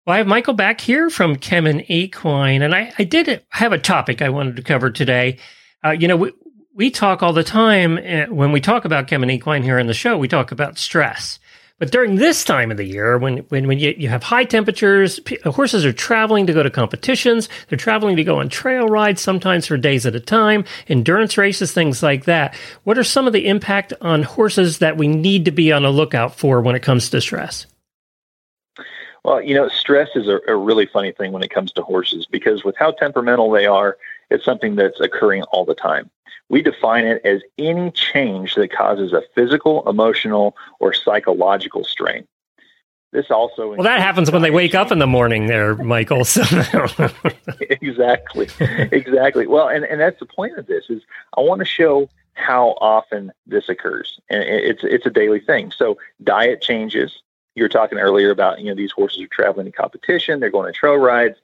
Well, 0.07 0.15
I 0.15 0.19
have 0.19 0.29
Michael 0.29 0.55
back 0.55 0.81
here 0.81 1.11
from 1.11 1.35
Kemin 1.35 1.85
Equine, 1.89 2.63
and 2.63 2.77
I, 2.77 2.93
I 2.97 3.03
did 3.03 3.43
have 3.49 3.73
a 3.73 3.79
topic 3.79 4.23
I 4.23 4.29
wanted 4.29 4.55
to 4.55 4.63
cover 4.63 4.89
today. 4.91 5.39
Uh, 5.85 5.91
you 5.91 6.07
know, 6.07 6.17
we, 6.17 6.33
we 6.77 6.91
talk 6.91 7.23
all 7.23 7.33
the 7.33 7.43
time 7.43 7.99
uh, 7.99 8.27
when 8.27 8.53
we 8.53 8.61
talk 8.61 8.85
about 8.85 9.09
Kemin 9.09 9.33
Equine 9.33 9.63
here 9.63 9.79
in 9.79 9.87
the 9.87 9.95
show, 9.95 10.19
we 10.19 10.29
talk 10.29 10.53
about 10.53 10.79
stress. 10.79 11.39
But 11.79 11.91
during 11.91 12.17
this 12.17 12.45
time 12.45 12.71
of 12.71 12.77
the 12.77 12.85
year, 12.85 13.19
when 13.19 13.39
when, 13.49 13.67
when 13.67 13.79
you, 13.79 13.95
you 13.97 14.09
have 14.09 14.23
high 14.23 14.45
temperatures, 14.45 15.19
p- 15.21 15.39
horses 15.45 15.85
are 15.85 15.93
traveling 15.93 16.47
to 16.47 16.53
go 16.53 16.63
to 16.63 16.71
competitions, 16.71 17.49
they're 17.69 17.79
traveling 17.79 18.17
to 18.17 18.25
go 18.25 18.41
on 18.41 18.49
trail 18.49 18.89
rides, 18.89 19.21
sometimes 19.21 19.67
for 19.67 19.77
days 19.77 20.07
at 20.07 20.15
a 20.15 20.21
time, 20.21 20.65
endurance 20.89 21.37
races, 21.37 21.73
things 21.73 22.03
like 22.03 22.25
that. 22.25 22.55
What 22.85 22.99
are 22.99 23.05
some 23.05 23.27
of 23.27 23.33
the 23.33 23.47
impact 23.47 23.93
on 24.01 24.23
horses 24.23 24.79
that 24.79 24.97
we 24.97 25.09
need 25.09 25.47
to 25.47 25.51
be 25.51 25.73
on 25.73 25.83
the 25.83 25.91
lookout 25.91 26.35
for 26.35 26.61
when 26.61 26.77
it 26.77 26.83
comes 26.83 27.11
to 27.11 27.21
stress? 27.21 27.67
Well, 29.25 29.43
you 29.43 29.55
know, 29.55 29.69
stress 29.69 30.09
is 30.15 30.29
a, 30.29 30.39
a 30.47 30.57
really 30.57 30.87
funny 30.87 31.13
thing 31.13 31.33
when 31.33 31.43
it 31.43 31.51
comes 31.51 31.73
to 31.73 31.83
horses 31.83 32.27
because 32.31 32.65
with 32.65 32.77
how 32.77 32.93
temperamental 32.93 33.51
they 33.51 33.67
are, 33.67 33.99
it's 34.31 34.45
something 34.45 34.77
that's 34.77 35.01
occurring 35.01 35.43
all 35.45 35.65
the 35.65 35.75
time. 35.75 36.11
We 36.49 36.63
define 36.63 37.05
it 37.05 37.23
as 37.25 37.43
any 37.59 37.91
change 37.91 38.55
that 38.55 38.71
causes 38.73 39.13
a 39.13 39.23
physical, 39.35 39.89
emotional, 39.89 40.57
or 40.79 40.93
psychological 40.93 41.85
strain. 41.85 42.27
This 43.13 43.31
also 43.31 43.69
Well, 43.69 43.85
that 43.85 44.01
happens 44.01 44.31
when 44.31 44.43
they 44.43 44.51
wake 44.51 44.75
up 44.75 44.93
in 44.93 44.99
the 44.99 45.07
morning, 45.07 45.47
there, 45.47 45.75
Michael. 45.77 46.25
So, 46.25 46.43
exactly, 47.61 48.49
exactly. 48.61 49.47
Well, 49.47 49.69
and, 49.69 49.85
and 49.85 50.01
that's 50.01 50.19
the 50.21 50.27
point 50.27 50.59
of 50.59 50.67
this 50.67 50.91
is 50.91 51.03
I 51.37 51.41
want 51.41 51.61
to 51.61 51.65
show 51.65 52.11
how 52.35 52.77
often 52.81 53.33
this 53.47 53.69
occurs, 53.69 54.21
and 54.29 54.43
it's 54.43 54.85
it's 54.85 55.07
a 55.07 55.11
daily 55.11 55.41
thing. 55.41 55.71
So 55.71 55.97
diet 56.23 56.61
changes. 56.61 57.23
You 57.55 57.65
were 57.65 57.71
talking 57.71 57.99
earlier 57.99 58.31
about 58.31 58.61
you 58.61 58.67
know 58.67 58.75
these 58.75 58.93
horses 58.93 59.23
are 59.23 59.29
traveling 59.29 59.67
to 59.67 59.73
competition, 59.73 60.41
they're 60.41 60.51
going 60.51 60.71
to 60.71 60.79
trail 60.79 60.97
rides. 60.97 61.39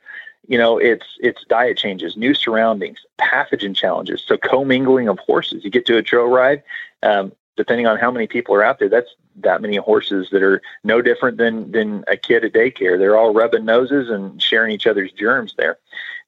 You 0.48 0.58
know, 0.58 0.78
it's 0.78 1.06
it's 1.20 1.44
diet 1.44 1.78
changes, 1.78 2.16
new 2.16 2.34
surroundings, 2.34 2.98
pathogen 3.20 3.76
challenges. 3.76 4.22
So 4.26 4.36
commingling 4.36 5.08
of 5.08 5.18
horses. 5.20 5.64
You 5.64 5.70
get 5.70 5.86
to 5.86 5.96
a 5.96 6.02
trail 6.02 6.26
ride, 6.26 6.62
um, 7.02 7.32
depending 7.56 7.86
on 7.86 7.98
how 7.98 8.10
many 8.10 8.26
people 8.26 8.54
are 8.54 8.64
out 8.64 8.78
there. 8.78 8.88
That's 8.88 9.14
that 9.36 9.62
many 9.62 9.76
horses 9.76 10.28
that 10.30 10.42
are 10.42 10.60
no 10.84 11.00
different 11.00 11.38
than 11.38 11.70
than 11.70 12.04
a 12.08 12.16
kid 12.16 12.44
at 12.44 12.52
daycare. 12.52 12.98
They're 12.98 13.16
all 13.16 13.32
rubbing 13.32 13.64
noses 13.64 14.10
and 14.10 14.42
sharing 14.42 14.72
each 14.72 14.86
other's 14.86 15.12
germs 15.12 15.54
there. 15.56 15.78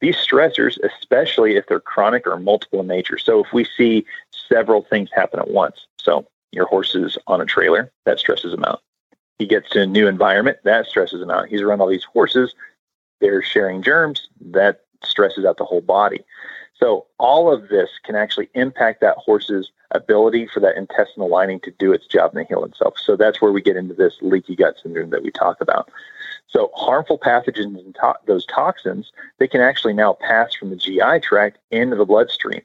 These 0.01 0.17
stressors, 0.17 0.79
especially 0.83 1.57
if 1.57 1.67
they're 1.67 1.81
chronic 1.81 2.27
or 2.27 2.39
multiple 2.39 2.81
in 2.81 2.87
nature. 2.87 3.19
So 3.19 3.43
if 3.45 3.53
we 3.53 3.67
see 3.77 4.07
several 4.49 4.83
things 4.83 5.11
happen 5.13 5.41
at 5.41 5.51
once, 5.51 5.87
so 5.99 6.27
your 6.53 6.67
horse 6.67 6.95
is 6.95 7.19
on 7.27 7.41
a 7.41 7.47
trailer, 7.47 7.91
that 8.05 8.19
stresses 8.19 8.55
him 8.55 8.65
out. 8.65 8.81
He 9.39 9.47
gets 9.47 9.71
to 9.71 9.83
a 9.83 9.87
new 9.87 10.07
environment, 10.07 10.59
that 10.65 10.87
stresses 10.87 11.21
him 11.21 11.31
out. 11.31 11.49
He's 11.49 11.61
around 11.61 11.81
all 11.81 11.89
these 11.89 12.05
horses, 12.05 12.55
they're 13.21 13.43
sharing 13.43 13.83
germs, 13.83 14.29
that 14.41 14.81
stresses 15.03 15.45
out 15.45 15.59
the 15.59 15.65
whole 15.65 15.81
body. 15.81 16.25
So 16.75 17.07
all 17.19 17.53
of 17.53 17.69
this 17.69 17.91
can 18.05 18.17
actually 18.17 18.49
impact 18.55 19.01
that 19.01 19.17
horse's 19.17 19.71
ability 19.93 20.49
for 20.53 20.61
that 20.61 20.77
intestinal 20.77 21.29
lining 21.29 21.61
to 21.61 21.71
do 21.79 21.93
its 21.93 22.07
job 22.07 22.35
and 22.35 22.47
heal 22.49 22.65
itself. 22.65 22.95
So 22.99 23.17
that's 23.17 23.41
where 23.41 23.53
we 23.53 23.63
get 23.63 23.77
into 23.77 23.95
this 23.95 24.15
leaky 24.21 24.57
gut 24.57 24.77
syndrome 24.83 25.11
that 25.11 25.23
we 25.23 25.31
talk 25.31 25.61
about. 25.61 25.91
So 26.49 26.71
harmful 26.75 27.19
pathogens 27.19 27.79
and 27.79 27.95
to- 27.97 28.19
those 28.27 28.47
toxins, 28.47 29.13
they 29.39 29.49
can 29.49 29.61
actually 29.61 29.95
now 29.95 30.15
pass 30.15 30.55
from 30.55 30.71
the 30.71 30.77
GI 30.77 31.21
tract 31.21 31.59
into 31.71 31.97
the 31.97 32.05
bloodstream. 32.05 32.63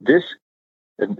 This 0.00 0.24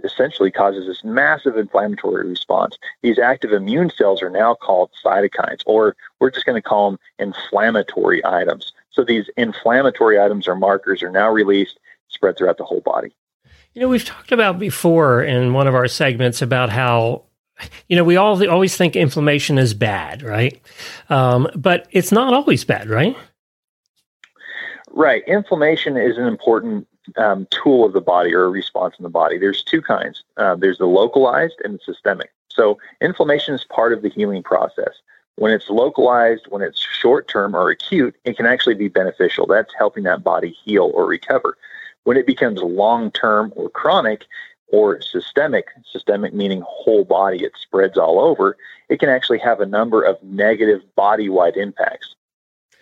essentially 0.03 0.51
causes 0.51 0.87
this 0.87 1.03
massive 1.03 1.57
inflammatory 1.57 2.27
response. 2.27 2.77
These 3.01 3.19
active 3.19 3.51
immune 3.51 3.89
cells 3.89 4.21
are 4.21 4.29
now 4.29 4.55
called 4.55 4.91
cytokines, 5.03 5.61
or 5.65 5.95
we're 6.19 6.31
just 6.31 6.45
going 6.45 6.61
to 6.61 6.67
call 6.67 6.91
them 6.91 6.99
inflammatory 7.19 8.23
items. 8.25 8.71
So 8.91 9.03
these 9.03 9.29
inflammatory 9.35 10.19
items 10.19 10.47
or 10.47 10.55
markers 10.55 11.01
are 11.03 11.11
now 11.11 11.29
released, 11.29 11.79
spread 12.07 12.37
throughout 12.37 12.57
the 12.57 12.63
whole 12.63 12.81
body. 12.81 13.13
you 13.73 13.81
know, 13.81 13.89
we've 13.89 14.05
talked 14.05 14.31
about 14.31 14.59
before 14.59 15.23
in 15.23 15.53
one 15.53 15.67
of 15.67 15.75
our 15.75 15.87
segments 15.87 16.41
about 16.41 16.69
how, 16.69 17.23
you 17.87 17.95
know, 17.95 18.03
we 18.03 18.17
all 18.17 18.47
always 18.49 18.77
think 18.77 18.95
inflammation 18.95 19.57
is 19.57 19.73
bad, 19.73 20.21
right? 20.21 20.61
Um, 21.09 21.49
but 21.55 21.87
it's 21.91 22.11
not 22.11 22.33
always 22.33 22.63
bad, 22.63 22.89
right? 22.89 23.17
Right. 24.91 25.23
Inflammation 25.27 25.97
is 25.97 26.17
an 26.17 26.25
important 26.25 26.87
um, 27.17 27.47
tool 27.49 27.85
of 27.85 27.93
the 27.93 28.01
body 28.01 28.33
or 28.33 28.45
a 28.45 28.49
response 28.49 28.95
in 28.97 29.03
the 29.03 29.09
body. 29.09 29.37
There's 29.37 29.63
two 29.63 29.81
kinds. 29.81 30.23
Uh, 30.37 30.55
there's 30.55 30.77
the 30.77 30.85
localized 30.85 31.55
and 31.63 31.75
the 31.75 31.79
systemic. 31.83 32.31
So 32.49 32.77
inflammation 33.01 33.55
is 33.55 33.63
part 33.63 33.93
of 33.93 34.01
the 34.01 34.09
healing 34.09 34.43
process. 34.43 34.93
When 35.35 35.51
it's 35.51 35.69
localized, 35.69 36.45
when 36.49 36.61
it's 36.61 36.79
short 36.79 37.27
term 37.27 37.55
or 37.55 37.69
acute, 37.69 38.15
it 38.23 38.37
can 38.37 38.45
actually 38.45 38.75
be 38.75 38.87
beneficial. 38.87 39.47
That's 39.47 39.73
helping 39.77 40.03
that 40.03 40.23
body 40.23 40.55
heal 40.63 40.91
or 40.93 41.07
recover. 41.07 41.57
When 42.03 42.17
it 42.17 42.27
becomes 42.27 42.61
long 42.61 43.11
term 43.11 43.51
or 43.55 43.69
chronic 43.69 44.25
or 44.67 45.01
systemic, 45.01 45.67
systemic 45.91 46.33
meaning 46.33 46.63
whole 46.65 47.05
body, 47.05 47.43
it 47.43 47.53
spreads 47.59 47.97
all 47.97 48.19
over, 48.19 48.57
it 48.89 48.99
can 48.99 49.09
actually 49.09 49.39
have 49.39 49.59
a 49.59 49.65
number 49.65 50.03
of 50.03 50.21
negative 50.21 50.81
body 50.95 51.29
wide 51.29 51.57
impacts. 51.57 52.15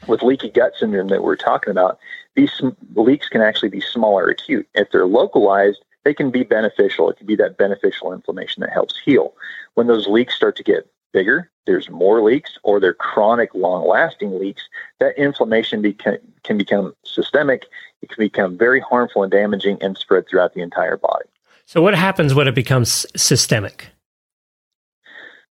With 0.07 0.23
leaky 0.23 0.49
gut 0.49 0.73
syndrome 0.77 1.09
that 1.09 1.23
we're 1.23 1.35
talking 1.35 1.71
about, 1.71 1.99
these 2.35 2.51
sm- 2.53 2.69
leaks 2.95 3.29
can 3.29 3.41
actually 3.41 3.69
be 3.69 3.81
small 3.81 4.17
or 4.17 4.29
acute. 4.29 4.67
If 4.73 4.91
they're 4.91 5.05
localized, 5.05 5.83
they 6.03 6.13
can 6.13 6.31
be 6.31 6.43
beneficial. 6.43 7.09
It 7.09 7.17
can 7.17 7.27
be 7.27 7.35
that 7.35 7.57
beneficial 7.57 8.11
inflammation 8.11 8.61
that 8.61 8.71
helps 8.71 8.97
heal. 8.97 9.33
When 9.75 9.87
those 9.87 10.07
leaks 10.07 10.35
start 10.35 10.55
to 10.57 10.63
get 10.63 10.89
bigger, 11.13 11.51
there's 11.65 11.89
more 11.89 12.21
leaks, 12.21 12.57
or 12.63 12.79
they're 12.79 12.93
chronic, 12.93 13.53
long 13.53 13.87
lasting 13.87 14.39
leaks, 14.39 14.63
that 14.99 15.17
inflammation 15.17 15.83
beca- 15.83 16.19
can 16.43 16.57
become 16.57 16.93
systemic. 17.05 17.65
It 18.01 18.09
can 18.09 18.17
become 18.17 18.57
very 18.57 18.79
harmful 18.79 19.23
and 19.23 19.31
damaging 19.31 19.77
and 19.81 19.97
spread 19.97 20.27
throughout 20.27 20.53
the 20.53 20.61
entire 20.61 20.97
body. 20.97 21.25
So, 21.65 21.81
what 21.81 21.93
happens 21.95 22.33
when 22.33 22.47
it 22.47 22.55
becomes 22.55 23.05
systemic? 23.15 23.89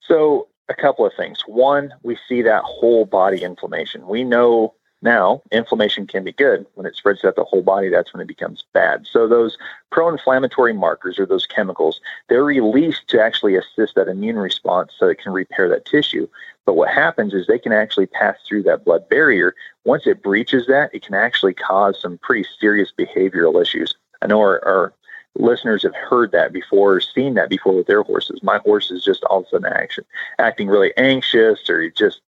So, 0.02 0.48
a 0.72 0.82
couple 0.82 1.06
of 1.06 1.14
things. 1.14 1.42
One, 1.46 1.94
we 2.04 2.18
see 2.28 2.42
that 2.42 2.64
whole 2.64 3.06
body 3.06 3.44
inflammation. 3.44 4.08
We 4.08 4.24
know 4.24 4.74
now 5.02 5.42
inflammation 5.52 6.06
can 6.06 6.24
be 6.24 6.32
good. 6.32 6.66
When 6.76 6.86
it 6.86 6.96
spreads 6.96 7.22
throughout 7.22 7.36
the 7.36 7.44
whole 7.44 7.64
body, 7.64 7.90
that's 7.90 8.14
when 8.14 8.22
it 8.22 8.28
becomes 8.28 8.64
bad. 8.74 9.08
So, 9.08 9.28
those 9.28 9.58
pro 9.92 10.10
inflammatory 10.10 10.74
markers 10.74 11.20
or 11.20 11.26
those 11.26 11.46
chemicals, 11.46 12.00
they're 12.30 12.44
released 12.44 13.08
to 13.10 13.22
actually 13.22 13.56
assist 13.56 13.96
that 13.96 14.08
immune 14.08 14.38
response 14.38 14.94
so 14.98 15.08
it 15.08 15.20
can 15.20 15.34
repair 15.34 15.68
that 15.70 15.86
tissue. 15.86 16.28
But 16.66 16.76
what 16.76 16.90
happens 16.90 17.34
is 17.34 17.48
they 17.48 17.60
can 17.60 17.74
actually 17.74 18.06
pass 18.06 18.38
through 18.48 18.64
that 18.64 18.86
blood 18.86 19.10
barrier. 19.10 19.56
Once 19.86 20.06
it 20.06 20.22
breaches 20.22 20.68
that, 20.68 20.94
it 20.94 21.04
can 21.04 21.16
actually 21.16 21.56
cause 21.56 22.00
some 22.00 22.20
pretty 22.20 22.48
serious 22.60 22.94
behavioral 22.98 23.60
issues. 23.62 23.96
I 24.22 24.28
know 24.28 24.40
our, 24.40 24.64
our 24.66 24.94
listeners 25.38 25.84
have 25.84 25.96
heard 25.96 26.32
that 26.32 26.54
before, 26.54 26.96
or 26.96 27.02
seen 27.02 27.36
that 27.36 27.50
before 27.50 27.76
with 27.76 27.88
their 27.88 28.04
horses. 28.04 28.42
My 28.44 28.60
horse 28.60 28.92
is 28.92 29.04
just 29.04 29.24
all 29.26 29.40
of 29.40 29.46
a 29.46 29.50
sudden 29.50 29.74
action, 29.74 30.04
acting 30.40 30.68
really 30.68 30.94
anxious 30.98 31.70
or 31.70 31.90
just 31.90 32.22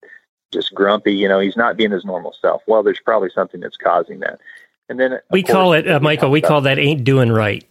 just 0.53 0.75
grumpy. 0.75 1.15
You 1.15 1.29
know, 1.29 1.41
he's 1.41 1.57
not 1.57 1.77
being 1.77 1.91
his 1.91 2.05
normal 2.05 2.35
self. 2.41 2.63
Well, 2.67 2.83
there's 2.83 3.01
probably 3.01 3.31
something 3.31 3.61
that's 3.61 3.77
causing 3.77 4.21
that. 4.21 4.41
And 4.89 5.01
then 5.01 5.19
we 5.31 5.43
course, 5.43 5.53
call 5.53 5.73
it, 5.73 5.91
uh, 5.91 6.01
Michael. 6.01 6.31
We 6.31 6.41
call 6.41 6.61
that 6.63 6.79
ain't 6.79 7.05
doing 7.05 7.31
right. 7.31 7.65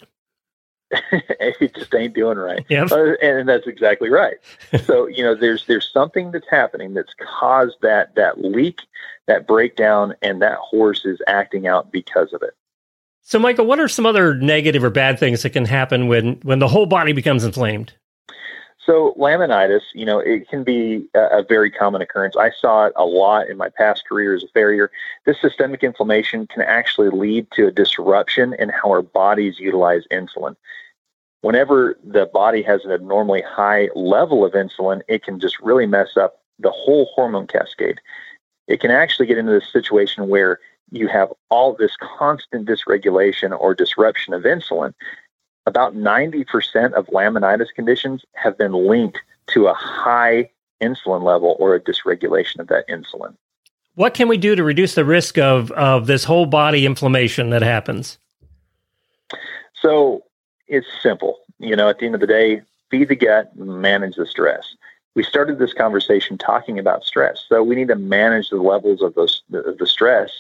it 1.12 1.74
just 1.76 1.94
ain't 1.96 2.14
doing 2.14 2.38
right. 2.38 2.66
Yep. 2.68 2.92
Uh, 2.92 3.14
and 3.22 3.48
that's 3.48 3.68
exactly 3.68 4.10
right. 4.10 4.36
so, 4.86 5.08
you 5.08 5.24
know, 5.24 5.36
there's 5.36 5.66
there's 5.68 5.90
something 5.92 6.32
that's 6.32 6.50
happening 6.50 6.94
that's 6.94 7.14
caused 7.20 7.78
that 7.82 8.16
that 8.16 8.42
leak, 8.42 8.82
that 9.28 9.48
breakdown, 9.48 10.16
and 10.22 10.42
that 10.42 10.58
horse 10.58 11.06
is 11.06 11.22
acting 11.28 11.68
out 11.68 11.92
because 11.92 12.34
of 12.34 12.42
it. 12.42 12.56
So, 13.24 13.40
Michael, 13.40 13.66
what 13.66 13.80
are 13.80 13.88
some 13.88 14.06
other 14.06 14.36
negative 14.36 14.84
or 14.84 14.90
bad 14.90 15.20
things 15.20 15.44
that 15.44 15.52
can 15.52 15.66
happen 15.66 16.08
when 16.08 16.34
when 16.44 16.60
the 16.60 16.68
whole 16.68 16.86
body 16.86 17.14
becomes 17.14 17.44
inflamed? 17.44 17.94
So, 18.84 19.14
laminitis, 19.18 19.82
you 19.94 20.06
know, 20.06 20.20
it 20.20 20.50
can 20.50 20.64
be 20.64 21.06
a, 21.14 21.40
a, 21.40 21.44
very 21.44 21.70
common 21.70 22.02
occurrence. 22.02 22.36
I 22.36 22.50
saw 22.50 22.88
it 22.88 22.94
a 22.96 23.06
lot 23.06 23.48
in 23.48 23.56
my 23.56 23.70
past 23.70 24.08
career 24.10 24.34
as 24.34 24.44
a 24.44 24.48
farrier. 24.48 24.90
This 25.26 25.40
systemic 25.40 25.84
inflammation 25.84 26.48
can 26.48 26.64
actually 26.64 27.10
lead 27.10 27.46
to 27.52 27.68
a 27.68 27.72
disruption 27.72 28.56
in 28.58 28.70
how 28.70 28.90
our 28.90 29.04
bodies 29.04 29.60
utilize 29.60 30.06
insulin. 30.12 30.56
Whenever 31.42 31.96
the 32.04 32.26
body 32.34 32.64
has 32.64 32.84
an 32.84 32.92
abnormally 32.92 33.44
high 33.44 33.90
level 33.96 34.44
of 34.44 34.54
insulin, 34.54 35.02
it 35.08 35.24
can 35.24 35.40
just 35.40 35.60
really 35.60 35.86
mess 35.86 36.18
up 36.18 36.42
the 36.58 36.72
whole 36.72 37.06
hormone 37.14 37.46
cascade. 37.46 38.02
It 38.68 38.80
can 38.80 38.90
actually 38.90 39.28
get 39.28 39.38
into 39.38 39.52
this 39.52 39.72
situation 39.72 40.28
where 40.28 40.60
you 40.92 41.08
have 41.08 41.32
all 41.50 41.74
this 41.74 41.96
constant 41.98 42.68
dysregulation 42.68 43.58
or 43.58 43.74
disruption 43.74 44.34
of 44.34 44.44
insulin 44.44 44.94
about 45.66 45.96
90% 45.96 46.94
of 46.94 47.06
laminitis 47.08 47.68
conditions 47.76 48.26
have 48.34 48.58
been 48.58 48.74
linked 48.74 49.20
to 49.48 49.68
a 49.68 49.74
high 49.74 50.50
insulin 50.82 51.24
level 51.24 51.56
or 51.60 51.76
a 51.76 51.80
dysregulation 51.80 52.60
of 52.60 52.68
that 52.68 52.88
insulin. 52.88 53.36
What 53.96 54.14
can 54.14 54.28
we 54.28 54.38
do 54.38 54.56
to 54.56 54.64
reduce 54.64 54.96
the 54.96 55.06
risk 55.06 55.38
of, 55.38 55.72
of 55.72 56.08
this 56.08 56.24
whole 56.24 56.46
body 56.46 56.86
inflammation 56.86 57.50
that 57.50 57.62
happens? 57.62 58.18
So 59.74 60.24
it's 60.68 60.88
simple. 61.02 61.40
You 61.60 61.76
know, 61.76 61.90
at 61.90 62.00
the 62.00 62.06
end 62.06 62.16
of 62.16 62.22
the 62.22 62.28
day, 62.28 62.62
feed 62.90 63.10
the 63.10 63.16
gut, 63.16 63.56
manage 63.56 64.16
the 64.16 64.26
stress. 64.26 64.76
We 65.14 65.24
started 65.24 65.60
this 65.60 65.74
conversation 65.74 66.38
talking 66.38 66.80
about 66.80 67.04
stress. 67.04 67.44
So 67.48 67.62
we 67.62 67.76
need 67.76 67.90
to 67.90 67.96
manage 67.96 68.50
the 68.50 68.58
levels 68.58 69.02
of 69.02 69.14
those, 69.16 69.44
the, 69.50 69.76
the 69.78 69.86
stress 69.86 70.32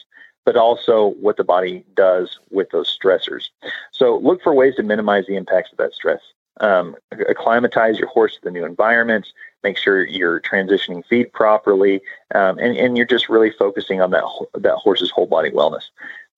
but 0.46 0.56
also 0.56 1.14
what 1.20 1.38
the 1.38 1.44
body 1.44 1.84
does 1.96 2.40
with 2.50 2.70
those 2.72 2.98
stressors. 2.98 3.50
So 3.92 4.18
look 4.18 4.42
for 4.42 4.54
ways 4.54 4.76
to 4.76 4.84
minimize 4.84 5.26
the 5.28 5.36
impacts 5.36 5.72
of 5.72 5.78
that 5.78 5.94
stress. 5.94 6.22
Um, 6.60 6.96
acclimatize 7.30 7.98
your 7.98 8.10
horse 8.10 8.36
to 8.36 8.42
the 8.44 8.52
new 8.52 8.66
environments. 8.66 9.34
Make 9.64 9.78
sure 9.78 10.06
you're 10.06 10.42
transitioning 10.42 11.06
feed 11.06 11.32
properly, 11.34 12.02
um, 12.36 12.58
and, 12.60 12.76
and 12.78 12.98
you're 12.98 13.06
just 13.06 13.30
really 13.30 13.52
focusing 13.52 14.02
on 14.02 14.12
that 14.12 14.24
that 14.56 14.76
horse's 14.76 15.12
whole 15.12 15.28
body 15.28 15.50
wellness. 15.52 15.86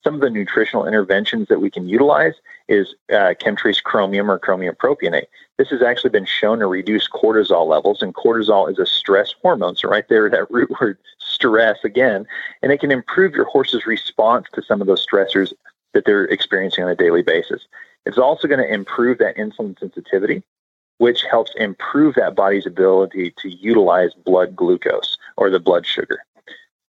Some 0.03 0.15
of 0.15 0.21
the 0.21 0.29
nutritional 0.29 0.85
interventions 0.85 1.47
that 1.47 1.61
we 1.61 1.69
can 1.69 1.87
utilize 1.87 2.33
is 2.67 2.93
uh, 3.09 3.35
KemTRACE 3.39 3.83
chromium 3.83 4.29
or 4.29 4.37
chromium 4.37 4.75
propionate. 4.75 5.27
This 5.57 5.69
has 5.69 5.81
actually 5.81 6.09
been 6.09 6.25
shown 6.25 6.59
to 6.59 6.67
reduce 6.67 7.07
cortisol 7.07 7.67
levels, 7.67 8.01
and 8.01 8.13
cortisol 8.13 8.69
is 8.69 8.79
a 8.79 8.85
stress 8.85 9.33
hormone. 9.41 9.77
So, 9.77 9.87
right 9.87 10.07
there, 10.09 10.29
that 10.29 10.51
root 10.51 10.69
word 10.81 10.97
stress 11.19 11.77
again, 11.85 12.25
and 12.61 12.71
it 12.71 12.79
can 12.79 12.91
improve 12.91 13.33
your 13.33 13.45
horse's 13.45 13.85
response 13.85 14.47
to 14.53 14.61
some 14.61 14.81
of 14.81 14.87
those 14.87 15.05
stressors 15.05 15.53
that 15.93 16.05
they're 16.05 16.25
experiencing 16.25 16.83
on 16.83 16.89
a 16.89 16.95
daily 16.95 17.21
basis. 17.21 17.61
It's 18.05 18.17
also 18.17 18.47
going 18.47 18.59
to 18.59 18.73
improve 18.73 19.19
that 19.19 19.37
insulin 19.37 19.79
sensitivity, 19.79 20.43
which 20.97 21.23
helps 21.29 21.51
improve 21.55 22.15
that 22.15 22.35
body's 22.35 22.65
ability 22.65 23.33
to 23.37 23.49
utilize 23.49 24.13
blood 24.13 24.55
glucose 24.55 25.17
or 25.37 25.49
the 25.49 25.59
blood 25.59 25.85
sugar. 25.85 26.19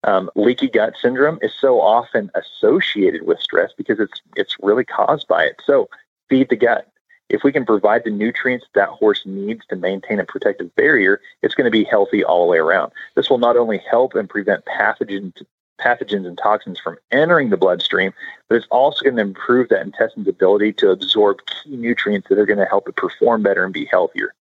Um, 0.04 0.30
leaky 0.36 0.68
gut 0.68 0.94
syndrome 1.00 1.38
is 1.42 1.52
so 1.58 1.80
often 1.80 2.30
associated 2.34 3.26
with 3.26 3.40
stress 3.40 3.72
because 3.76 3.98
it's 3.98 4.20
it's 4.36 4.56
really 4.60 4.84
caused 4.84 5.26
by 5.26 5.44
it. 5.44 5.60
So 5.64 5.88
feed 6.28 6.48
the 6.50 6.56
gut. 6.56 6.88
If 7.28 7.42
we 7.42 7.52
can 7.52 7.66
provide 7.66 8.04
the 8.04 8.10
nutrients 8.10 8.66
that 8.74 8.88
horse 8.88 9.26
needs 9.26 9.66
to 9.66 9.76
maintain 9.76 10.18
a 10.18 10.24
protective 10.24 10.74
barrier, 10.76 11.20
it's 11.42 11.54
going 11.54 11.66
to 11.66 11.70
be 11.70 11.84
healthy 11.84 12.24
all 12.24 12.46
the 12.46 12.50
way 12.50 12.58
around. 12.58 12.92
This 13.16 13.28
will 13.28 13.38
not 13.38 13.56
only 13.56 13.82
help 13.90 14.14
and 14.14 14.28
prevent 14.28 14.64
pathogens 14.64 15.34
pathogens 15.80 16.26
and 16.26 16.36
toxins 16.36 16.80
from 16.80 16.98
entering 17.12 17.50
the 17.50 17.56
bloodstream, 17.56 18.12
but 18.48 18.56
it's 18.56 18.66
also 18.70 19.04
going 19.04 19.16
to 19.16 19.22
improve 19.22 19.68
that 19.68 19.82
intestine's 19.82 20.26
ability 20.26 20.72
to 20.72 20.90
absorb 20.90 21.38
key 21.46 21.76
nutrients 21.76 22.28
that 22.28 22.38
are 22.38 22.46
going 22.46 22.58
to 22.58 22.64
help 22.64 22.88
it 22.88 22.96
perform 22.96 23.42
better 23.42 23.64
and 23.64 23.72
be 23.72 23.84
healthier. 23.84 24.34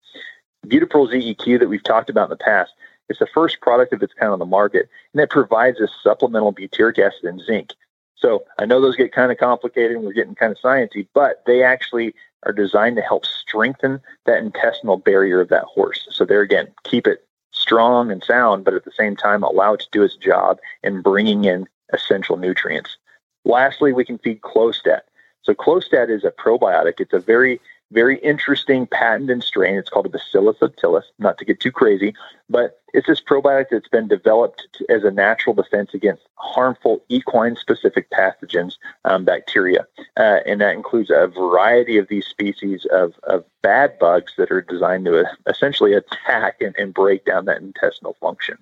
ButiPEARL 0.65 1.11
Z 1.11 1.35
EQ 1.35 1.59
that 1.59 1.69
we've 1.69 1.83
talked 1.83 2.09
about 2.09 2.25
in 2.25 2.29
the 2.31 2.37
past 2.37 2.73
it's 3.09 3.19
the 3.19 3.27
first 3.27 3.61
product 3.61 3.93
of 3.93 4.03
its 4.03 4.13
kind 4.13 4.31
on 4.31 4.39
the 4.39 4.45
market, 4.45 4.89
and 5.13 5.21
it 5.21 5.29
provides 5.29 5.79
a 5.79 5.87
supplemental 6.03 6.53
butyric 6.53 6.99
acid 6.99 7.23
and 7.23 7.41
zinc. 7.41 7.73
So 8.15 8.43
I 8.59 8.65
know 8.65 8.81
those 8.81 8.95
get 8.95 9.11
kind 9.11 9.31
of 9.31 9.37
complicated 9.37 9.95
and 9.95 10.05
we're 10.05 10.13
getting 10.13 10.35
kind 10.35 10.51
of 10.51 10.57
sciencey, 10.57 11.07
but 11.13 11.43
they 11.45 11.63
actually 11.63 12.15
are 12.43 12.51
designed 12.51 12.95
to 12.95 13.01
help 13.01 13.25
strengthen 13.25 14.01
that 14.25 14.39
intestinal 14.39 14.97
barrier 14.97 15.39
of 15.39 15.49
that 15.49 15.63
horse. 15.65 16.07
So 16.09 16.25
there 16.25 16.41
again, 16.41 16.67
keep 16.83 17.05
it 17.05 17.25
strong 17.51 18.11
and 18.11 18.23
sound, 18.23 18.65
but 18.65 18.73
at 18.73 18.85
the 18.85 18.91
same 18.91 19.15
time 19.15 19.43
allow 19.43 19.73
it 19.73 19.81
to 19.81 19.87
do 19.91 20.03
its 20.03 20.15
job 20.15 20.57
in 20.83 21.01
bringing 21.01 21.45
in 21.45 21.67
essential 21.93 22.37
nutrients. 22.37 22.97
Lastly, 23.45 23.93
we 23.93 24.05
can 24.05 24.17
feed 24.17 24.41
Clostat. 24.41 25.01
So 25.43 25.53
Clostat 25.53 26.09
is 26.09 26.23
a 26.23 26.31
probiotic. 26.31 26.99
It's 26.99 27.13
a 27.13 27.19
very 27.19 27.61
very 27.91 28.19
interesting 28.19 28.87
patent 28.87 29.29
and 29.29 29.43
strain. 29.43 29.75
It's 29.75 29.89
called 29.89 30.05
a 30.05 30.09
Bacillus 30.09 30.57
subtilis, 30.57 31.03
not 31.19 31.37
to 31.37 31.45
get 31.45 31.59
too 31.59 31.71
crazy, 31.71 32.13
but 32.49 32.81
it's 32.93 33.07
this 33.07 33.21
probiotic 33.21 33.67
that's 33.71 33.87
been 33.87 34.07
developed 34.07 34.67
as 34.89 35.03
a 35.03 35.11
natural 35.11 35.53
defense 35.53 35.93
against 35.93 36.23
harmful 36.35 37.03
equine 37.09 37.55
specific 37.55 38.09
pathogens, 38.11 38.73
um, 39.05 39.23
bacteria. 39.23 39.85
Uh, 40.17 40.39
and 40.45 40.59
that 40.61 40.73
includes 40.73 41.09
a 41.09 41.27
variety 41.27 41.97
of 41.97 42.07
these 42.07 42.25
species 42.25 42.85
of, 42.91 43.13
of 43.23 43.45
bad 43.61 43.97
bugs 43.99 44.33
that 44.37 44.51
are 44.51 44.61
designed 44.61 45.05
to 45.05 45.21
uh, 45.21 45.29
essentially 45.47 45.93
attack 45.93 46.55
and, 46.61 46.75
and 46.77 46.93
break 46.93 47.25
down 47.25 47.45
that 47.45 47.61
intestinal 47.61 48.15
function. 48.19 48.57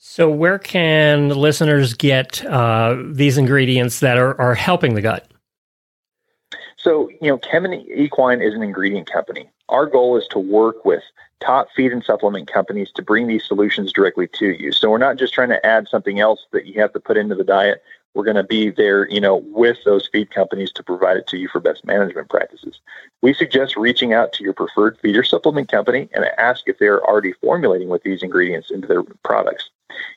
So, 0.00 0.30
where 0.30 0.60
can 0.60 1.30
listeners 1.30 1.94
get 1.94 2.44
uh, 2.44 2.96
these 3.04 3.36
ingredients 3.36 3.98
that 3.98 4.16
are, 4.16 4.40
are 4.40 4.54
helping 4.54 4.94
the 4.94 5.02
gut? 5.02 5.28
So, 6.78 7.10
you 7.20 7.28
know, 7.28 7.38
Kemin 7.38 7.84
Equine 7.94 8.40
is 8.40 8.54
an 8.54 8.62
ingredient 8.62 9.10
company. 9.10 9.50
Our 9.68 9.84
goal 9.84 10.16
is 10.16 10.26
to 10.28 10.38
work 10.38 10.84
with 10.84 11.02
top 11.40 11.68
feed 11.74 11.92
and 11.92 12.02
supplement 12.02 12.50
companies 12.50 12.90
to 12.92 13.02
bring 13.02 13.26
these 13.26 13.46
solutions 13.46 13.92
directly 13.92 14.28
to 14.34 14.46
you. 14.46 14.72
So 14.72 14.88
we're 14.88 14.98
not 14.98 15.16
just 15.16 15.34
trying 15.34 15.50
to 15.50 15.66
add 15.66 15.88
something 15.88 16.20
else 16.20 16.46
that 16.52 16.66
you 16.66 16.80
have 16.80 16.92
to 16.92 17.00
put 17.00 17.16
into 17.16 17.34
the 17.34 17.44
diet. 17.44 17.82
We're 18.14 18.24
going 18.24 18.36
to 18.36 18.44
be 18.44 18.70
there, 18.70 19.08
you 19.10 19.20
know, 19.20 19.36
with 19.36 19.78
those 19.84 20.08
feed 20.08 20.30
companies 20.30 20.72
to 20.72 20.82
provide 20.82 21.16
it 21.18 21.26
to 21.28 21.36
you 21.36 21.48
for 21.48 21.60
best 21.60 21.84
management 21.84 22.30
practices. 22.30 22.80
We 23.22 23.34
suggest 23.34 23.76
reaching 23.76 24.12
out 24.12 24.32
to 24.34 24.44
your 24.44 24.54
preferred 24.54 24.98
feed 24.98 25.16
or 25.16 25.24
supplement 25.24 25.70
company 25.70 26.08
and 26.14 26.24
ask 26.38 26.62
if 26.66 26.78
they're 26.78 27.04
already 27.04 27.32
formulating 27.32 27.88
with 27.88 28.04
these 28.04 28.22
ingredients 28.22 28.70
into 28.70 28.86
their 28.86 29.02
products. 29.24 29.70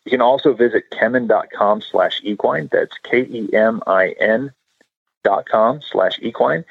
You 0.05 0.11
can 0.11 0.21
also 0.21 0.53
visit 0.53 0.91
kemin.com 0.91 1.81
slash 1.81 2.21
equine. 2.23 2.69
That's 2.71 2.97
K-E-M-I-N 3.03 4.51
dot 5.23 5.47
com 5.49 5.81
slash 5.81 6.19
equine. 6.21 6.65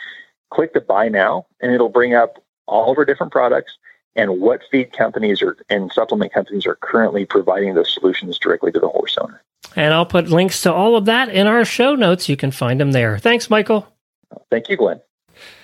Click 0.50 0.72
the 0.72 0.80
buy 0.80 1.08
now, 1.08 1.46
and 1.60 1.72
it'll 1.72 1.88
bring 1.88 2.14
up 2.14 2.42
all 2.66 2.92
of 2.92 2.98
our 2.98 3.04
different 3.04 3.32
products 3.32 3.76
and 4.16 4.40
what 4.40 4.60
feed 4.70 4.92
companies 4.92 5.42
are 5.42 5.56
and 5.68 5.92
supplement 5.92 6.32
companies 6.32 6.66
are 6.66 6.76
currently 6.76 7.24
providing 7.24 7.74
those 7.74 7.92
solutions 7.92 8.38
directly 8.38 8.72
to 8.72 8.80
the 8.80 8.88
horse 8.88 9.16
owner. 9.20 9.42
And 9.76 9.94
I'll 9.94 10.06
put 10.06 10.28
links 10.28 10.62
to 10.62 10.72
all 10.72 10.96
of 10.96 11.04
that 11.04 11.28
in 11.28 11.46
our 11.46 11.64
show 11.64 11.94
notes. 11.94 12.28
You 12.28 12.36
can 12.36 12.50
find 12.50 12.80
them 12.80 12.92
there. 12.92 13.18
Thanks, 13.18 13.48
Michael. 13.50 13.86
Thank 14.50 14.68
you, 14.68 14.76
Glenn. 14.76 15.00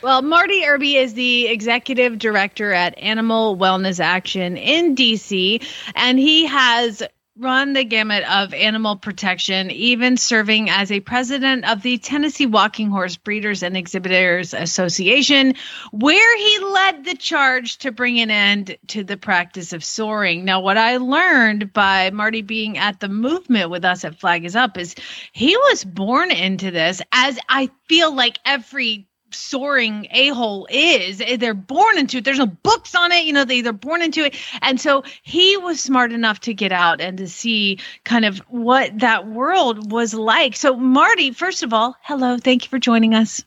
Well, 0.03 0.22
Marty 0.22 0.64
Irby 0.64 0.96
is 0.96 1.14
the 1.14 1.49
executive 1.49 2.18
director 2.18 2.72
at 2.72 2.96
Animal 2.99 3.57
Wellness 3.57 4.01
Action 4.01 4.57
in 4.57 4.94
DC, 4.94 5.62
and 5.94 6.18
he 6.18 6.46
has 6.46 7.03
run 7.38 7.75
the 7.75 7.85
gamut 7.85 8.25
of 8.31 8.55
animal 8.55 8.96
protection, 8.96 9.70
even 9.70 10.16
serving 10.16 10.70
as 10.70 10.90
a 10.90 11.01
president 11.01 11.68
of 11.68 11.83
the 11.83 11.99
Tennessee 11.99 12.46
Walking 12.46 12.88
Horse 12.88 13.16
Breeders 13.16 13.62
and 13.62 13.77
Exhibitors 13.77 14.55
Association, 14.55 15.55
where 15.92 16.38
he 16.38 16.59
led 16.64 17.05
the 17.05 17.14
charge 17.14 17.77
to 17.79 17.92
bring 17.92 18.20
an 18.20 18.31
end 18.31 18.77
to 18.88 19.05
the 19.05 19.18
practice 19.18 19.75
of 19.75 19.85
soring. 19.85 20.44
Now, 20.46 20.61
what 20.61 20.79
I 20.79 20.96
learned 20.96 21.72
by 21.72 22.11
Marty 22.11 22.40
being 22.40 22.79
at 22.79 23.01
the 23.01 23.09
movement 23.09 23.70
with 23.70 23.85
us 23.85 24.05
at 24.05 24.18
Flag 24.18 24.44
is 24.46 24.57
Up 24.57 24.79
is 24.79 24.94
he 25.33 25.57
was 25.57 25.85
born 25.85 26.31
into 26.31 26.70
this, 26.70 27.03
as 27.12 27.38
I 27.51 27.70
feel 27.87 28.14
like 28.14 28.38
every 28.46 29.09
soring 29.37 30.07
a-hole 30.11 30.66
is 30.70 31.22
they're 31.38 31.55
born 31.55 31.99
into 31.99 32.18
it 32.18 32.25
there's 32.25 32.38
no 32.38 32.46
books 32.46 32.94
on 32.94 33.12
it 33.12 33.25
you 33.25 33.33
know 33.33 33.44
they, 33.44 33.61
they're 33.61 33.72
born 33.72 34.03
into 34.03 34.25
it 34.25 34.35
and 34.62 34.81
so 34.81 35.03
he 35.22 35.57
was 35.57 35.81
smart 35.81 36.12
enough 36.12 36.40
to 36.40 36.55
get 36.55 36.72
out 36.72 37.01
and 37.01 37.18
to 37.18 37.29
see 37.29 37.79
kind 38.05 38.25
of 38.25 38.38
what 38.49 38.99
that 38.99 39.27
world 39.29 39.92
was 39.92 40.14
like 40.14 40.57
so 40.57 40.77
marty 40.77 41.31
first 41.31 41.62
of 41.62 41.72
all 41.72 41.96
hello 42.03 42.37
thank 42.38 42.64
you 42.64 42.68
for 42.70 42.79
joining 42.79 43.14
us 43.14 43.44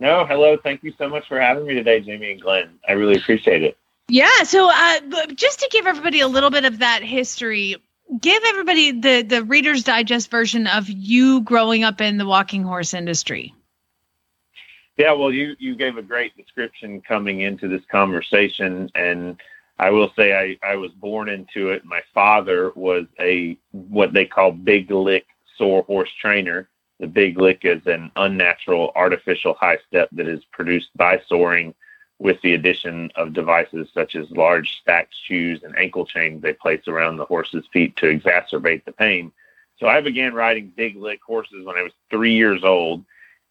No, 0.00 0.24
hello. 0.24 0.56
Thank 0.56 0.82
you 0.82 0.94
so 0.96 1.10
much 1.10 1.28
for 1.28 1.38
having 1.38 1.66
me 1.66 1.74
today, 1.74 2.00
Jamie 2.00 2.32
and 2.32 2.40
Glenn. 2.40 2.70
I 2.88 2.92
really 2.92 3.16
appreciate 3.16 3.62
it. 3.62 3.76
yeah 4.08 4.44
so 4.44 4.70
uh, 4.72 5.26
just 5.34 5.60
to 5.60 5.68
give 5.70 5.86
everybody 5.86 6.20
a 6.20 6.28
little 6.28 6.50
bit 6.50 6.64
of 6.64 6.78
that 6.78 7.02
history 7.02 7.76
give 8.20 8.42
everybody 8.46 8.92
the 8.92 9.22
the 9.22 9.44
reader's 9.44 9.84
digest 9.84 10.30
version 10.30 10.66
of 10.66 10.88
you 10.88 11.42
growing 11.42 11.84
up 11.84 12.00
in 12.00 12.16
the 12.16 12.26
walking 12.26 12.62
horse 12.64 12.94
industry 12.94 13.54
Yeah, 15.00 15.12
well, 15.12 15.32
you 15.32 15.56
you 15.58 15.76
gave 15.76 15.96
a 15.96 16.02
great 16.02 16.36
description 16.36 17.00
coming 17.00 17.40
into 17.40 17.68
this 17.68 17.80
conversation, 17.90 18.90
and 18.94 19.40
I 19.78 19.88
will 19.88 20.12
say 20.14 20.34
I 20.34 20.58
I 20.62 20.76
was 20.76 20.90
born 20.90 21.30
into 21.30 21.70
it. 21.70 21.86
My 21.86 22.02
father 22.12 22.70
was 22.74 23.06
a 23.18 23.56
what 23.72 24.12
they 24.12 24.26
call 24.26 24.52
big 24.52 24.90
lick 24.90 25.24
sore 25.56 25.84
horse 25.84 26.12
trainer. 26.20 26.68
The 26.98 27.06
big 27.06 27.40
lick 27.40 27.60
is 27.62 27.80
an 27.86 28.12
unnatural 28.16 28.92
artificial 28.94 29.54
high 29.54 29.78
step 29.88 30.10
that 30.12 30.28
is 30.28 30.44
produced 30.52 30.90
by 30.94 31.22
soring 31.26 31.74
with 32.18 32.38
the 32.42 32.52
addition 32.52 33.10
of 33.16 33.32
devices 33.32 33.88
such 33.94 34.16
as 34.16 34.30
large 34.32 34.80
stacked 34.82 35.14
shoes 35.26 35.62
and 35.62 35.74
ankle 35.78 36.04
chains 36.04 36.42
they 36.42 36.52
place 36.52 36.86
around 36.88 37.16
the 37.16 37.24
horse's 37.24 37.64
feet 37.72 37.96
to 37.96 38.14
exacerbate 38.14 38.84
the 38.84 38.92
pain. 38.92 39.32
So 39.78 39.86
I 39.86 40.02
began 40.02 40.34
riding 40.34 40.74
big 40.76 40.96
lick 40.96 41.22
horses 41.26 41.64
when 41.64 41.78
I 41.78 41.82
was 41.84 41.92
three 42.10 42.34
years 42.34 42.64
old. 42.64 43.02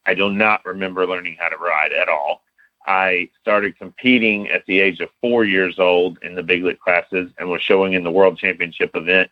I 0.05 0.13
do 0.13 0.31
not 0.31 0.65
remember 0.65 1.05
learning 1.05 1.37
how 1.39 1.49
to 1.49 1.57
ride 1.57 1.91
at 1.91 2.09
all. 2.09 2.43
I 2.85 3.29
started 3.41 3.77
competing 3.77 4.49
at 4.49 4.65
the 4.65 4.79
age 4.79 4.99
of 4.99 5.09
four 5.21 5.45
years 5.45 5.77
old 5.79 6.17
in 6.23 6.33
the 6.35 6.43
big 6.43 6.63
lick 6.63 6.79
classes 6.79 7.31
and 7.37 7.49
was 7.49 7.61
showing 7.61 7.93
in 7.93 8.03
the 8.03 8.11
world 8.11 8.37
championship 8.37 8.91
event 8.95 9.29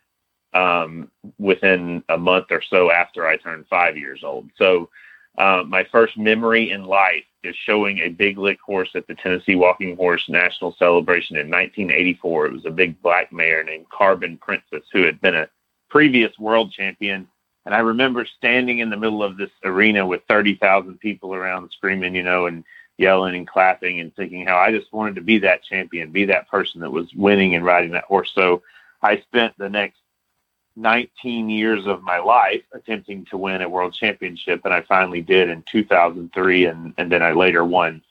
um, 0.54 1.10
within 1.38 2.02
a 2.08 2.18
month 2.18 2.46
or 2.50 2.62
so 2.62 2.90
after 2.90 3.26
I 3.26 3.36
turned 3.36 3.66
five 3.68 3.96
years 3.96 4.22
old. 4.22 4.50
So 4.56 4.90
uh, 5.38 5.64
my 5.66 5.84
first 5.90 6.16
memory 6.18 6.70
in 6.70 6.84
life 6.84 7.24
is 7.44 7.54
showing 7.56 7.98
a 7.98 8.08
big 8.08 8.38
lick 8.38 8.60
horse 8.60 8.90
at 8.94 9.06
the 9.06 9.14
Tennessee 9.14 9.54
Walking 9.54 9.96
Horse 9.96 10.24
National 10.28 10.74
Celebration 10.78 11.36
in 11.36 11.46
1984. 11.46 12.46
It 12.46 12.52
was 12.52 12.66
a 12.66 12.70
big 12.70 13.00
black 13.02 13.32
mare 13.32 13.62
named 13.62 13.88
Carbon 13.90 14.36
Princess 14.38 14.82
who 14.92 15.04
had 15.04 15.20
been 15.20 15.36
a 15.36 15.48
previous 15.88 16.36
world 16.38 16.72
champion. 16.72 17.28
And 17.66 17.74
I 17.74 17.80
remember 17.80 18.24
standing 18.24 18.78
in 18.78 18.90
the 18.90 18.96
middle 18.96 19.22
of 19.22 19.36
this 19.36 19.50
arena 19.64 20.06
with 20.06 20.22
30,000 20.28 20.98
people 20.98 21.34
around 21.34 21.70
screaming, 21.70 22.14
you 22.14 22.22
know, 22.22 22.46
and 22.46 22.64
yelling 22.96 23.36
and 23.36 23.46
clapping 23.46 24.00
and 24.00 24.14
thinking 24.14 24.46
how 24.46 24.56
I 24.56 24.72
just 24.72 24.92
wanted 24.92 25.14
to 25.16 25.20
be 25.20 25.38
that 25.38 25.62
champion, 25.62 26.10
be 26.10 26.24
that 26.26 26.48
person 26.48 26.80
that 26.80 26.90
was 26.90 27.12
winning 27.14 27.54
and 27.54 27.64
riding 27.64 27.92
that 27.92 28.04
horse. 28.04 28.32
So 28.34 28.62
I 29.02 29.20
spent 29.20 29.56
the 29.56 29.68
next 29.68 30.00
19 30.76 31.50
years 31.50 31.86
of 31.86 32.02
my 32.02 32.18
life 32.18 32.62
attempting 32.72 33.24
to 33.26 33.36
win 33.36 33.62
a 33.62 33.68
world 33.68 33.94
championship, 33.94 34.62
and 34.64 34.72
I 34.72 34.82
finally 34.82 35.22
did 35.22 35.48
in 35.48 35.62
2003, 35.62 36.66
and, 36.66 36.94
and 36.98 37.10
then 37.10 37.22
I 37.22 37.32
later 37.32 37.64
won 37.64 38.02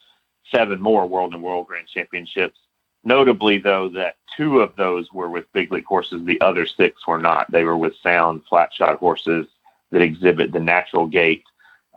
seven 0.52 0.82
more 0.82 1.06
world 1.06 1.34
and 1.34 1.44
world 1.44 1.68
grand 1.68 1.88
championships. 1.88 2.60
Notably, 3.08 3.58
though, 3.58 3.88
that 3.92 4.18
two 4.36 4.60
of 4.60 4.76
those 4.76 5.14
were 5.14 5.30
with 5.30 5.54
big 5.54 5.72
lick 5.72 5.86
horses, 5.86 6.26
the 6.26 6.42
other 6.42 6.66
six 6.66 7.08
were 7.08 7.18
not. 7.18 7.50
They 7.50 7.64
were 7.64 7.78
with 7.78 7.96
sound, 8.04 8.42
flat 8.50 8.74
shod 8.74 8.98
horses 8.98 9.48
that 9.92 10.02
exhibit 10.02 10.52
the 10.52 10.60
natural 10.60 11.08
gait. 11.08 11.46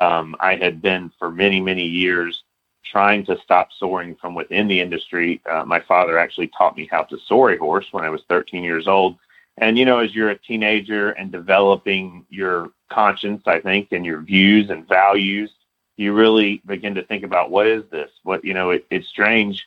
Um, 0.00 0.36
I 0.38 0.54
had 0.54 0.80
been 0.80 1.10
for 1.18 1.32
many, 1.32 1.60
many 1.60 1.84
years 1.84 2.44
trying 2.84 3.26
to 3.26 3.36
stop 3.40 3.70
soring 3.76 4.14
from 4.20 4.36
within 4.36 4.68
the 4.68 4.80
industry. 4.80 5.42
Uh, 5.50 5.64
my 5.64 5.80
father 5.80 6.16
actually 6.16 6.46
taught 6.56 6.76
me 6.76 6.88
how 6.88 7.02
to 7.02 7.18
sore 7.26 7.50
a 7.50 7.58
horse 7.58 7.86
when 7.90 8.04
I 8.04 8.10
was 8.10 8.22
13 8.28 8.62
years 8.62 8.86
old. 8.86 9.16
And, 9.58 9.76
you 9.76 9.86
know, 9.86 9.98
as 9.98 10.14
you're 10.14 10.30
a 10.30 10.38
teenager 10.38 11.10
and 11.10 11.32
developing 11.32 12.24
your 12.30 12.70
conscience, 12.88 13.42
I 13.46 13.58
think, 13.58 13.88
and 13.90 14.06
your 14.06 14.20
views 14.20 14.70
and 14.70 14.86
values, 14.86 15.50
you 15.96 16.12
really 16.12 16.62
begin 16.66 16.94
to 16.94 17.02
think 17.02 17.24
about 17.24 17.50
what 17.50 17.66
is 17.66 17.82
this? 17.90 18.12
What, 18.22 18.44
you 18.44 18.54
know, 18.54 18.70
it, 18.70 18.86
it's 18.90 19.08
strange. 19.08 19.66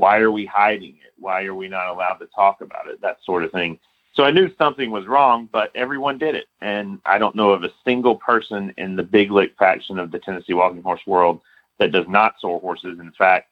Why 0.00 0.16
are 0.20 0.30
we 0.30 0.46
hiding 0.46 0.96
it? 1.04 1.12
Why 1.18 1.44
are 1.44 1.54
we 1.54 1.68
not 1.68 1.88
allowed 1.88 2.14
to 2.20 2.26
talk 2.34 2.62
about 2.62 2.88
it? 2.88 3.02
That 3.02 3.18
sort 3.22 3.44
of 3.44 3.52
thing. 3.52 3.78
So 4.14 4.24
I 4.24 4.30
knew 4.30 4.50
something 4.56 4.90
was 4.90 5.06
wrong, 5.06 5.46
but 5.52 5.70
everyone 5.74 6.16
did 6.16 6.34
it. 6.34 6.46
And 6.62 7.00
I 7.04 7.18
don't 7.18 7.36
know 7.36 7.50
of 7.50 7.64
a 7.64 7.72
single 7.84 8.16
person 8.16 8.72
in 8.78 8.96
the 8.96 9.02
big 9.02 9.30
lick 9.30 9.52
faction 9.58 9.98
of 9.98 10.10
the 10.10 10.18
Tennessee 10.18 10.54
walking 10.54 10.82
horse 10.82 11.02
world 11.06 11.42
that 11.78 11.92
does 11.92 12.06
not 12.08 12.36
sore 12.40 12.58
horses. 12.60 12.98
In 12.98 13.12
fact, 13.12 13.50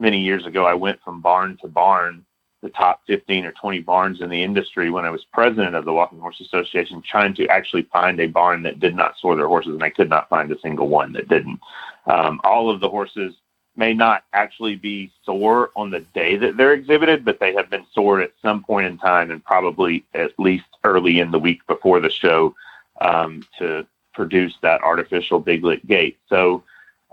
many 0.00 0.18
years 0.18 0.44
ago, 0.46 0.66
I 0.66 0.74
went 0.74 1.00
from 1.00 1.20
barn 1.20 1.58
to 1.62 1.68
barn, 1.68 2.24
the 2.60 2.70
top 2.70 3.02
15 3.06 3.46
or 3.46 3.52
20 3.52 3.78
barns 3.80 4.20
in 4.20 4.30
the 4.30 4.42
industry 4.42 4.90
when 4.90 5.04
I 5.04 5.10
was 5.10 5.24
president 5.32 5.76
of 5.76 5.84
the 5.84 5.92
Walking 5.92 6.18
Horse 6.18 6.40
Association, 6.40 7.02
trying 7.08 7.34
to 7.36 7.46
actually 7.46 7.82
find 7.92 8.18
a 8.18 8.26
barn 8.26 8.64
that 8.64 8.80
did 8.80 8.96
not 8.96 9.14
sore 9.20 9.36
their 9.36 9.46
horses. 9.46 9.74
And 9.74 9.84
I 9.84 9.90
could 9.90 10.10
not 10.10 10.28
find 10.28 10.50
a 10.50 10.58
single 10.60 10.88
one 10.88 11.12
that 11.12 11.28
didn't. 11.28 11.60
Um, 12.06 12.40
all 12.42 12.68
of 12.68 12.80
the 12.80 12.90
horses 12.90 13.34
may 13.76 13.92
not 13.92 14.24
actually 14.32 14.76
be 14.76 15.10
sore 15.24 15.70
on 15.74 15.90
the 15.90 16.00
day 16.00 16.36
that 16.36 16.56
they're 16.56 16.72
exhibited, 16.72 17.24
but 17.24 17.40
they 17.40 17.54
have 17.54 17.70
been 17.70 17.84
sore 17.92 18.20
at 18.20 18.32
some 18.40 18.62
point 18.62 18.86
in 18.86 18.98
time 18.98 19.30
and 19.30 19.44
probably 19.44 20.04
at 20.14 20.38
least 20.38 20.66
early 20.84 21.20
in 21.20 21.30
the 21.30 21.38
week 21.38 21.66
before 21.66 22.00
the 22.00 22.10
show 22.10 22.54
um, 23.00 23.44
to 23.58 23.86
produce 24.12 24.54
that 24.62 24.80
artificial 24.82 25.40
big 25.40 25.64
lick 25.64 25.84
gait. 25.86 26.18
So 26.28 26.62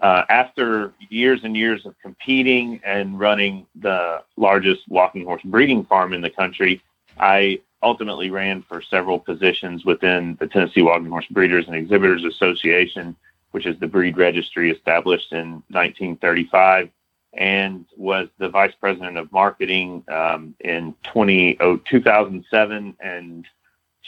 uh, 0.02 0.24
after 0.30 0.94
years 1.10 1.42
and 1.44 1.56
years 1.56 1.86
of 1.86 1.96
competing 2.02 2.80
and 2.84 3.20
running 3.20 3.66
the 3.76 4.24
largest 4.38 4.88
walking 4.88 5.26
horse 5.26 5.42
breeding 5.44 5.84
farm 5.86 6.14
in 6.14 6.22
the 6.22 6.30
country, 6.30 6.82
I 7.20 7.62
ultimately 7.84 8.30
ran 8.30 8.62
for 8.62 8.82
several 8.82 9.20
positions 9.20 9.86
within 9.86 10.38
the 10.40 10.48
Tennessee 10.48 10.82
Walking 10.82 11.10
Horse 11.10 11.26
Breeders 11.32 11.68
and 11.68 11.76
Exhibitors 11.76 12.24
Association, 12.24 13.16
which 13.52 13.66
is 13.66 13.80
the 13.80 13.88
breed 13.88 14.18
registry 14.18 14.72
established 14.72 15.32
in 15.32 15.64
1935, 15.70 16.90
and 17.34 17.86
was 17.96 18.28
the 18.38 18.50
vice 18.50 18.74
president 18.80 19.18
of 19.18 19.32
marketing 19.32 20.04
um, 20.12 20.54
in 20.60 20.94
20, 21.04 21.58
oh, 21.62 21.78
2007 21.78 22.98
and 23.00 23.46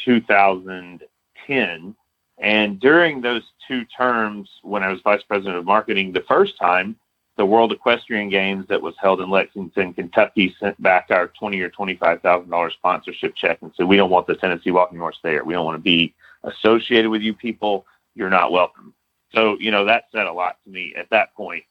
2010. 0.03 1.95
And 2.39 2.79
during 2.79 3.21
those 3.21 3.43
two 3.67 3.85
terms, 3.85 4.49
when 4.63 4.83
I 4.83 4.91
was 4.91 4.99
vice 5.01 5.23
president 5.23 5.55
of 5.55 5.65
marketing, 5.65 6.11
the 6.11 6.25
first 6.27 6.57
time, 6.59 6.97
the 7.35 7.45
World 7.45 7.71
Equestrian 7.71 8.29
Games 8.29 8.67
that 8.67 8.81
was 8.81 8.95
held 8.99 9.21
in 9.21 9.29
Lexington, 9.29 9.93
Kentucky, 9.93 10.55
sent 10.59 10.81
back 10.81 11.07
our 11.09 11.29
twenty 11.29 11.61
or 11.61 11.69
twenty-five 11.69 12.21
thousand 12.21 12.49
dollars 12.49 12.73
sponsorship 12.73 13.35
check 13.35 13.59
and 13.61 13.71
said, 13.75 13.87
"We 13.87 13.97
don't 13.97 14.11
want 14.11 14.27
the 14.27 14.35
Tennessee 14.35 14.71
Walking 14.71 14.99
Horse 14.99 15.17
there. 15.23 15.43
We 15.43 15.53
don't 15.53 15.65
want 15.65 15.77
to 15.77 15.81
be 15.81 16.13
associated 16.43 17.09
with 17.09 17.21
you 17.21 17.33
people. 17.33 17.87
You're 18.13 18.29
not 18.29 18.51
welcome." 18.51 18.93
So, 19.33 19.57
you 19.59 19.71
know, 19.71 19.85
that 19.85 20.05
said 20.11 20.25
a 20.25 20.33
lot 20.33 20.57
to 20.63 20.69
me 20.69 20.93
at 20.97 21.09
that 21.09 21.33
point. 21.35 21.63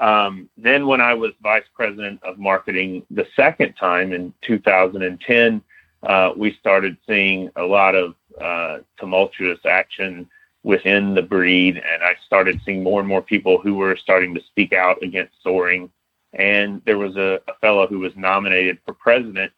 Um, 0.00 0.48
then, 0.56 0.86
when 0.86 1.00
I 1.00 1.14
was 1.14 1.32
vice 1.42 1.64
president 1.74 2.22
of 2.22 2.38
marketing 2.38 3.04
the 3.10 3.26
second 3.34 3.74
time 3.74 4.12
in 4.12 4.32
2010, 4.42 5.62
uh, 6.04 6.30
we 6.36 6.56
started 6.60 6.96
seeing 7.06 7.50
a 7.56 7.64
lot 7.64 7.96
of 7.96 8.14
uh, 8.40 8.78
tumultuous 8.98 9.58
action 9.68 10.28
within 10.62 11.14
the 11.14 11.22
breed, 11.22 11.76
and 11.76 12.02
I 12.02 12.14
started 12.24 12.60
seeing 12.64 12.82
more 12.82 13.00
and 13.00 13.08
more 13.08 13.22
people 13.22 13.58
who 13.58 13.74
were 13.74 13.96
starting 13.96 14.34
to 14.34 14.40
speak 14.42 14.72
out 14.72 15.02
against 15.02 15.42
soring. 15.42 15.90
And 16.34 16.82
there 16.84 16.98
was 16.98 17.16
a, 17.16 17.40
a 17.48 17.54
fellow 17.60 17.86
who 17.86 17.98
was 17.98 18.12
nominated 18.16 18.78
for 18.84 18.94
president 18.94 19.52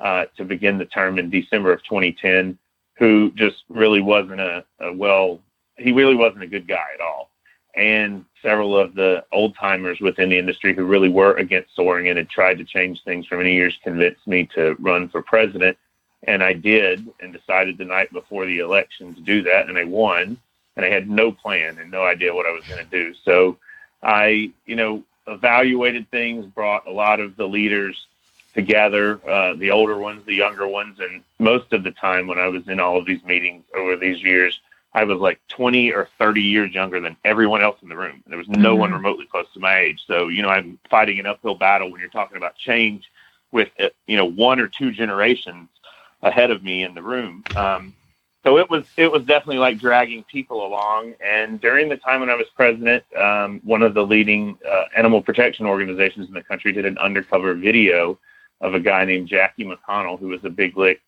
uh, 0.00 0.26
to 0.36 0.44
begin 0.44 0.78
the 0.78 0.86
term 0.86 1.18
in 1.18 1.28
December 1.28 1.72
of 1.72 1.82
2010, 1.84 2.56
who 2.96 3.30
just 3.32 3.64
really 3.68 4.00
wasn't 4.00 4.40
a, 4.40 4.64
a 4.80 4.92
well, 4.92 5.40
he 5.76 5.92
really 5.92 6.14
wasn't 6.14 6.42
a 6.42 6.46
good 6.46 6.66
guy 6.66 6.86
at 6.94 7.00
all. 7.00 7.30
And 7.74 8.24
several 8.42 8.76
of 8.76 8.94
the 8.94 9.24
old 9.32 9.56
timers 9.56 10.00
within 10.00 10.28
the 10.28 10.38
industry 10.38 10.74
who 10.74 10.84
really 10.84 11.08
were 11.08 11.34
against 11.36 11.74
soring 11.74 12.08
and 12.08 12.18
had 12.18 12.28
tried 12.28 12.58
to 12.58 12.64
change 12.64 13.02
things 13.02 13.26
for 13.26 13.38
many 13.38 13.54
years 13.54 13.78
convinced 13.82 14.26
me 14.26 14.48
to 14.54 14.76
run 14.78 15.08
for 15.08 15.22
president. 15.22 15.78
And 16.24 16.42
I 16.42 16.52
did 16.52 17.08
and 17.20 17.32
decided 17.32 17.78
the 17.78 17.84
night 17.84 18.12
before 18.12 18.44
the 18.44 18.58
election 18.58 19.14
to 19.14 19.20
do 19.22 19.42
that. 19.44 19.68
And 19.68 19.78
I 19.78 19.84
won. 19.84 20.38
And 20.76 20.86
I 20.86 20.90
had 20.90 21.08
no 21.08 21.32
plan 21.32 21.78
and 21.78 21.90
no 21.90 22.04
idea 22.04 22.34
what 22.34 22.46
I 22.46 22.52
was 22.52 22.64
going 22.64 22.82
to 22.82 22.90
do. 22.90 23.14
So 23.24 23.58
I, 24.02 24.52
you 24.66 24.76
know, 24.76 25.02
evaluated 25.26 26.10
things, 26.10 26.46
brought 26.46 26.86
a 26.86 26.90
lot 26.90 27.20
of 27.20 27.36
the 27.36 27.46
leaders 27.46 28.06
together, 28.54 29.20
uh, 29.28 29.54
the 29.54 29.70
older 29.70 29.98
ones, 29.98 30.24
the 30.26 30.34
younger 30.34 30.66
ones, 30.66 30.98
and 31.00 31.22
most 31.38 31.72
of 31.72 31.84
the 31.84 31.90
time 31.90 32.26
when 32.26 32.38
I 32.38 32.48
was 32.48 32.68
in 32.68 32.80
all 32.80 32.98
of 32.98 33.06
these 33.06 33.22
meetings 33.24 33.64
over 33.74 33.96
these 33.96 34.22
years, 34.22 34.60
I 34.94 35.04
was 35.04 35.18
like 35.18 35.40
20 35.48 35.92
or 35.92 36.08
30 36.18 36.42
years 36.42 36.74
younger 36.74 37.00
than 37.00 37.16
everyone 37.24 37.62
else 37.62 37.78
in 37.82 37.88
the 37.88 37.96
room. 37.96 38.22
There 38.26 38.38
was 38.38 38.48
no 38.48 38.76
one 38.76 38.92
remotely 38.92 39.26
close 39.26 39.46
to 39.54 39.60
my 39.60 39.78
age. 39.78 40.02
So, 40.06 40.28
you 40.28 40.42
know, 40.42 40.50
I'm 40.50 40.78
fighting 40.90 41.18
an 41.18 41.26
uphill 41.26 41.54
battle 41.54 41.90
when 41.90 42.00
you're 42.00 42.10
talking 42.10 42.36
about 42.36 42.56
change 42.56 43.10
with, 43.52 43.70
uh, 43.80 43.88
you 44.06 44.16
know, 44.16 44.26
one 44.26 44.60
or 44.60 44.68
two 44.68 44.92
generations 44.92 45.68
ahead 46.22 46.50
of 46.50 46.62
me 46.62 46.84
in 46.84 46.94
the 46.94 47.02
room. 47.02 47.44
Um, 47.54 47.94
so 48.44 48.58
it 48.58 48.68
was 48.68 48.84
it 48.96 49.10
was 49.10 49.22
definitely 49.22 49.58
like 49.58 49.78
dragging 49.78 50.24
people 50.24 50.66
along. 50.66 51.14
And 51.24 51.60
during 51.60 51.88
the 51.88 51.96
time 51.96 52.20
when 52.20 52.30
I 52.30 52.34
was 52.34 52.46
president, 52.54 53.04
um, 53.16 53.60
one 53.64 53.82
of 53.82 53.94
the 53.94 54.04
leading 54.04 54.58
uh, 54.68 54.84
animal 54.96 55.22
protection 55.22 55.64
organizations 55.64 56.28
in 56.28 56.34
the 56.34 56.42
country 56.42 56.72
did 56.72 56.84
an 56.84 56.98
undercover 56.98 57.54
video 57.54 58.18
of 58.60 58.74
a 58.74 58.80
guy 58.80 59.04
named 59.04 59.28
Jackie 59.28 59.64
McConnell, 59.64 60.18
who 60.18 60.28
was 60.28 60.44
a 60.44 60.50
big 60.50 60.76
lick 60.76 61.00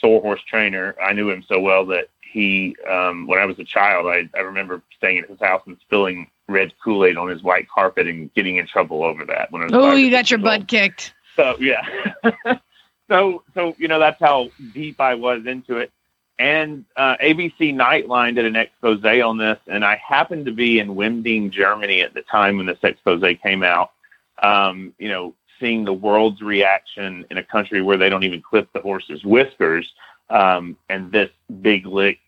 sore 0.00 0.20
horse 0.20 0.42
trainer. 0.48 0.96
I 1.00 1.12
knew 1.12 1.30
him 1.30 1.44
so 1.46 1.60
well 1.60 1.86
that 1.86 2.08
he, 2.32 2.76
um, 2.88 3.26
when 3.26 3.38
I 3.38 3.44
was 3.44 3.58
a 3.58 3.64
child, 3.64 4.06
I, 4.06 4.28
I 4.36 4.40
remember 4.40 4.82
staying 4.96 5.18
at 5.18 5.28
his 5.28 5.38
house 5.40 5.62
and 5.66 5.76
spilling 5.82 6.30
red 6.48 6.72
Kool 6.82 7.04
Aid 7.04 7.16
on 7.16 7.28
his 7.28 7.42
white 7.42 7.68
carpet 7.68 8.06
and 8.06 8.32
getting 8.34 8.56
in 8.56 8.66
trouble 8.66 9.04
over 9.04 9.24
that. 9.26 9.52
When 9.52 9.62
I 9.62 9.64
was 9.66 9.72
Oh, 9.74 9.94
you 9.94 10.10
got 10.10 10.30
your 10.30 10.38
old. 10.40 10.44
butt 10.44 10.68
kicked. 10.68 11.14
So 11.36 11.56
yeah. 11.60 11.82
so 13.08 13.42
so 13.54 13.74
you 13.78 13.88
know 13.88 13.98
that's 13.98 14.20
how 14.20 14.50
deep 14.72 15.00
I 15.00 15.14
was 15.14 15.46
into 15.46 15.78
it. 15.78 15.92
And 16.38 16.84
uh, 16.96 17.16
ABC 17.22 17.74
Nightline 17.74 18.34
did 18.34 18.46
an 18.46 18.56
expose 18.56 19.04
on 19.04 19.38
this, 19.38 19.58
and 19.68 19.84
I 19.84 19.96
happened 19.96 20.46
to 20.46 20.52
be 20.52 20.78
in 20.80 20.88
Wimding, 20.96 21.50
Germany 21.52 22.00
at 22.00 22.14
the 22.14 22.22
time 22.22 22.56
when 22.56 22.66
this 22.66 22.78
expose 22.82 23.22
came 23.42 23.62
out. 23.62 23.92
Um, 24.42 24.92
you 24.98 25.08
know, 25.08 25.34
seeing 25.60 25.84
the 25.84 25.92
world's 25.92 26.42
reaction 26.42 27.24
in 27.30 27.38
a 27.38 27.44
country 27.44 27.80
where 27.80 27.96
they 27.96 28.08
don't 28.08 28.24
even 28.24 28.42
clip 28.42 28.68
the 28.72 28.80
horse's 28.80 29.24
whiskers, 29.24 29.90
um, 30.32 30.76
and 30.88 31.12
this 31.12 31.30
big 31.60 31.86
lick 31.86 32.18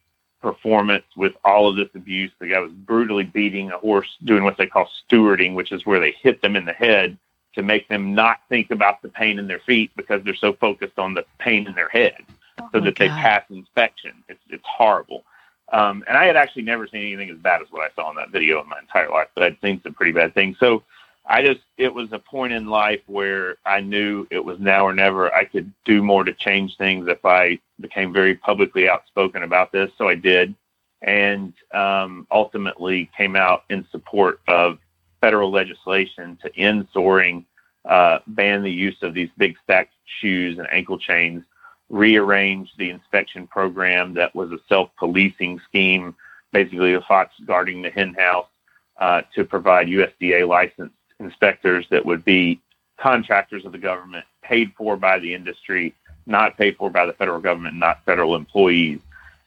performance 0.41 1.07
with 1.17 1.33
all 1.45 1.69
of 1.69 1.77
this 1.77 1.89
abuse. 1.95 2.31
The 2.39 2.49
guy 2.49 2.61
was 2.61 2.71
brutally 2.71 3.25
beating 3.25 3.71
a 3.71 3.79
horse, 3.79 4.09
doing 4.25 4.45
what 4.45 4.59
they 4.59 4.67
call 4.67 4.89
stewarding, 5.11 5.55
which 5.55 5.73
is 5.73 5.87
where 5.87 6.01
they 6.01 6.13
hit 6.13 6.43
them 6.43 6.55
in 6.55 6.67
the 6.67 6.73
head 6.73 7.17
to 7.55 7.63
make 7.63 7.89
them 7.89 8.15
not 8.15 8.41
think 8.49 8.71
about 8.71 9.01
the 9.01 9.09
pain 9.09 9.39
in 9.39 9.47
their 9.47 9.61
feet 9.61 9.91
because 9.97 10.23
they're 10.23 10.35
so 10.35 10.53
focused 10.53 10.99
on 10.99 11.15
the 11.15 11.25
pain 11.39 11.67
in 11.67 11.75
their 11.75 11.89
head 11.89 12.23
so 12.59 12.65
Oh 12.75 12.81
my 12.81 12.81
that 12.81 12.97
they 12.97 13.09
pass 13.09 13.45
inspection. 13.51 14.13
It's 14.29 14.41
it's 14.51 14.65
horrible. 14.67 15.25
Um, 15.73 16.05
and 16.07 16.17
I 16.17 16.27
had 16.27 16.37
actually 16.37 16.63
never 16.63 16.87
seen 16.87 17.01
anything 17.03 17.31
as 17.31 17.39
bad 17.39 17.63
as 17.63 17.69
what 17.71 17.91
I 17.91 17.95
saw 17.95 18.11
in 18.11 18.17
that 18.17 18.31
video 18.31 18.63
in 18.63 18.69
my 18.69 18.79
entire 18.79 19.09
life, 19.09 19.29
but 19.35 19.45
I'd 19.45 19.57
seen 19.63 19.81
some 19.83 19.95
pretty 19.95 20.13
bad 20.13 20.35
things. 20.35 20.59
So 20.61 20.83
I 21.27 21.43
just 21.43 21.61
it 21.79 21.93
was 21.93 22.13
a 22.13 22.19
point 22.19 22.53
in 22.53 22.67
life 22.67 23.01
where 23.07 23.57
I 23.65 23.81
knew 23.81 24.27
it 24.31 24.45
was 24.45 24.59
now 24.61 24.87
or 24.87 24.93
never. 24.93 25.33
I 25.35 25.45
could 25.45 25.73
do 25.85 26.03
more 26.03 26.23
to 26.25 26.35
change 26.35 26.77
things 26.77 27.09
if 27.09 27.25
I 27.25 27.59
became 27.81 28.13
very 28.13 28.35
publicly 28.35 28.89
outspoken 28.89 29.43
about 29.43 29.73
this. 29.73 29.91
So 29.97 30.09
I 30.09 30.17
did, 30.17 30.55
and 31.03 31.55
um, 31.73 32.27
ultimately 32.31 33.11
came 33.17 33.37
out 33.37 33.65
in 33.71 33.87
support 33.91 34.41
of 34.49 34.79
federal 35.21 35.51
legislation 35.51 36.39
to 36.43 36.55
end 36.59 36.87
soring, 36.93 37.47
uh, 37.87 38.19
ban 38.27 38.63
the 38.63 38.71
use 38.71 38.97
of 39.01 39.15
these 39.15 39.31
big 39.39 39.57
stacked 39.65 39.95
shoes 40.21 40.59
and 40.59 40.69
ankle 40.71 40.99
chains, 40.99 41.43
rearrange 41.89 42.71
the 42.77 42.91
inspection 42.91 43.47
program 43.47 44.13
that 44.13 44.35
was 44.35 44.53
a 44.53 44.59
self-policing 44.69 45.59
scheme, 45.67 46.15
basically 46.53 46.93
the 46.93 47.01
fox 47.09 47.33
guarding 47.47 47.81
the 47.81 47.89
hen 47.89 48.13
house, 48.13 48.47
uh, 48.99 49.23
to 49.35 49.45
provide 49.45 49.87
USDA 49.87 50.47
licensed 50.47 50.95
inspectors 51.21 51.87
that 51.91 52.05
would 52.05 52.25
be 52.25 52.61
contractors 52.99 53.65
of 53.65 53.73
the 53.73 53.79
government, 53.79 54.25
paid 54.43 54.73
for 54.77 54.97
by 54.97 55.19
the 55.19 55.35
industry, 55.35 55.95
not 56.27 56.57
paid 56.57 56.77
for 56.77 56.91
by 56.91 57.07
the 57.07 57.13
federal 57.13 57.41
government, 57.41 57.77
not 57.77 58.05
federal 58.05 58.37
employees, 58.37 59.01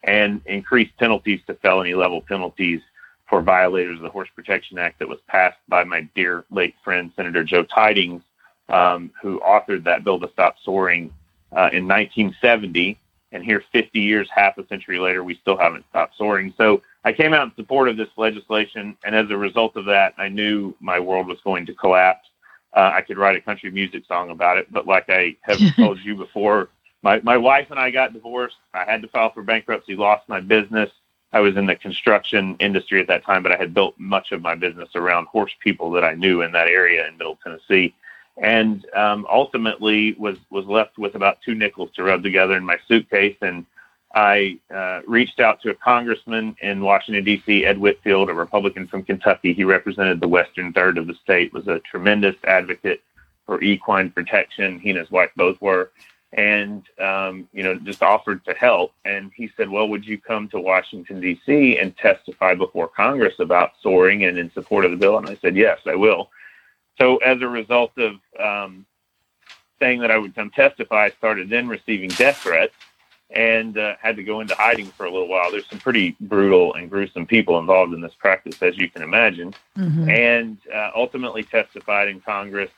and 0.04 0.42
increased 0.46 0.96
penalties 0.98 1.42
to 1.48 1.54
felony 1.56 1.94
level 1.94 2.22
penalties 2.22 2.82
for 3.28 3.42
violators 3.42 3.98
of 3.98 4.04
the 4.04 4.10
Horse 4.10 4.30
Protection 4.36 4.78
Act 4.78 5.00
that 5.00 5.08
was 5.08 5.20
passed 5.28 5.58
by 5.68 5.84
my 5.84 6.02
dear 6.16 6.46
late 6.50 6.76
friend 6.84 7.12
Senator 7.16 7.44
Joe 7.44 7.64
Tydings, 7.64 8.22
um, 8.70 9.12
who 9.22 9.40
authored 9.42 9.84
that 9.84 10.04
bill 10.04 10.20
to 10.20 10.30
stop 10.32 10.56
soring 10.64 11.14
uh, 11.52 11.70
in 11.74 11.88
1970. 11.88 12.98
And 13.32 13.44
here, 13.44 13.62
50 13.72 14.00
years, 14.00 14.30
half 14.34 14.58
a 14.58 14.66
century 14.68 15.00
later, 15.00 15.24
we 15.24 15.36
still 15.36 15.58
haven't 15.58 15.86
stopped 15.90 16.16
soring. 16.18 16.54
So 16.58 16.82
I 17.04 17.12
came 17.12 17.34
out 17.34 17.48
in 17.48 17.56
support 17.56 17.90
of 17.90 17.98
this 17.98 18.10
legislation, 18.18 18.98
and 19.04 19.16
as 19.16 19.30
a 19.30 19.38
result 19.38 19.76
of 19.76 19.86
that, 19.86 20.14
I 20.18 20.30
knew 20.30 20.76
my 20.80 21.00
world 21.00 21.28
was 21.28 21.40
going 21.44 21.66
to 21.66 21.74
collapse. 21.74 22.28
Uh, 22.74 22.92
I 22.94 23.02
could 23.02 23.18
write 23.18 23.36
a 23.36 23.42
country 23.42 23.72
music 23.72 24.06
song 24.08 24.30
about 24.30 24.58
it, 24.58 24.72
but 24.72 24.88
like 24.88 25.10
I 25.10 25.36
have 25.42 25.60
told 25.76 26.00
you 26.00 26.16
before, 26.16 26.70
my, 27.04 27.20
my 27.22 27.38
wife 27.38 27.68
and 27.70 27.80
I 27.80 27.92
got 27.92 28.14
divorced. 28.14 28.58
I 28.74 28.86
had 28.86 29.02
to 29.02 29.08
file 29.08 29.32
for 29.32 29.44
bankruptcy, 29.44 29.96
lost 29.96 30.28
my 30.28 30.40
business. 30.40 30.90
I 31.34 31.42
was 31.42 31.58
in 31.58 31.66
the 31.66 31.76
construction 31.76 32.56
industry 32.60 33.00
at 33.02 33.08
that 33.08 33.26
time, 33.26 33.44
but 33.44 33.52
I 33.52 33.58
had 33.58 33.74
built 33.74 33.96
much 33.98 34.32
of 34.32 34.42
my 34.42 34.56
business 34.56 34.90
around 34.96 35.28
horse 35.28 35.52
people 35.62 35.92
that 35.92 36.04
I 36.04 36.14
knew 36.14 36.42
in 36.42 36.52
that 36.54 36.68
area 36.68 37.08
in 37.08 37.18
Middle 37.18 37.38
Tennessee, 37.44 37.94
and 38.38 38.86
um, 38.94 39.26
ultimately 39.30 40.14
was 40.14 40.38
was 40.50 40.66
left 40.66 40.98
with 40.98 41.16
about 41.16 41.42
two 41.42 41.56
nickels 41.56 41.90
to 41.96 42.04
rub 42.04 42.24
together 42.24 42.56
in 42.56 42.64
my 42.64 42.78
suitcase. 42.88 43.38
And 43.42 43.66
I 44.14 44.60
uh, 44.74 45.02
reached 45.06 45.40
out 45.40 45.62
to 45.62 45.72
a 45.72 45.76
congressman 45.76 46.56
in 46.62 46.82
Washington 46.82 47.24
D.C., 47.24 47.66
Ed 47.66 47.78
Whitfield, 47.78 48.30
a 48.30 48.34
Republican 48.34 48.88
from 48.88 49.04
Kentucky. 49.04 49.54
He 49.54 49.64
represented 49.64 50.20
the 50.20 50.28
western 50.28 50.72
third 50.74 50.98
of 50.98 51.08
the 51.08 51.16
state. 51.16 51.54
Was 51.54 51.68
a 51.68 51.80
tremendous 51.80 52.36
advocate 52.46 53.02
for 53.46 53.62
equine 53.62 54.12
protection. 54.12 54.80
He 54.80 54.92
and 54.92 55.00
his 55.00 55.12
wife 55.12 55.32
both 55.36 55.60
were 55.62 55.92
and 56.34 56.84
um, 57.00 57.48
you 57.54 57.64
know 57.64 57.76
just 57.76 58.04
offered 58.04 58.44
to 58.46 58.54
help 58.54 58.92
and 59.06 59.32
he 59.36 59.50
said 59.56 59.70
well 59.70 59.88
would 59.88 60.06
you 60.06 60.20
come 60.20 60.50
to 60.50 60.60
washington 60.60 61.22
d.c 61.22 61.78
and 61.78 61.96
testify 61.98 62.54
before 62.54 62.88
congress 62.88 63.36
about 63.40 63.72
soring 63.82 64.26
and 64.26 64.38
in 64.38 64.52
support 64.52 64.84
of 64.84 64.92
the 64.92 64.98
bill 64.98 65.18
and 65.18 65.30
i 65.30 65.36
said 65.36 65.56
yes 65.56 65.80
i 65.86 65.96
will 65.96 66.30
so 66.98 67.18
as 67.18 67.42
a 67.42 67.48
result 67.48 67.92
of 67.98 68.16
um, 68.40 68.86
saying 69.80 70.00
that 70.02 70.12
i 70.12 70.18
would 70.18 70.34
come 70.36 70.50
testify 70.52 71.06
i 71.06 71.10
started 71.12 71.50
then 71.50 71.68
receiving 71.68 72.10
death 72.10 72.38
threats 72.38 72.74
and 73.32 73.78
uh, 73.78 73.96
had 74.02 74.16
to 74.16 74.24
go 74.24 74.40
into 74.40 74.56
hiding 74.56 74.86
for 74.88 75.06
a 75.06 75.12
little 75.12 75.28
while 75.28 75.52
there's 75.52 75.68
some 75.70 75.80
pretty 75.80 76.16
brutal 76.22 76.74
and 76.76 76.90
gruesome 76.90 77.26
people 77.26 77.60
involved 77.60 77.94
in 77.94 78.02
this 78.02 78.14
practice 78.18 78.62
as 78.62 78.78
you 78.78 78.90
can 78.90 79.02
imagine 79.02 79.54
Mhm. 79.78 80.10
and 80.10 80.58
uh, 80.74 80.92
ultimately 80.96 81.44
testified 81.44 82.08
in 82.08 82.20
Congress. 82.22 82.72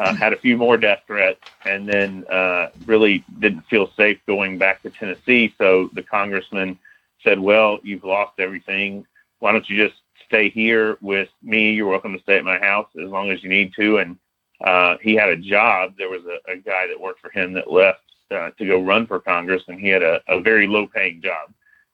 Uh, 0.00 0.12
had 0.12 0.32
a 0.32 0.36
few 0.36 0.56
more 0.56 0.76
death 0.76 1.02
threats, 1.06 1.40
and 1.64 1.86
then 1.88 2.24
uh, 2.28 2.68
really 2.84 3.22
didn't 3.38 3.60
feel 3.68 3.88
safe 3.96 4.18
going 4.26 4.58
back 4.58 4.82
to 4.82 4.90
Tennessee. 4.90 5.54
So 5.56 5.88
the 5.92 6.02
congressman 6.02 6.78
said, 7.22 7.38
"Well, 7.38 7.78
you've 7.84 8.02
lost 8.02 8.40
everything. 8.40 9.06
Why 9.38 9.52
don't 9.52 9.68
you 9.70 9.76
just 9.86 10.00
stay 10.34 10.50
here 10.50 10.98
with 11.00 11.28
me? 11.42 11.72
You're 11.72 11.88
welcome 11.88 12.12
to 12.12 12.22
stay 12.22 12.36
at 12.36 12.44
my 12.44 12.58
house 12.58 12.88
as 13.00 13.08
long 13.08 13.30
as 13.30 13.42
you 13.42 13.48
need 13.48 13.72
to." 13.78 13.98
And 13.98 14.18
uh, 14.64 14.96
he 15.00 15.14
had 15.14 15.28
a 15.28 15.36
job. 15.36 15.94
There 15.96 16.10
was 16.10 16.22
a, 16.24 16.52
a 16.52 16.56
guy 16.56 16.86
that 16.88 17.00
worked 17.00 17.20
for 17.20 17.30
him 17.30 17.52
that 17.52 17.70
left 17.70 18.00
uh, 18.30 18.50
to 18.58 18.66
go 18.66 18.82
run 18.82 19.06
for 19.06 19.20
Congress, 19.20 19.62
and 19.68 19.78
he 19.78 19.88
had 19.88 20.02
a, 20.02 20.20
a 20.28 20.40
very 20.40 20.66
low-paying 20.66 21.22
job 21.22 21.52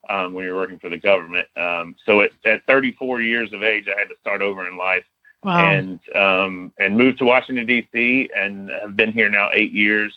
um, 0.09 0.33
when 0.33 0.43
you're 0.43 0.55
working 0.55 0.79
for 0.79 0.89
the 0.89 0.97
government. 0.97 1.47
Um, 1.55 1.95
so 2.05 2.21
at, 2.21 2.31
at 2.45 2.65
34 2.65 3.21
years 3.21 3.53
of 3.53 3.61
age, 3.61 3.85
I 3.87 3.99
had 3.99 4.09
to 4.09 4.15
start 4.21 4.41
over 4.41 4.67
in 4.67 4.77
life 4.77 5.03
Wow. 5.43 5.71
and 5.71 5.99
um, 6.15 6.71
and 6.79 6.95
moved 6.97 7.17
to 7.19 7.25
Washington 7.25 7.65
D.C. 7.65 8.29
and 8.35 8.69
have 8.69 8.95
been 8.95 9.11
here 9.11 9.29
now 9.29 9.49
eight 9.53 9.71
years. 9.71 10.13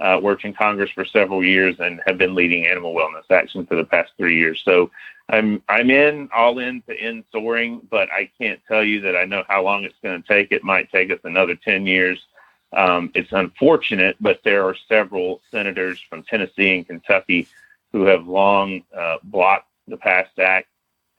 Uh, 0.00 0.16
worked 0.22 0.44
in 0.44 0.54
Congress 0.54 0.90
for 0.94 1.04
several 1.04 1.44
years 1.44 1.74
and 1.80 2.00
have 2.06 2.16
been 2.16 2.32
leading 2.32 2.68
animal 2.68 2.94
wellness 2.94 3.28
action 3.32 3.66
for 3.66 3.74
the 3.74 3.82
past 3.84 4.12
three 4.16 4.38
years. 4.38 4.62
So 4.64 4.92
I'm 5.28 5.62
I'm 5.68 5.90
in 5.90 6.28
all 6.34 6.58
in 6.58 6.82
to 6.82 6.94
end 6.98 7.24
soring, 7.30 7.86
but 7.90 8.10
I 8.10 8.30
can't 8.38 8.60
tell 8.66 8.82
you 8.82 9.00
that 9.02 9.16
I 9.16 9.24
know 9.24 9.44
how 9.48 9.62
long 9.62 9.84
it's 9.84 9.98
going 10.02 10.22
to 10.22 10.28
take. 10.28 10.52
It 10.52 10.64
might 10.64 10.90
take 10.90 11.10
us 11.10 11.20
another 11.24 11.54
ten 11.54 11.86
years. 11.86 12.18
Um, 12.72 13.10
it's 13.14 13.32
unfortunate, 13.32 14.16
but 14.20 14.40
there 14.44 14.64
are 14.64 14.76
several 14.88 15.40
senators 15.50 16.00
from 16.08 16.22
Tennessee 16.22 16.76
and 16.76 16.86
Kentucky 16.86 17.46
who 17.92 18.04
have 18.04 18.26
long 18.26 18.82
uh, 18.96 19.16
blocked 19.22 19.68
the 19.86 19.96
PAST 19.96 20.38
Act 20.38 20.68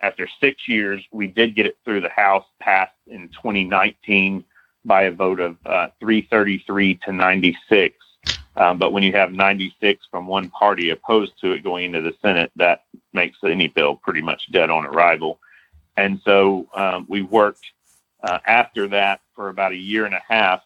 after 0.01 0.28
six 0.39 0.68
years, 0.68 1.03
we 1.12 1.28
did 1.28 1.55
get 1.55 1.66
it 1.66 1.78
through 1.84 2.01
the 2.01 2.10
House, 2.10 2.45
passed 2.60 2.95
in 3.07 3.28
2019 3.30 4.43
by 4.86 5.03
a 5.03 5.12
vote 5.12 5.39
of 5.39 5.57
uh, 5.66 5.89
333 5.99 6.95
to 7.05 7.12
96. 7.12 7.95
Um, 8.60 8.78
but 8.78 8.91
when 8.91 9.03
you 9.03 9.14
have 9.14 9.32
96 9.32 10.05
from 10.12 10.28
one 10.28 10.49
party 10.49 10.89
opposed 10.89 11.32
to 11.41 11.53
it 11.53 11.64
going 11.64 11.86
into 11.86 12.01
the 12.01 12.14
Senate, 12.22 12.51
that 12.57 12.84
makes 13.14 13.38
any 13.43 13.70
bill 13.70 13.95
pretty 13.95 14.22
much 14.22 14.51
dead 14.51 14.70
on 14.70 14.86
arrival. 14.86 15.39
And 15.95 16.20
so 16.26 16.68
um, 16.76 17.05
we 17.07 17.22
worked 17.22 17.66
uh, 18.22 18.39
after 18.45 18.88
that 18.89 19.22
for 19.34 19.47
about 19.47 19.72
a 19.72 19.78
year 19.78 20.05
and 20.05 20.14
a 20.14 20.22
half 20.28 20.62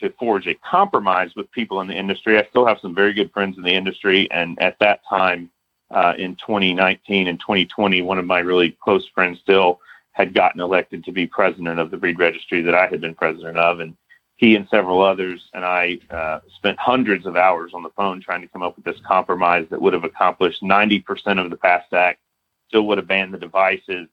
to 0.00 0.10
forge 0.18 0.46
a 0.46 0.54
compromise 0.54 1.30
with 1.36 1.50
people 1.52 1.80
in 1.82 1.88
the 1.88 1.94
industry. 1.94 2.38
I 2.38 2.46
still 2.48 2.66
have 2.66 2.78
some 2.80 2.94
very 2.94 3.12
good 3.12 3.32
friends 3.32 3.58
in 3.58 3.62
the 3.62 3.74
industry, 3.74 4.30
and 4.30 4.60
at 4.60 4.78
that 4.80 5.00
time, 5.08 5.50
uh, 5.90 6.14
in 6.18 6.36
2019 6.36 7.28
and 7.28 7.38
2020, 7.38 8.02
one 8.02 8.18
of 8.18 8.24
my 8.24 8.40
really 8.40 8.76
close 8.82 9.06
friends 9.14 9.38
still 9.40 9.80
had 10.12 10.34
gotten 10.34 10.60
elected 10.60 11.04
to 11.04 11.12
be 11.12 11.26
president 11.26 11.78
of 11.78 11.90
the 11.90 11.96
breed 11.96 12.18
registry 12.18 12.62
that 12.62 12.74
I 12.74 12.86
had 12.86 13.00
been 13.00 13.14
president 13.14 13.58
of, 13.58 13.80
and 13.80 13.96
he 14.36 14.54
and 14.54 14.68
several 14.68 15.02
others 15.02 15.48
and 15.54 15.64
I 15.64 15.98
uh, 16.10 16.40
spent 16.56 16.78
hundreds 16.78 17.26
of 17.26 17.36
hours 17.36 17.72
on 17.74 17.82
the 17.82 17.90
phone 17.90 18.20
trying 18.20 18.42
to 18.42 18.48
come 18.48 18.62
up 18.62 18.76
with 18.76 18.84
this 18.84 19.00
compromise 19.06 19.66
that 19.70 19.80
would 19.80 19.94
have 19.94 20.04
accomplished 20.04 20.62
90% 20.62 21.42
of 21.42 21.50
the 21.50 21.56
PAST 21.56 21.92
Act, 21.92 22.20
still 22.68 22.82
would 22.86 22.98
have 22.98 23.06
banned 23.06 23.32
the 23.32 23.38
devices 23.38 24.08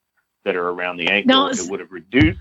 that 0.46 0.56
are 0.56 0.70
around 0.70 0.98
the 0.98 1.08
ankle. 1.08 1.30
No, 1.30 1.50
it 1.50 1.70
would 1.70 1.82
have 1.82 1.92
reduced. 1.92 2.40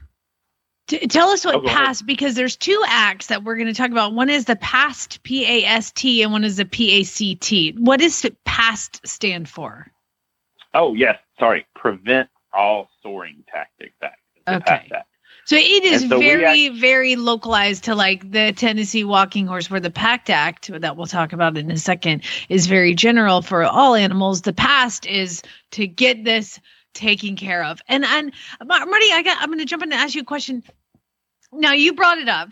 T- 0.88 1.06
tell 1.06 1.28
us 1.30 1.44
what 1.44 1.56
Oh. 1.56 1.62
PAST 1.62 2.06
because 2.06 2.34
there's 2.34 2.56
two 2.56 2.82
acts 2.86 3.28
that 3.28 3.42
we're 3.42 3.56
going 3.56 3.68
to 3.68 3.74
talk 3.74 3.90
about. 3.90 4.12
One 4.12 4.30
is 4.30 4.44
the 4.44 4.56
PAST 4.56 5.22
P 5.22 5.44
A 5.44 5.66
S 5.66 5.90
T 5.92 6.22
and 6.22 6.32
one 6.32 6.44
is 6.44 6.56
the 6.56 6.64
P 6.64 7.00
A 7.00 7.02
C 7.04 7.34
T. 7.34 7.74
What 7.78 8.00
does 8.00 8.24
PAST 8.44 9.00
stand 9.06 9.48
for? 9.48 9.90
Oh, 10.74 10.94
yes, 10.94 11.18
sorry, 11.38 11.66
prevent 11.74 12.28
all 12.52 12.88
soring 13.02 13.44
tactics 13.50 13.94
act. 14.02 14.20
Okay. 14.48 14.60
PAST 14.64 14.92
Act. 14.92 15.08
So 15.44 15.56
it 15.56 15.84
is 15.84 16.08
so 16.08 16.18
very, 16.18 16.68
very 16.68 17.16
localized 17.16 17.84
to 17.84 17.94
like 17.94 18.30
the 18.30 18.52
Tennessee 18.52 19.04
Walking 19.04 19.46
Horse, 19.46 19.68
where 19.68 19.80
the 19.80 19.90
PACT 19.90 20.30
Act 20.30 20.70
that 20.80 20.96
we'll 20.96 21.06
talk 21.06 21.32
about 21.32 21.58
in 21.58 21.70
a 21.70 21.78
second 21.78 22.22
is 22.48 22.66
very 22.66 22.94
general 22.94 23.42
for 23.42 23.64
all 23.64 23.94
animals. 23.94 24.42
The 24.42 24.52
past 24.52 25.04
is 25.04 25.42
to 25.72 25.86
get 25.86 26.24
this 26.24 26.60
taken 26.94 27.36
care 27.36 27.64
of. 27.64 27.80
And 27.88 28.04
and 28.04 28.32
Marty, 28.64 29.06
I 29.12 29.22
got 29.24 29.38
I'm 29.40 29.48
going 29.48 29.58
to 29.58 29.64
jump 29.64 29.82
in 29.82 29.92
and 29.92 30.00
ask 30.00 30.14
you 30.14 30.22
a 30.22 30.24
question. 30.24 30.62
Now 31.52 31.72
you 31.72 31.92
brought 31.94 32.18
it 32.18 32.28
up. 32.28 32.50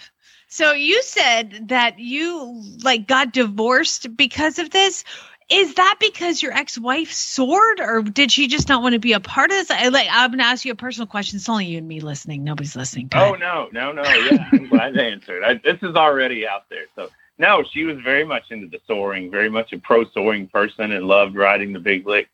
So 0.48 0.72
you 0.72 1.00
said 1.04 1.68
that 1.68 2.00
you 2.00 2.60
like 2.82 3.06
got 3.06 3.32
divorced 3.32 4.16
because 4.16 4.58
of 4.58 4.70
this. 4.70 5.04
Is 5.50 5.74
that 5.74 5.96
because 5.98 6.42
your 6.42 6.52
ex-wife 6.52 7.10
sored, 7.12 7.80
or 7.80 8.02
did 8.02 8.30
she 8.30 8.46
just 8.46 8.68
not 8.68 8.82
want 8.82 8.92
to 8.92 8.98
be 9.00 9.12
a 9.14 9.20
part 9.20 9.50
of 9.50 9.56
this? 9.56 9.70
I, 9.70 9.88
like, 9.88 10.06
I'm 10.10 10.30
gonna 10.30 10.44
ask 10.44 10.64
you 10.64 10.72
a 10.72 10.76
personal 10.76 11.06
question. 11.08 11.36
It's 11.38 11.48
only 11.48 11.66
you 11.66 11.78
and 11.78 11.88
me 11.88 12.00
listening. 12.00 12.44
Nobody's 12.44 12.76
listening. 12.76 13.08
Go 13.08 13.18
Oh 13.18 13.34
ahead. 13.34 13.40
no, 13.40 13.68
no, 13.72 13.92
no. 13.92 14.02
Yeah, 14.02 14.48
I'm 14.52 14.68
glad 14.68 14.94
they 14.94 15.10
answered. 15.10 15.42
I, 15.42 15.54
this 15.54 15.78
is 15.82 15.96
already 15.96 16.46
out 16.46 16.64
there. 16.70 16.84
So 16.94 17.08
no, 17.38 17.64
she 17.72 17.84
was 17.84 17.98
very 17.98 18.24
much 18.24 18.44
into 18.50 18.68
the 18.68 18.80
soring, 18.86 19.30
very 19.30 19.48
much 19.50 19.72
a 19.72 19.78
pro 19.78 20.04
soring 20.10 20.46
person, 20.46 20.92
and 20.92 21.06
loved 21.06 21.34
riding 21.34 21.72
the 21.72 21.80
big 21.80 22.06
lick 22.06 22.28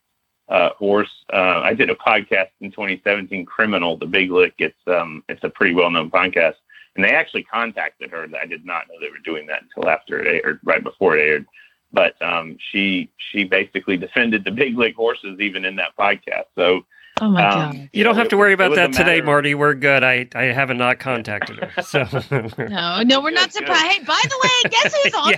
uh, 0.49 0.69
horse. 0.77 1.09
Uh, 1.33 1.61
I 1.63 1.73
did 1.73 1.89
a 1.89 1.95
podcast 1.95 2.49
in 2.61 2.71
2017, 2.71 3.45
Criminal, 3.45 3.97
the 3.97 4.05
Big 4.05 4.29
Lick. 4.31 4.53
It's 4.59 4.77
um, 4.87 5.23
it's 5.27 5.43
a 5.43 5.49
pretty 5.49 5.73
well 5.73 5.89
known 5.89 6.11
podcast, 6.11 6.55
and 6.95 7.03
they 7.03 7.11
actually 7.11 7.43
contacted 7.43 8.11
her. 8.11 8.27
I 8.39 8.45
did 8.45 8.63
not 8.65 8.83
know 8.87 8.95
they 9.01 9.09
were 9.09 9.17
doing 9.25 9.47
that 9.47 9.63
until 9.63 9.89
after 9.89 10.19
it 10.19 10.41
aired, 10.43 10.59
right 10.63 10.83
before 10.83 11.17
it 11.17 11.27
aired. 11.27 11.45
But 11.93 12.21
um, 12.21 12.57
she 12.71 13.09
she 13.17 13.43
basically 13.43 13.97
defended 13.97 14.43
the 14.43 14.51
big 14.51 14.77
lick 14.77 14.95
horses 14.95 15.39
even 15.39 15.65
in 15.65 15.75
that 15.77 15.95
podcast. 15.97 16.45
So 16.55 16.81
Oh 17.19 17.29
my 17.31 17.43
um, 17.47 17.71
god. 17.77 17.89
You 17.93 18.03
don't 18.03 18.13
know, 18.15 18.19
have 18.19 18.29
to 18.29 18.37
worry 18.37 18.51
it 18.51 18.55
about 18.55 18.75
that 18.75 18.93
today, 18.93 19.15
matter- 19.15 19.25
Marty. 19.25 19.55
We're 19.55 19.73
good. 19.73 20.03
I, 20.03 20.27
I 20.35 20.43
haven't 20.43 20.77
not 20.77 20.99
contacted 20.99 21.57
her. 21.57 21.81
So 21.81 22.03
No, 22.59 23.01
no, 23.01 23.21
we're 23.21 23.31
not 23.31 23.51
Good, 23.51 23.65
good. 23.65 23.75
surprised. 23.75 23.85
Hey, 23.85 24.03
by 24.03 24.21
the 24.23 24.39
way, 24.43 24.69
guess 24.69 24.95
who's 25.03 25.13
on 25.15 25.31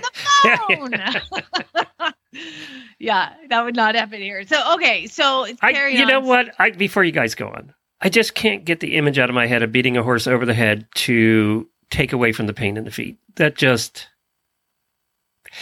Yeah, 0.44 0.56
the 1.30 1.32
phone? 1.32 2.12
Yeah, 2.98 3.32
that 3.48 3.64
would 3.64 3.74
not 3.76 3.94
happen 3.94 4.20
here. 4.20 4.46
So 4.46 4.74
okay, 4.74 5.06
so 5.06 5.46
I, 5.62 5.72
carry 5.72 5.96
you 5.96 6.02
on. 6.02 6.08
know 6.08 6.20
what? 6.20 6.50
I 6.58 6.70
before 6.70 7.02
you 7.02 7.12
guys 7.12 7.34
go 7.34 7.48
on, 7.48 7.72
I 8.00 8.08
just 8.10 8.34
can't 8.34 8.64
get 8.64 8.80
the 8.80 8.96
image 8.96 9.18
out 9.18 9.30
of 9.30 9.34
my 9.34 9.46
head 9.46 9.62
of 9.62 9.72
beating 9.72 9.96
a 9.96 10.02
horse 10.02 10.26
over 10.26 10.44
the 10.44 10.54
head 10.54 10.86
to 10.96 11.66
take 11.90 12.12
away 12.12 12.32
from 12.32 12.46
the 12.46 12.52
pain 12.52 12.76
in 12.76 12.84
the 12.84 12.90
feet. 12.90 13.18
That 13.36 13.56
just 13.56 14.08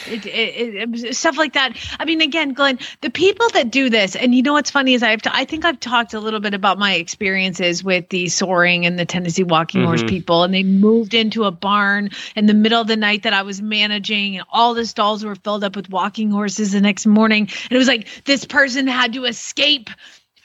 It, 0.06 0.26
it, 0.26 0.94
it, 0.94 1.16
stuff 1.16 1.38
like 1.38 1.54
that. 1.54 1.76
I 1.98 2.04
mean, 2.04 2.20
again, 2.20 2.52
Glenn, 2.52 2.78
the 3.00 3.10
people 3.10 3.48
that 3.54 3.70
do 3.70 3.88
this, 3.88 4.14
and 4.16 4.34
you 4.34 4.42
know 4.42 4.52
what's 4.52 4.70
funny 4.70 4.94
is 4.94 5.02
I've 5.02 5.22
t- 5.22 5.30
I 5.32 5.44
think 5.44 5.64
I've 5.64 5.80
talked 5.80 6.12
a 6.14 6.20
little 6.20 6.40
bit 6.40 6.52
about 6.54 6.78
my 6.78 6.94
experiences 6.94 7.82
with 7.82 8.08
the 8.10 8.28
soring 8.28 8.84
and 8.84 8.98
the 8.98 9.06
Tennessee 9.06 9.44
Walking 9.44 9.84
Horse 9.84 10.02
Mhm. 10.02 10.08
people, 10.08 10.42
and 10.44 10.52
they 10.52 10.62
moved 10.62 11.14
into 11.14 11.44
a 11.44 11.50
barn 11.50 12.10
in 12.36 12.46
the 12.46 12.54
middle 12.54 12.80
of 12.80 12.86
the 12.86 12.96
night 12.96 13.22
that 13.22 13.32
I 13.32 13.42
was 13.42 13.62
managing, 13.62 14.36
and 14.36 14.46
all 14.52 14.74
the 14.74 14.84
stalls 14.86 15.24
were 15.24 15.34
filled 15.36 15.64
up 15.64 15.74
with 15.74 15.88
walking 15.88 16.30
horses 16.30 16.72
the 16.72 16.80
next 16.80 17.06
morning, 17.06 17.48
and 17.64 17.72
it 17.72 17.78
was 17.78 17.88
like 17.88 18.24
this 18.24 18.44
person 18.44 18.86
had 18.86 19.14
to 19.14 19.24
escape 19.24 19.88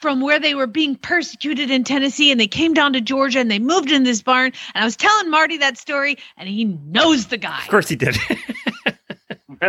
from 0.01 0.19
where 0.19 0.39
they 0.39 0.53
were 0.53 0.67
being 0.67 0.95
persecuted 0.95 1.71
in 1.71 1.85
Tennessee 1.85 2.29
and 2.29 2.37
they 2.37 2.47
came 2.47 2.73
down 2.73 2.91
to 2.91 2.99
Georgia 2.99 3.39
and 3.39 3.49
they 3.49 3.57
moved 3.59 3.89
in 3.89 4.03
this 4.03 4.21
barn 4.21 4.51
and 4.75 4.81
I 4.81 4.85
was 4.85 4.97
telling 4.97 5.29
Marty 5.29 5.55
that 5.59 5.77
story 5.77 6.17
and 6.35 6.49
he 6.49 6.65
knows 6.65 7.27
the 7.27 7.37
guy. 7.37 7.59
of 7.61 7.69
course 7.69 7.87
he 7.87 7.95
did. 7.95 8.17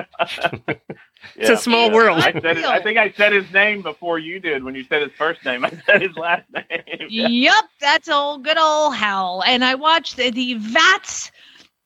It's 1.36 1.48
a 1.50 1.56
small 1.56 1.90
world. 1.90 2.20
I 2.20 2.32
said 2.32 2.58
it, 2.58 2.64
I 2.64 2.82
think 2.82 2.98
I 2.98 3.10
said 3.12 3.32
his 3.32 3.50
name 3.52 3.82
before 3.82 4.18
you 4.18 4.38
did 4.40 4.62
when 4.62 4.74
you 4.74 4.84
said 4.84 5.02
his 5.02 5.12
first 5.12 5.44
name. 5.44 5.64
I 5.64 5.70
said 5.86 6.02
his 6.02 6.16
last 6.16 6.44
name. 6.52 6.64
Yep, 7.08 7.64
that's 7.80 8.08
old 8.08 8.44
good 8.44 8.58
old 8.58 8.94
Hal. 8.94 9.42
And 9.46 9.64
I 9.64 9.74
watched 9.74 10.16
the, 10.16 10.30
the 10.30 10.54
vats 10.54 11.30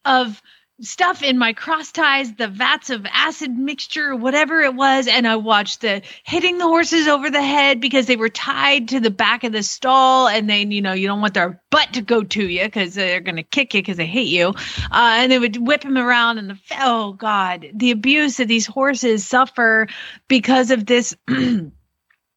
of 0.05 0.43
stuff 0.81 1.22
in 1.22 1.39
my 1.39 1.53
cross 1.53 1.91
ties, 1.91 2.33
the 2.35 2.49
vats 2.49 2.91
of 2.91 3.05
acid 3.11 3.51
mixture, 3.57 4.14
whatever 4.14 4.61
it 4.61 4.74
was, 4.74 5.09
and 5.09 5.26
I 5.26 5.37
watched 5.37 5.81
the 5.81 6.03
hitting 6.22 6.59
the 6.59 6.66
horses 6.66 7.09
over 7.09 7.31
the 7.31 7.43
head 7.43 7.81
because 7.81 8.07
they 8.07 8.16
were 8.16 8.29
tied 8.29 8.89
to 8.89 9.01
the 9.01 9.11
back 9.11 9.45
of 9.45 9.53
the 9.53 9.62
stall, 9.62 10.29
and 10.29 10.49
then 10.49 10.70
you 10.70 10.83
know 10.83 10.93
you 10.93 11.07
don't 11.07 11.20
want 11.20 11.35
their 11.35 11.61
butt 11.70 11.95
to 11.95 12.03
go 12.03 12.22
to 12.22 12.47
you 12.47 12.64
because 12.64 12.95
they're 12.95 13.20
gonna 13.20 13.43
kick 13.43 13.74
you 13.74 13.83
because 13.83 13.97
they 13.97 14.07
hate 14.07 14.29
you, 14.29 14.49
uh, 14.49 15.16
and 15.18 15.33
they 15.33 15.39
would 15.39 15.57
whip 15.57 15.85
him 15.85 15.99
around, 15.99 16.39
and 16.39 16.51
the 16.51 16.59
oh 16.81 17.12
god, 17.12 17.66
the 17.74 17.91
abuse 17.91 18.37
that 18.37 18.49
these 18.49 18.66
horses 18.66 19.26
suffer 19.26 19.89
because 20.29 20.70
of 20.70 20.87
this. 20.87 21.16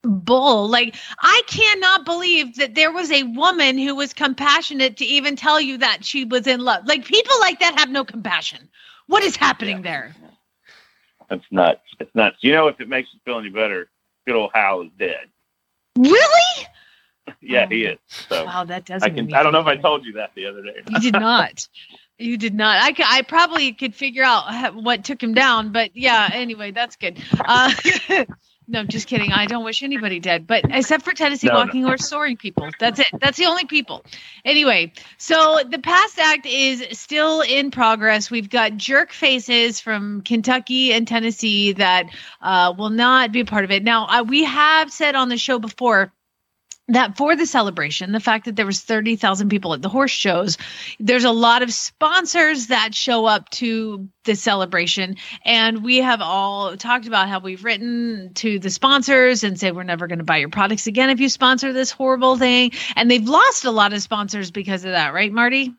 bull. 0.04 0.68
Like, 0.70 0.96
I 1.20 1.42
cannot 1.48 2.06
believe 2.06 2.56
that 2.58 2.76
there 2.76 2.92
was 2.92 3.12
a 3.12 3.24
woman 3.24 3.78
who 3.78 3.96
was 3.96 4.14
compassionate 4.14 4.98
to 4.98 5.06
even 5.06 5.36
tell 5.36 5.60
you 5.62 5.78
that 5.80 6.04
she 6.04 6.26
was 6.26 6.48
in 6.48 6.60
love. 6.62 6.86
Like, 6.88 7.06
people 7.06 7.36
like 7.40 7.60
that 7.60 7.78
have 7.80 7.90
no 7.90 8.04
compassion. 8.04 8.70
What 9.08 9.24
is 9.24 9.36
happening 9.36 9.82
there? 9.82 10.16
That's 11.30 11.44
nuts. 11.52 11.82
It's 12.00 12.14
nuts. 12.16 12.38
You 12.42 12.52
know, 12.54 12.68
if 12.68 12.80
it 12.82 12.90
makes 12.90 13.10
you 13.14 13.20
feel 13.26 13.40
any 13.40 13.50
better, 13.50 13.90
good 14.28 14.36
old 14.36 14.52
Hal 14.54 14.82
is 14.84 14.90
dead. 14.98 15.28
Really? 15.98 16.68
yeah, 17.42 17.66
Oh. 17.66 17.70
he 17.70 17.84
is. 17.86 18.00
So 18.30 18.46
Wow, 18.46 18.64
that 18.66 18.86
doesn't. 18.86 19.10
I 19.10 19.14
can. 19.14 19.34
I 19.34 19.44
don't 19.44 19.54
know 19.54 19.60
if 19.62 19.68
I 19.68 19.78
told 19.78 20.06
you 20.06 20.14
that 20.14 20.32
the 20.36 20.46
other 20.48 20.62
day. 20.64 20.82
You 20.90 21.00
did 21.00 21.14
not. 21.20 21.68
You 22.18 22.38
did 22.38 22.54
not. 22.54 22.82
I, 22.82 22.92
could, 22.94 23.06
I 23.08 23.22
probably 23.24 23.74
could 23.74 23.96
figure 23.96 24.24
out 24.24 24.76
what 24.76 25.04
took 25.04 25.22
him 25.22 25.34
down, 25.34 25.72
but 25.72 25.96
yeah. 25.96 26.30
Anyway, 26.34 26.72
that's 26.72 26.96
good. 26.96 27.22
Uh, 27.40 27.72
no, 28.68 28.84
just 28.84 29.08
kidding. 29.08 29.32
I 29.32 29.46
don't 29.48 29.64
wish 29.66 29.84
anybody 29.84 30.20
dead, 30.20 30.48
but 30.48 30.64
except 30.70 31.04
for 31.04 31.14
Tennessee 31.14 31.48
No, 31.48 31.54
no. 31.54 31.60
walking 31.60 31.84
horse 31.84 32.08
soring 32.08 32.38
people. 32.38 32.70
That's 32.80 33.00
it. 33.00 33.08
That's 33.20 33.38
the 33.38 33.46
only 33.46 33.66
people. 33.66 34.06
Anyway, 34.46 34.94
so 35.18 35.60
the 35.70 35.80
past 35.80 36.18
act 36.20 36.46
is 36.46 36.84
still 36.98 37.42
in 37.42 37.72
progress. 37.72 38.32
We've 38.32 38.50
got 38.50 38.78
jerk 38.78 39.12
faces 39.12 39.80
from 39.80 40.22
Kentucky 40.22 40.94
and 40.94 41.08
Tennessee 41.08 41.74
that 41.74 42.08
uh, 42.42 42.74
will 42.78 42.90
not 42.92 43.32
be 43.32 43.42
a 43.42 43.46
part 43.46 43.64
of 43.66 43.72
it. 43.72 43.84
Now, 43.84 44.06
uh, 44.08 44.24
we 44.24 44.44
have 44.46 44.92
said 44.92 45.16
on 45.16 45.30
the 45.30 45.38
show 45.38 45.60
before 45.60 46.14
that 46.92 47.18
for 47.18 47.36
the 47.36 47.46
celebration 47.46 48.12
the 48.12 48.20
fact 48.20 48.46
that 48.46 48.56
there 48.56 48.66
was 48.66 48.82
30,000 48.82 49.50
people 49.50 49.74
at 49.74 49.82
the 49.82 49.90
horse 49.90 50.12
shows 50.12 50.58
there's 51.00 51.24
a 51.24 51.32
lot 51.32 51.64
of 51.64 51.74
sponsors 51.74 52.68
that 52.68 52.94
show 52.94 53.26
up 53.26 53.50
to 53.50 54.08
the 54.24 54.36
celebration. 54.36 55.16
And 55.46 55.84
we 55.84 55.98
have 55.98 56.22
all 56.22 56.78
talked 56.78 57.08
about 57.08 57.28
how 57.28 57.40
we've 57.40 57.64
written 57.64 58.32
to 58.36 58.60
the 58.60 58.70
sponsors 58.70 59.44
and 59.44 59.60
said 59.60 59.76
we're 59.76 59.84
never 59.84 60.08
going 60.08 60.20
to 60.20 60.26
buy 60.26 60.38
your 60.38 60.50
products 60.50 60.88
again 60.88 61.10
if 61.10 61.20
you 61.20 61.30
sponsor 61.30 61.74
this 61.74 61.92
horrible 61.92 62.38
thing. 62.38 62.72
And 62.96 63.10
they've 63.10 63.28
lost 63.28 63.66
a 63.66 63.72
lot 63.72 63.94
of 63.94 64.02
sponsors 64.02 64.52
because 64.52 64.86
of 64.86 64.92
that 64.92 65.14
right 65.14 65.32
marty? 65.32 65.74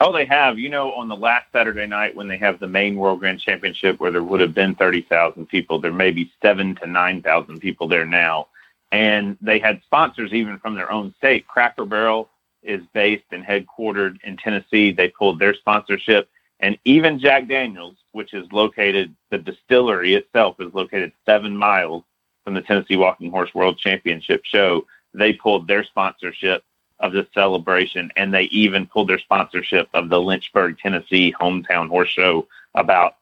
Oh, 0.00 0.12
they 0.12 0.26
have. 0.26 0.58
You 0.58 0.68
know, 0.68 0.92
on 0.92 1.08
the 1.08 1.16
last 1.16 1.46
Saturday 1.52 1.86
night 1.86 2.14
when 2.14 2.28
they 2.28 2.36
have 2.38 2.58
the 2.60 2.66
main 2.66 2.96
World 2.96 3.20
Grand 3.20 3.40
Championship, 3.40 4.00
where 4.00 4.10
there 4.10 4.22
would 4.22 4.40
have 4.40 4.52
been 4.52 4.74
thirty 4.74 5.02
thousand 5.02 5.46
people, 5.46 5.80
there 5.80 5.92
may 5.92 6.10
be 6.10 6.30
seven 6.42 6.74
to 6.76 6.86
nine 6.86 7.22
thousand 7.22 7.60
people 7.60 7.88
there 7.88 8.04
now, 8.04 8.48
and 8.94 9.36
they 9.40 9.58
had 9.58 9.82
sponsors 9.82 10.32
even 10.32 10.56
from 10.60 10.76
their 10.76 10.92
own 10.92 11.12
state. 11.18 11.48
Cracker 11.48 11.84
Barrel 11.84 12.30
is 12.62 12.80
based 12.92 13.24
and 13.32 13.44
headquartered 13.44 14.18
in 14.22 14.36
Tennessee. 14.36 14.92
They 14.92 15.08
pulled 15.08 15.40
their 15.40 15.52
sponsorship, 15.52 16.30
and 16.60 16.78
even 16.84 17.18
Jack 17.18 17.48
Daniels, 17.48 17.96
which 18.12 18.32
is 18.32 18.46
located, 18.52 19.12
the 19.32 19.38
distillery 19.38 20.14
itself 20.14 20.60
is 20.60 20.72
located 20.72 21.10
seven 21.26 21.56
miles 21.56 22.04
from 22.44 22.54
the 22.54 22.62
Tennessee 22.62 22.96
Walking 22.96 23.32
Horse 23.32 23.52
World 23.52 23.78
Championship 23.78 24.42
show. 24.44 24.86
They 25.12 25.32
pulled 25.32 25.66
their 25.66 25.82
sponsorship 25.82 26.62
of 27.00 27.12
the 27.12 27.26
celebration, 27.34 28.12
and 28.14 28.32
they 28.32 28.44
even 28.44 28.86
pulled 28.86 29.08
their 29.08 29.18
sponsorship 29.18 29.88
of 29.92 30.08
the 30.08 30.20
Lynchburg, 30.20 30.78
Tennessee 30.78 31.34
hometown 31.40 31.88
horse 31.88 32.10
show 32.10 32.46
about 32.76 33.16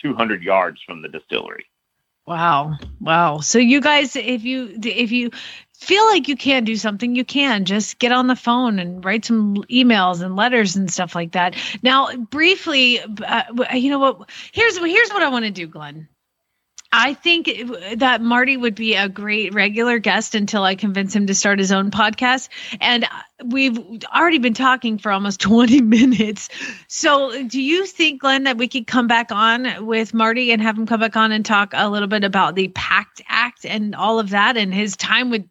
200 0.00 0.44
yards 0.44 0.80
from 0.82 1.02
the 1.02 1.08
distillery. 1.08 1.66
Wow. 2.26 2.78
Wow. 3.00 3.38
So 3.38 3.58
you 3.58 3.80
guys 3.80 4.16
if 4.16 4.44
you 4.44 4.78
if 4.82 5.12
you 5.12 5.30
feel 5.74 6.04
like 6.06 6.26
you 6.28 6.36
can't 6.36 6.66
do 6.66 6.76
something, 6.76 7.14
you 7.14 7.24
can 7.24 7.64
just 7.64 7.98
get 7.98 8.10
on 8.12 8.26
the 8.26 8.34
phone 8.34 8.78
and 8.78 9.04
write 9.04 9.24
some 9.24 9.56
emails 9.70 10.22
and 10.22 10.34
letters 10.34 10.74
and 10.74 10.90
stuff 10.90 11.14
like 11.14 11.32
that. 11.32 11.54
Now, 11.82 12.14
briefly, 12.16 13.00
uh, 13.00 13.42
you 13.74 13.90
know 13.90 13.98
what? 14.00 14.30
Here's 14.52 14.76
here's 14.76 15.10
what 15.10 15.22
I 15.22 15.28
want 15.28 15.44
to 15.44 15.50
do, 15.52 15.68
Glenn. 15.68 16.08
I 16.96 17.12
think 17.12 17.50
that 17.96 18.22
Marty 18.22 18.56
would 18.56 18.74
be 18.74 18.94
a 18.94 19.06
great 19.06 19.52
regular 19.52 19.98
guest 19.98 20.34
until 20.34 20.62
I 20.62 20.74
convince 20.74 21.14
him 21.14 21.26
to 21.26 21.34
start 21.34 21.58
his 21.58 21.70
own 21.70 21.90
podcast. 21.90 22.48
And 22.80 23.06
we've 23.44 23.78
already 24.06 24.38
been 24.38 24.54
talking 24.54 24.96
for 24.96 25.12
almost 25.12 25.40
20 25.42 25.82
minutes. 25.82 26.48
So, 26.88 27.46
do 27.46 27.60
you 27.60 27.84
think, 27.84 28.22
Glenn, 28.22 28.44
that 28.44 28.56
we 28.56 28.66
could 28.66 28.86
come 28.86 29.06
back 29.06 29.30
on 29.30 29.84
with 29.84 30.14
Marty 30.14 30.52
and 30.52 30.62
have 30.62 30.78
him 30.78 30.86
come 30.86 31.00
back 31.00 31.16
on 31.16 31.32
and 31.32 31.44
talk 31.44 31.72
a 31.74 31.90
little 31.90 32.08
bit 32.08 32.24
about 32.24 32.54
the 32.54 32.68
PACT 32.68 33.20
Act 33.28 33.66
and 33.66 33.94
all 33.94 34.18
of 34.18 34.30
that 34.30 34.56
and 34.56 34.72
his 34.72 34.96
time 34.96 35.28
with 35.28 35.44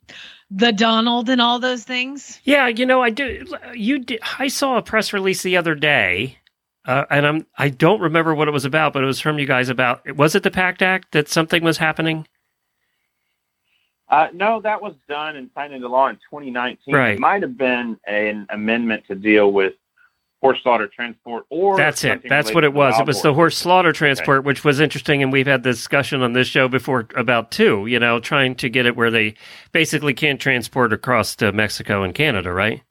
the 0.49 0.71
Donald 0.71 1.29
and 1.29 1.41
all 1.41 1.59
those 1.59 1.83
things? 1.83 2.39
Yeah, 2.43 2.67
you 2.67 2.87
know, 2.87 3.03
I 3.03 3.11
do. 3.11 3.45
You 3.75 3.99
did. 3.99 4.19
I 4.39 4.47
saw 4.47 4.77
a 4.77 4.81
press 4.81 5.13
release 5.13 5.43
the 5.43 5.57
other 5.57 5.75
day, 5.75 6.39
uh, 6.85 7.05
and 7.09 7.25
I'm. 7.25 7.45
I 7.57 7.69
don't 7.69 8.01
remember 8.01 8.35
what 8.35 8.47
it 8.47 8.51
was 8.51 8.65
about, 8.65 8.93
but 8.93 9.03
it 9.03 9.07
was 9.07 9.19
from 9.19 9.39
you 9.39 9.45
guys 9.45 9.69
about. 9.69 10.15
Was 10.15 10.35
it 10.35 10.43
the 10.43 10.51
Pact 10.51 10.81
Act 10.81 11.11
that 11.11 11.27
something 11.27 11.63
was 11.63 11.77
happening? 11.77 12.27
Uh, 14.07 14.27
no, 14.33 14.61
that 14.61 14.81
was 14.81 14.93
done 15.09 15.35
and 15.35 15.49
signed 15.55 15.73
into 15.73 15.87
law 15.87 16.07
in 16.07 16.15
2019. 16.15 16.93
Right. 16.93 17.15
It 17.15 17.19
might 17.19 17.41
have 17.41 17.57
been 17.57 17.97
an 18.05 18.45
amendment 18.51 19.03
to 19.07 19.15
deal 19.15 19.51
with 19.51 19.73
horse 20.41 20.59
slaughter 20.61 20.87
transport, 20.87 21.45
or 21.49 21.75
That's 21.75 22.03
it. 22.03 22.21
That's 22.29 22.53
what 22.53 22.63
it 22.63 22.71
was. 22.71 22.99
It 22.99 23.07
was 23.07 23.23
the 23.23 23.33
horse. 23.33 23.57
slaughter 23.57 23.91
transport, 23.91 24.43
which 24.43 24.63
was 24.63 24.79
interesting, 24.79 25.23
and 25.23 25.31
we've 25.31 25.47
had 25.47 25.63
this 25.63 25.77
discussion 25.77 26.21
on 26.21 26.33
this 26.33 26.47
show 26.47 26.67
before 26.67 27.07
about 27.15 27.49
two 27.49 27.87
You 27.87 27.99
know, 27.99 28.19
trying 28.19 28.53
to 28.55 28.69
get 28.69 28.85
it 28.85 28.95
where 28.95 29.09
they 29.09 29.33
basically 29.71 30.13
can't 30.13 30.39
transport 30.39 30.93
across 30.93 31.35
to 31.37 31.51
Mexico 31.51 32.03
and 32.03 32.13
Canada, 32.13 32.53
right? 32.53 32.83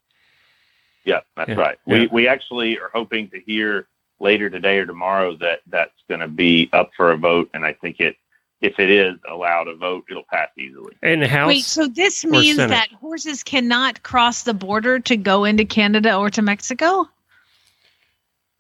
Yeah, 1.05 1.21
that's 1.37 1.51
Yeah, 1.51 1.55
right. 1.57 1.79
yeah. 1.87 1.95
We 2.01 2.07
we 2.09 2.29
actually 2.29 2.79
are 2.79 2.91
hoping 2.93 3.29
to 3.31 3.41
hear 3.41 3.87
later 4.21 4.49
today 4.49 4.79
or 4.79 4.87
tomorrow 4.87 5.37
that 5.37 5.61
that's 5.67 5.93
going 6.09 6.21
to 6.21 6.29
be 6.29 6.71
up 6.73 6.91
for 6.97 7.13
a 7.13 7.17
vote, 7.17 7.51
and 7.55 7.65
I 7.65 7.73
think 7.75 8.01
it 8.01 8.17
if 8.61 8.79
it 8.79 8.89
is 8.89 9.17
allowed 9.29 9.69
a 9.69 9.75
vote, 9.75 10.05
it'll 10.11 10.25
pass 10.25 10.49
easily. 10.57 10.97
In 11.03 11.21
the 11.21 11.29
House. 11.29 11.49
Wait, 11.49 11.65
so 11.65 11.87
this 11.87 12.25
means 12.25 12.57
Senate? 12.57 12.71
that 12.71 12.89
horses 12.93 13.43
cannot 13.43 14.03
cross 14.03 14.45
the 14.45 14.55
border 14.55 14.99
to 15.01 15.17
go 15.19 15.45
into 15.45 15.67
Canada 15.67 16.17
or 16.17 16.31
to 16.31 16.41
Mexico? 16.41 17.07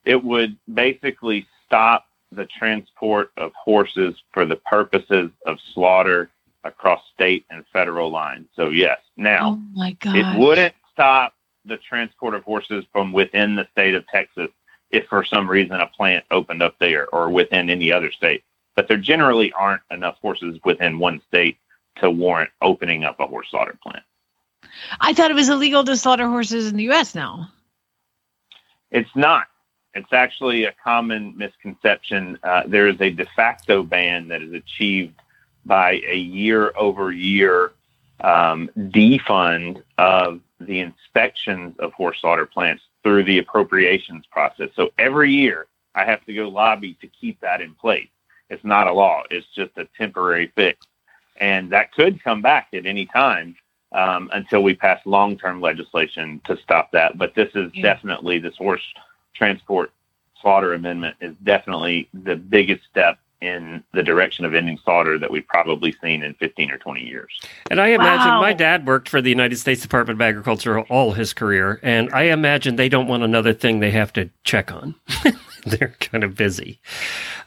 It 0.05 0.23
would 0.23 0.59
basically 0.73 1.47
stop 1.65 2.05
the 2.31 2.45
transport 2.47 3.31
of 3.39 3.53
horses 3.55 4.15
for 4.33 4.45
the 4.45 4.57
purposes 4.57 5.31
of 5.47 5.57
slaughter 5.73 6.31
across 6.65 7.01
state 7.15 7.47
and 7.51 7.65
federal 7.73 8.11
lines. 8.11 8.47
So 8.57 8.69
yes, 8.69 8.99
now. 9.17 9.53
Oh 9.53 9.63
my 9.75 9.93
god! 9.93 10.17
It 10.17 10.39
wouldn't 10.39 10.75
stop 10.93 11.35
the 11.65 11.77
transport 11.79 12.35
of 12.35 12.45
horses 12.45 12.85
from 12.93 13.13
within 13.13 13.57
the 13.57 13.67
state 13.73 13.95
of 13.95 14.07
Texas 14.09 14.51
if 14.91 15.07
for 15.07 15.25
some 15.25 15.49
reason 15.49 15.81
a 15.81 15.87
plant 15.87 16.25
opened 16.31 16.63
up 16.63 16.77
there 16.79 17.09
or 17.09 17.31
within 17.31 17.69
any 17.69 17.91
other 17.91 18.13
state. 18.13 18.45
But 18.77 18.89
there 18.89 18.97
generally 18.97 19.53
aren't 19.53 19.83
enough 19.91 20.19
horses 20.21 20.59
within 20.65 20.99
one 20.99 21.21
state 21.29 21.59
to 21.97 22.11
warrant 22.11 22.51
opening 22.61 23.05
up 23.05 23.21
a 23.21 23.27
horse 23.27 23.49
slaughter 23.51 23.79
plant. 23.83 24.05
I 25.01 25.13
thought 25.13 25.31
it 25.31 25.35
was 25.35 25.49
illegal 25.49 25.85
to 25.85 25.97
slaughter 25.97 26.29
horses 26.29 26.69
in 26.69 26.77
the 26.77 26.85
U.S. 26.85 27.15
now. 27.15 27.49
It's 28.91 29.15
not. 29.15 29.47
It's 29.95 30.13
actually 30.13 30.65
a 30.65 30.75
common 30.83 31.37
misconception. 31.37 32.39
Uh, 32.43 32.63
there 32.67 32.89
is 32.89 33.01
a 33.01 33.11
de 33.11 33.27
facto 33.37 33.83
ban 33.83 34.29
that 34.29 34.43
is 34.43 34.53
achieved 34.53 35.15
by 35.65 36.01
a 36.07 36.17
year 36.17 36.73
over 36.77 37.13
year 37.13 37.73
um, 38.21 38.71
defund 38.77 39.83
of 39.99 40.41
the 40.61 40.81
inspections 40.81 41.75
of 41.79 41.93
horse 41.93 42.21
slaughter 42.21 42.47
plants 42.47 42.83
through 43.03 43.25
the 43.25 43.39
appropriations 43.39 44.25
process. 44.31 44.71
So 44.77 44.91
every 44.99 45.31
year 45.33 45.67
I 45.95 46.05
have 46.05 46.25
to 46.27 46.35
go 46.35 46.49
lobby 46.49 46.95
to 47.01 47.07
keep 47.09 47.41
that 47.41 47.61
in 47.61 47.75
place. 47.75 48.09
It's 48.51 48.65
not 48.65 48.87
a 48.87 48.93
law, 48.93 49.23
it's 49.31 49.47
just 49.55 49.77
a 49.77 49.87
temporary 49.97 50.53
fix. 50.55 50.87
And 51.37 51.71
that 51.71 51.93
could 51.93 52.23
come 52.23 52.41
back 52.43 52.69
at 52.73 52.87
any 52.87 53.07
time 53.07 53.57
um, 53.93 54.31
until 54.33 54.63
we 54.63 54.75
pass 54.75 55.01
long 55.05 55.37
term 55.37 55.61
legislation 55.61 56.41
to 56.45 56.57
stop 56.59 56.91
that. 56.93 57.19
But 57.19 57.35
this 57.35 57.51
is 57.55 57.71
Yeah. 57.75 57.83
definitely 57.83 58.39
this 58.39 58.57
horse 58.57 58.83
transport 59.35 59.93
slaughter 60.41 60.75
amendment 60.75 61.17
is 61.21 61.35
definitely 61.43 62.09
the 62.13 62.37
biggest 62.37 62.85
step 62.91 63.19
in 63.45 63.85
the 63.93 64.03
direction 64.03 64.45
of 64.45 64.55
ending 64.55 64.79
slaughter 64.83 65.19
that 65.19 65.31
we've 65.31 65.47
probably 65.47 65.95
seen 66.03 66.23
in 66.23 66.35
15 66.35 66.71
or 66.71 66.79
20 66.79 67.03
years. 67.07 67.39
And 67.71 67.81
I 67.81 67.89
imagine 67.89 68.29
Wow. 68.33 68.41
my 68.41 68.53
dad 68.53 68.87
worked 68.87 69.09
for 69.09 69.21
the 69.21 69.29
United 69.31 69.57
States 69.57 69.83
Department 69.83 70.17
of 70.17 70.23
Agriculture 70.23 70.81
all 70.81 71.13
his 71.13 71.33
career, 71.35 71.79
and 71.83 72.11
I 72.13 72.23
imagine 72.25 72.77
they 72.77 72.89
don't 72.89 73.07
want 73.07 73.23
another 73.23 73.53
thing 73.53 73.81
they 73.81 73.91
have 73.91 74.13
to 74.15 74.31
check 74.45 74.73
on. 74.73 74.95
They're 75.67 75.95
kind 76.01 76.25
of 76.25 76.35
busy. 76.35 76.79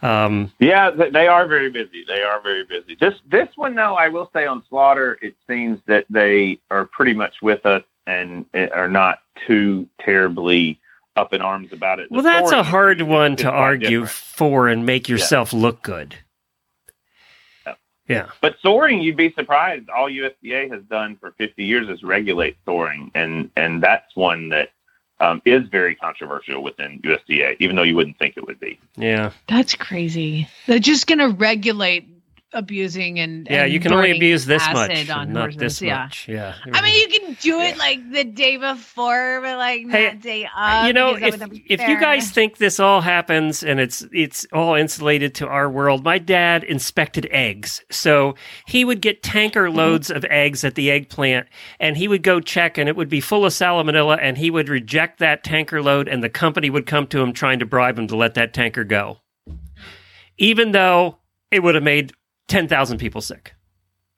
Um, 0.01 0.51
Yeah, 0.59 0.89
they 0.91 1.27
are 1.27 1.47
very 1.47 1.69
busy. 1.69 2.03
They 2.07 2.21
are 2.23 2.41
very 2.41 2.63
busy. 2.63 2.95
This 2.99 3.13
this 3.29 3.47
one, 3.55 3.75
though, 3.75 3.95
I 3.95 4.07
will 4.07 4.29
say 4.33 4.45
on 4.47 4.63
slaughter, 4.69 5.17
it 5.21 5.35
seems 5.47 5.79
that 5.87 6.05
they 6.09 6.59
are 6.71 6.85
pretty 6.85 7.13
much 7.13 7.35
with 7.41 7.65
us 7.65 7.83
and 8.07 8.45
uh, 8.55 8.67
are 8.73 8.89
not 8.89 9.19
too 9.45 9.87
terribly 10.01 10.79
up 11.17 11.33
in 11.33 11.41
arms 11.41 11.73
about 11.73 11.99
it. 11.99 12.09
The 12.09 12.15
well, 12.15 12.23
that's 12.23 12.51
a 12.51 12.63
hard 12.63 13.01
one 13.01 13.35
to 13.37 13.49
argue 13.49 14.01
different. 14.01 14.09
for 14.09 14.67
and 14.67 14.85
make 14.85 15.09
yourself 15.09 15.53
look 15.53 15.81
good. 15.81 16.15
Yeah. 17.65 17.73
Yeah. 18.07 18.29
But 18.41 18.55
soring, 18.61 19.01
you'd 19.01 19.17
be 19.17 19.33
surprised. 19.33 19.89
All 19.89 20.09
USDA 20.09 20.71
has 20.71 20.81
done 20.83 21.17
for 21.17 21.31
50 21.37 21.63
years 21.63 21.89
is 21.89 22.03
regulate 22.03 22.57
soring, 22.63 23.11
and 23.13 23.49
and 23.57 23.83
that's 23.83 24.15
one 24.15 24.49
that 24.49 24.69
um, 25.19 25.41
is 25.45 25.67
very 25.67 25.95
controversial 25.95 26.63
within 26.63 27.01
USDA, 27.01 27.57
even 27.59 27.75
though 27.75 27.83
you 27.83 27.95
wouldn't 27.95 28.17
think 28.19 28.37
it 28.37 28.45
would 28.45 28.59
be. 28.59 28.79
Yeah. 28.95 29.31
That's 29.47 29.75
crazy. 29.75 30.47
They're 30.67 30.79
just 30.79 31.07
going 31.07 31.19
to 31.19 31.29
regulate 31.29 32.07
abusing 32.53 33.19
and 33.19 33.47
Yeah. 33.49 33.63
and 33.63 33.73
You 33.73 33.79
can 33.79 33.91
only 33.93 34.11
abuse 34.11 34.45
this 34.45 34.65
much, 34.71 35.09
on 35.09 35.33
not 35.33 35.41
horses. 35.53 35.59
this 35.59 35.81
yeah. 35.81 36.03
much. 36.03 36.27
Yeah. 36.29 36.55
I 36.71 36.81
mean, 36.81 36.95
you 36.95 37.19
can 37.19 37.33
do 37.41 37.59
it 37.59 37.77
like 37.77 37.99
the 38.11 38.23
day 38.23 38.57
before, 38.57 39.41
but 39.41 39.57
like 39.57 39.89
Hey, 39.89 40.05
not 40.13 40.21
day 40.21 40.47
of. 40.57 40.87
you 40.87 40.93
know, 40.93 41.15
if 41.15 41.41
if 41.69 41.81
you 41.87 41.99
guys 41.99 42.31
think 42.31 42.57
this 42.57 42.79
all 42.79 43.01
happens 43.01 43.63
and 43.63 43.79
it's 43.79 44.05
it's 44.13 44.45
all 44.53 44.75
insulated 44.75 45.35
to 45.35 45.47
our 45.47 45.69
world, 45.69 46.03
my 46.05 46.17
dad 46.19 46.63
inspected 46.63 47.27
eggs, 47.31 47.83
so 47.91 48.35
he 48.65 48.85
would 48.85 49.01
get 49.01 49.21
tanker 49.23 49.67
Mm-hmm. 49.67 49.77
loads 49.77 50.09
of 50.09 50.23
eggs 50.29 50.63
at 50.63 50.75
the 50.75 50.89
egg 50.89 51.09
plant, 51.09 51.47
and 51.79 51.97
he 51.97 52.07
would 52.07 52.23
go 52.23 52.39
check, 52.39 52.77
and 52.77 52.87
it 52.87 52.95
would 52.95 53.09
be 53.09 53.19
full 53.19 53.43
of 53.45 53.51
salmonella, 53.53 54.17
and 54.21 54.37
he 54.37 54.49
would 54.49 54.69
reject 54.69 55.19
that 55.19 55.43
tanker 55.43 55.81
load, 55.81 56.07
and 56.07 56.23
the 56.23 56.29
company 56.29 56.69
would 56.69 56.85
come 56.85 57.07
to 57.07 57.19
him 57.21 57.33
trying 57.33 57.59
to 57.59 57.65
bribe 57.65 57.99
him 57.99 58.07
to 58.07 58.15
let 58.15 58.35
that 58.35 58.53
tanker 58.53 58.83
go, 58.83 59.19
even 60.37 60.71
though 60.71 61.17
it 61.51 61.63
would 61.63 61.75
have 61.75 61.83
made 61.83 62.13
ten 62.47 62.67
thousand 62.67 62.97
people 62.97 63.21
sick. 63.21 63.53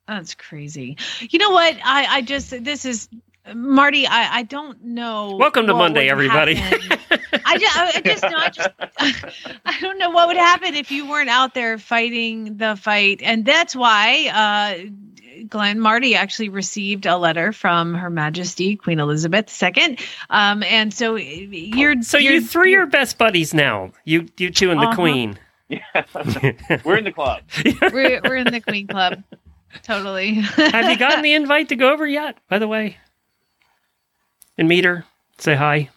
That's 0.08 0.34
crazy. 0.34 0.98
You 1.22 1.38
know 1.40 1.52
what? 1.52 1.76
I, 1.84 2.06
I 2.18 2.22
just 2.22 2.64
this 2.64 2.86
is 2.86 3.10
Marty. 3.54 4.08
I, 4.08 4.38
I 4.40 4.44
don't 4.44 4.84
know. 4.84 5.36
Welcome 5.36 5.68
to 5.68 5.74
Monday, 5.74 6.10
everybody. 6.10 6.56
I 7.46 7.58
just, 7.58 7.78
I 7.78 8.02
just, 8.04 8.24
no, 8.24 8.38
I 8.38 8.50
just, 8.50 8.70
I 9.66 9.80
don't 9.82 9.98
know 9.98 10.10
what 10.10 10.28
would 10.28 10.38
happen 10.38 10.76
if 10.76 10.92
you 10.92 11.08
weren't 11.10 11.30
out 11.30 11.54
there 11.54 11.78
fighting 11.78 12.58
the 12.58 12.76
fight, 12.76 13.22
and 13.24 13.46
that's 13.46 13.76
why 13.76 14.30
uh, 14.34 15.44
Glenn 15.48 15.80
Marty 15.80 16.16
actually 16.16 16.50
received 16.50 17.06
a 17.06 17.18
letter 17.18 17.52
from 17.54 17.94
Her 17.94 18.10
Majesty 18.10 18.76
Queen 18.76 19.00
Elizabeth 19.00 19.56
II, 19.64 19.98
um, 20.30 20.62
and 20.64 20.94
so 20.94 21.16
you're 21.16 22.02
so 22.04 22.18
you're, 22.18 22.34
you 22.34 22.42
three 22.42 22.76
are 22.76 22.86
best 22.86 23.18
buddies 23.18 23.54
now. 23.54 23.92
You 24.06 24.28
you 24.38 24.50
two 24.52 24.72
and 24.72 24.80
the 24.80 24.86
Uh-huh. 24.88 24.96
queen. 24.96 25.40
We're 26.84 26.98
in 26.98 27.04
the 27.04 27.12
club. 27.14 27.42
we're 27.94 28.22
we're 28.24 28.38
in 28.38 28.52
the 28.52 28.62
Queen 28.62 28.88
Club, 28.88 29.24
totally. 29.84 30.34
Have 30.56 30.90
you 30.90 30.98
gotten 30.98 31.22
the 31.22 31.34
invite 31.34 31.70
to 31.70 31.76
go 31.76 31.92
over 31.92 32.08
yet? 32.08 32.38
By 32.50 32.60
the 32.60 32.68
way, 32.68 32.98
and 34.58 34.68
meet 34.68 34.84
her, 34.86 35.06
say 35.38 35.56
hi, 35.56 35.90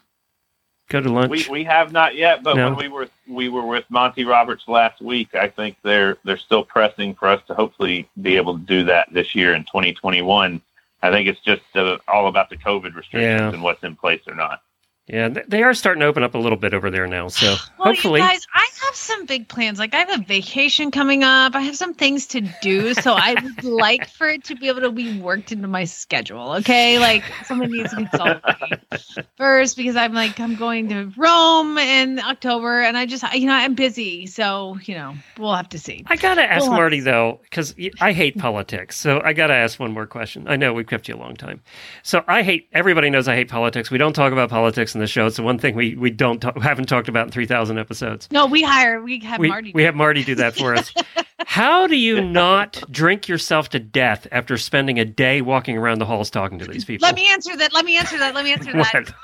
go 0.88 1.00
to 1.00 1.08
lunch. 1.10 1.48
We 1.48 1.60
we 1.60 1.64
have 1.64 1.90
not 1.92 2.14
yet, 2.14 2.42
but 2.42 2.56
No. 2.56 2.68
when 2.70 2.76
we 2.78 2.88
were 2.88 3.08
we 3.26 3.48
were 3.48 3.64
with 3.66 3.84
Monty 3.88 4.24
Roberts 4.24 4.64
last 4.68 5.00
week, 5.00 5.34
I 5.34 5.48
think 5.48 5.76
they're 5.82 6.18
they're 6.24 6.36
still 6.36 6.64
pressing 6.64 7.14
for 7.14 7.28
us 7.28 7.40
to 7.46 7.54
hopefully 7.54 8.08
be 8.20 8.36
able 8.36 8.58
to 8.58 8.64
do 8.64 8.84
that 8.84 9.08
this 9.12 9.34
year 9.34 9.54
in 9.54 9.62
2021. 9.64 10.60
I 11.04 11.10
think 11.10 11.28
it's 11.28 11.40
just 11.40 11.62
uh, 11.74 11.96
all 12.06 12.28
about 12.28 12.48
the 12.50 12.56
COVID 12.56 12.94
restrictions 12.94 13.40
Yeah. 13.40 13.48
and 13.48 13.62
what's 13.62 13.82
in 13.82 13.96
place 13.96 14.20
or 14.28 14.34
not. 14.34 14.62
Yeah, 15.08 15.28
they 15.48 15.64
are 15.64 15.74
starting 15.74 16.00
to 16.00 16.06
open 16.06 16.22
up 16.22 16.36
a 16.36 16.38
little 16.38 16.56
bit 16.56 16.72
over 16.74 16.88
there 16.88 17.08
now. 17.08 17.26
So 17.26 17.46
Well, 17.78 17.88
hopefully, 17.88 18.20
you 18.20 18.26
guys, 18.26 18.46
I 18.54 18.68
have 18.84 18.94
some 18.94 19.26
big 19.26 19.48
plans. 19.48 19.80
Like 19.80 19.94
I 19.94 19.98
have 19.98 20.20
a 20.20 20.22
vacation 20.22 20.92
coming 20.92 21.24
up. 21.24 21.56
I 21.56 21.60
have 21.60 21.76
some 21.76 21.92
things 21.92 22.26
to 22.28 22.40
do. 22.62 22.94
So 22.94 23.14
I 23.14 23.34
would 23.34 23.64
like 23.82 24.08
for 24.08 24.28
it 24.28 24.44
to 24.44 24.54
be 24.54 24.68
able 24.68 24.82
to 24.82 24.92
be 24.92 25.20
worked 25.20 25.50
into 25.50 25.66
my 25.66 25.84
schedule. 25.84 26.52
Okay. 26.54 27.00
Like 27.00 27.24
someone 27.44 27.72
needs 27.72 27.90
to 27.90 27.96
consult 27.96 28.42
me 28.44 29.22
first 29.36 29.76
because 29.76 29.96
I'm 29.96 30.14
like, 30.14 30.38
I'm 30.38 30.54
going 30.54 30.88
to 30.90 31.12
Rome 31.16 31.78
in 31.78 32.20
October 32.20 32.82
and 32.82 32.96
I 32.96 33.04
just, 33.04 33.24
you 33.34 33.46
know, 33.46 33.54
I'm 33.54 33.74
busy. 33.74 34.26
So, 34.26 34.78
you 34.84 34.94
know, 34.94 35.14
we'll 35.36 35.54
have 35.54 35.68
to 35.70 35.80
see. 35.80 36.04
I 36.06 36.14
gotta 36.14 36.44
ask 36.44 36.62
Well, 36.62 36.76
Marty 36.76 37.00
though, 37.00 37.40
because 37.42 37.74
I 38.00 38.12
hate 38.12 38.38
politics. 38.38 39.00
So 39.00 39.20
I 39.24 39.32
gotta 39.32 39.54
ask 39.54 39.80
one 39.80 39.92
more 39.92 40.06
question. 40.06 40.46
I 40.46 40.54
know 40.54 40.72
we've 40.72 40.86
kept 40.86 41.08
you 41.08 41.16
a 41.16 41.18
long 41.18 41.34
time. 41.34 41.60
So 42.04 42.22
I 42.28 42.42
hate. 42.44 42.68
Everybody 42.72 43.10
knows 43.10 43.26
I 43.26 43.34
hate 43.34 43.48
politics. 43.48 43.90
We 43.90 43.98
don't 43.98 44.12
talk 44.12 44.32
about 44.32 44.48
politics 44.48 44.91
in 44.94 45.00
the 45.00 45.06
show. 45.06 45.26
It's 45.26 45.36
the 45.36 45.42
one 45.42 45.58
thing 45.58 45.74
we 45.74 45.94
we 45.96 46.10
don't 46.10 46.40
talk, 46.40 46.60
haven't 46.60 46.86
talked 46.86 47.08
about 47.08 47.26
in 47.26 47.32
three 47.32 47.46
thousand 47.46 47.78
episodes. 47.78 48.28
No, 48.30 48.46
we 48.46 48.62
hire. 48.62 49.02
We 49.02 49.20
have 49.20 49.40
we, 49.40 49.48
Marty. 49.48 49.72
we 49.74 49.82
have 49.84 49.94
Marty 49.94 50.24
do 50.24 50.34
that 50.36 50.54
for 50.56 50.74
us. 50.74 50.92
How 51.46 51.86
do 51.86 51.96
you 51.96 52.20
not 52.20 52.82
drink 52.90 53.28
yourself 53.28 53.68
to 53.70 53.78
death 53.78 54.26
after 54.32 54.56
spending 54.56 54.98
a 54.98 55.04
day 55.04 55.42
walking 55.42 55.76
around 55.76 55.98
the 55.98 56.06
halls 56.06 56.30
talking 56.30 56.58
to 56.60 56.64
these 56.66 56.84
people? 56.84 57.06
Let 57.06 57.16
me 57.16 57.28
answer 57.30 57.56
that. 57.56 57.72
Let 57.72 57.84
me 57.84 57.98
answer 57.98 58.16
that. 58.18 58.34
Let 58.34 58.44
me 58.44 58.52
answer 58.52 58.72
that. 58.72 59.14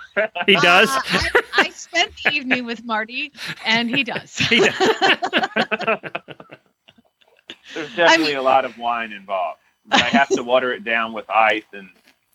He 0.46 0.54
does. 0.56 0.88
Uh, 0.90 1.00
I, 1.12 1.42
I 1.56 1.70
spent 1.70 2.12
the 2.24 2.32
evening 2.32 2.66
with 2.66 2.84
Marty, 2.84 3.32
and 3.64 3.88
he 3.88 4.02
does. 4.02 4.36
He 4.36 4.60
does. 4.60 4.74
There's 7.74 7.94
definitely 7.94 8.34
a 8.34 8.42
lot 8.42 8.64
of 8.64 8.76
wine 8.78 9.12
involved. 9.12 9.60
I 9.90 9.98
have 9.98 10.28
to 10.30 10.42
water 10.42 10.72
it 10.72 10.84
down 10.84 11.12
with 11.12 11.28
ice 11.30 11.64
and 11.72 11.88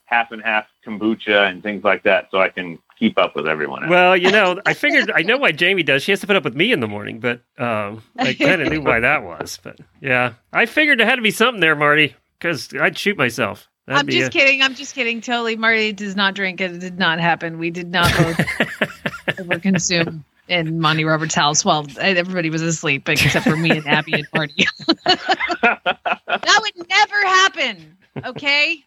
half 0.05 0.31
and 0.31 0.41
half 0.41 0.67
kombucha 0.85 1.49
and 1.49 1.63
things 1.63 1.83
like 1.83 2.03
that 2.03 2.29
so 2.31 2.39
I 2.39 2.49
can 2.49 2.79
keep 3.03 3.17
up 3.17 3.35
with 3.35 3.47
everyone 3.47 3.83
else. 3.83 3.89
Well, 3.89 4.15
you 4.15 4.31
know, 4.31 4.59
I 4.65 4.73
figured 4.73 5.11
I 5.13 5.23
know 5.23 5.37
why 5.37 5.51
Jamie 5.51 5.83
does. 5.83 6.03
She 6.03 6.11
has 6.13 6.21
to 6.21 6.27
put 6.27 6.35
up 6.37 6.43
with 6.45 6.55
me 6.55 6.71
in 6.71 6.79
the 6.79 6.87
morning, 6.87 7.19
but 7.19 7.41
um, 7.57 8.01
I 8.17 8.33
kind 8.33 8.61
of 8.61 8.69
knew 8.69 8.81
why 8.81 9.01
that 9.01 9.23
was. 9.23 9.59
But 9.61 9.79
yeah, 10.01 10.33
I 10.53 10.65
figured 10.65 10.99
there 10.99 11.05
had 11.05 11.17
to 11.17 11.21
be 11.21 11.31
something 11.31 11.59
there, 11.59 11.75
Marty, 11.75 12.15
because 12.39 12.69
I'd 12.79 12.97
shoot 12.97 13.17
myself. 13.17 13.67
That'd 13.87 13.99
I'm 13.99 14.07
just 14.07 14.29
a- 14.29 14.31
kidding. 14.31 14.61
I'm 14.61 14.73
just 14.75 14.95
kidding. 14.95 15.19
Totally. 15.19 15.57
Marty 15.57 15.91
does 15.91 16.15
not 16.15 16.33
drink. 16.35 16.61
It 16.61 16.79
did 16.79 16.97
not 16.97 17.19
happen. 17.19 17.59
We 17.59 17.69
did 17.69 17.91
not 17.91 18.09
both 18.17 18.37
overconsume 19.27 20.23
in 20.47 20.79
Monty 20.79 21.03
Roberts' 21.03 21.35
house. 21.35 21.65
Well, 21.65 21.85
everybody 21.99 22.49
was 22.49 22.61
asleep 22.61 23.09
except 23.09 23.45
for 23.45 23.57
me 23.57 23.71
and 23.71 23.85
Abby 23.87 24.13
and 24.13 24.27
Marty. 24.33 24.65
that 25.05 26.59
would 26.61 26.87
never 26.89 27.21
happen. 27.27 27.97
Okay. 28.25 28.83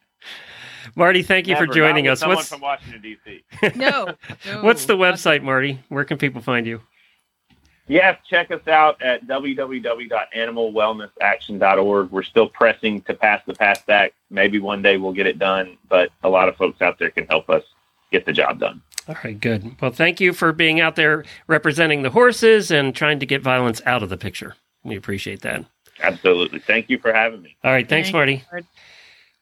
Marty, 0.97 1.23
thank 1.23 1.47
you 1.47 1.55
Never, 1.55 1.67
for 1.67 1.75
joining 1.75 2.07
not 2.07 2.13
with 2.13 2.13
us. 2.13 2.21
Someone 2.21 2.37
What's 2.37 2.49
from 2.49 2.61
Washington 2.63 3.03
D.C. 3.03 3.45
No. 3.77 4.15
no. 4.47 4.63
what's 4.63 4.87
the 4.87 4.97
website, 4.97 5.43
Marty? 5.43 5.79
Where 5.91 6.05
can 6.05 6.17
people 6.19 6.41
find 6.41 6.67
you? 6.67 6.81
Yes, 7.87 8.19
check 8.29 8.51
us 8.51 8.67
out 8.67 9.01
at 9.01 9.25
www.animalwellnessaction.org. 9.29 12.11
We're 12.11 12.23
still 12.25 12.49
pressing 12.49 13.01
to 13.03 13.15
pass 13.15 13.41
the 13.47 13.55
PAST 13.55 13.89
Act. 13.89 14.15
Maybe 14.31 14.59
one 14.59 14.83
day 14.83 14.97
we'll 14.97 15.13
get 15.13 15.29
it 15.29 15.39
done, 15.39 15.79
but 15.89 16.11
a 16.25 16.29
lot 16.29 16.49
of 16.49 16.57
folks 16.57 16.83
out 16.83 16.99
there 16.99 17.11
can 17.11 17.29
help 17.29 17.49
us 17.49 17.63
get 18.11 18.27
the 18.27 18.33
job 18.33 18.59
done. 18.59 18.83
All 19.09 19.15
right, 19.23 19.39
good. 19.39 19.81
Well, 19.81 19.93
thank 19.93 20.21
you 20.21 20.33
for 20.33 20.53
being 20.53 20.81
out 20.81 20.97
there 20.97 21.25
representing 21.47 22.03
the 22.03 22.11
horses 22.11 22.73
and 22.73 22.93
trying 22.93 23.21
to 23.21 23.27
get 23.27 23.41
violence 23.41 23.81
out 23.87 24.03
of 24.03 24.09
the 24.09 24.17
picture. 24.17 24.57
We 24.83 24.97
appreciate 24.97 25.43
that. 25.43 25.65
Absolutely. 26.03 26.59
Thank 26.59 26.91
you 26.91 26.99
for 26.99 27.13
having 27.13 27.41
me. 27.43 27.57
All 27.63 27.71
right, 27.71 27.89
thanks, 27.89 28.09
Thank 28.09 28.15
Marty. 28.15 28.45
you. 28.53 28.63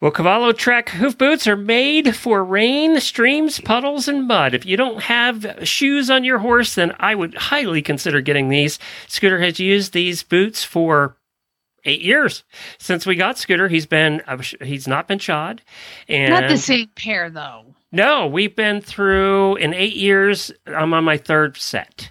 Well, 0.04 0.12
Cavallo 0.12 0.52
Trek 0.52 0.90
hoof 0.90 1.16
boots 1.16 1.46
are 1.46 1.56
made 1.56 2.14
for 2.14 2.44
rain, 2.44 3.00
streams, 3.00 3.58
puddles, 3.58 4.06
and 4.06 4.28
mud. 4.28 4.52
If 4.52 4.66
you 4.66 4.76
don't 4.76 5.00
have 5.04 5.60
shoes 5.62 6.10
on 6.10 6.24
your 6.24 6.40
horse, 6.40 6.74
then 6.74 6.94
I 7.00 7.14
would 7.14 7.34
highly 7.34 7.80
consider 7.80 8.20
getting 8.20 8.50
these. 8.50 8.78
Scooter 9.08 9.40
has 9.40 9.58
used 9.58 9.94
these 9.94 10.22
boots 10.22 10.62
for 10.62 11.16
eight 11.86 12.02
years 12.02 12.44
since 12.76 13.06
we 13.06 13.16
got 13.16 13.38
Scooter. 13.38 13.68
He's 13.68 13.86
been 13.86 14.20
uh, 14.26 14.36
he's 14.60 14.86
not 14.86 15.08
been 15.08 15.20
shod, 15.20 15.62
and 16.06 16.34
Not 16.34 16.50
the 16.50 16.58
same 16.58 16.90
pair, 16.94 17.30
though. 17.30 17.74
no, 17.90 18.26
we've 18.26 18.54
been 18.54 18.82
through 18.82 19.56
in 19.56 19.72
eight 19.72 19.96
years. 19.96 20.52
I'm 20.66 20.92
on 20.92 21.04
my 21.04 21.16
third 21.16 21.56
set. 21.56 22.10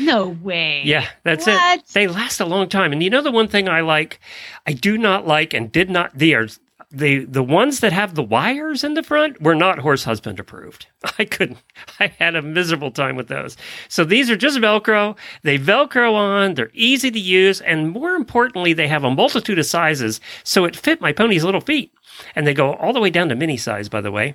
No 0.00 0.26
way. 0.26 0.82
Yeah, 0.84 1.06
that's 1.22 1.46
What? 1.46 1.78
it. 1.78 1.86
They 1.92 2.08
last 2.08 2.40
a 2.40 2.46
long 2.46 2.68
time. 2.68 2.90
And 2.92 3.00
you 3.00 3.10
know 3.10 3.22
the 3.22 3.30
one 3.30 3.46
thing 3.46 3.68
I 3.68 3.82
like, 3.82 4.18
I 4.66 4.72
do 4.72 4.98
not 4.98 5.24
like 5.24 5.54
and 5.54 5.70
did 5.70 5.88
not 5.88 6.18
the 6.18 6.34
are 6.34 6.48
the 6.90 7.26
the 7.26 7.42
ones 7.42 7.80
that 7.80 7.92
have 7.92 8.14
the 8.14 8.22
wires 8.22 8.82
in 8.82 8.94
the 8.94 9.02
front 9.02 9.42
were 9.42 9.54
not 9.54 9.78
horse 9.80 10.04
husband 10.04 10.40
approved. 10.40 10.86
I 11.18 11.24
couldn't. 11.24 11.58
I 12.00 12.06
had 12.18 12.34
a 12.34 12.42
miserable 12.42 12.90
time 12.90 13.16
with 13.16 13.28
those. 13.28 13.56
So 13.88 14.04
these 14.04 14.30
are 14.30 14.36
just 14.36 14.58
Velcro. 14.58 15.16
They 15.42 15.58
Velcro 15.58 16.14
on. 16.14 16.54
They're 16.54 16.70
easy 16.72 17.10
to 17.10 17.20
use, 17.20 17.60
and 17.60 17.90
more 17.90 18.14
importantly, 18.14 18.72
they 18.72 18.88
have 18.88 19.04
a 19.04 19.10
multitude 19.10 19.58
of 19.58 19.66
sizes, 19.66 20.20
so 20.44 20.64
it 20.64 20.76
fit 20.76 21.00
my 21.00 21.12
pony's 21.12 21.44
little 21.44 21.60
feet. 21.60 21.92
And 22.34 22.46
they 22.46 22.54
go 22.54 22.72
all 22.74 22.92
the 22.92 23.00
way 23.00 23.10
down 23.10 23.28
to 23.28 23.36
mini 23.36 23.56
size, 23.56 23.88
by 23.88 24.00
the 24.00 24.10
way. 24.10 24.34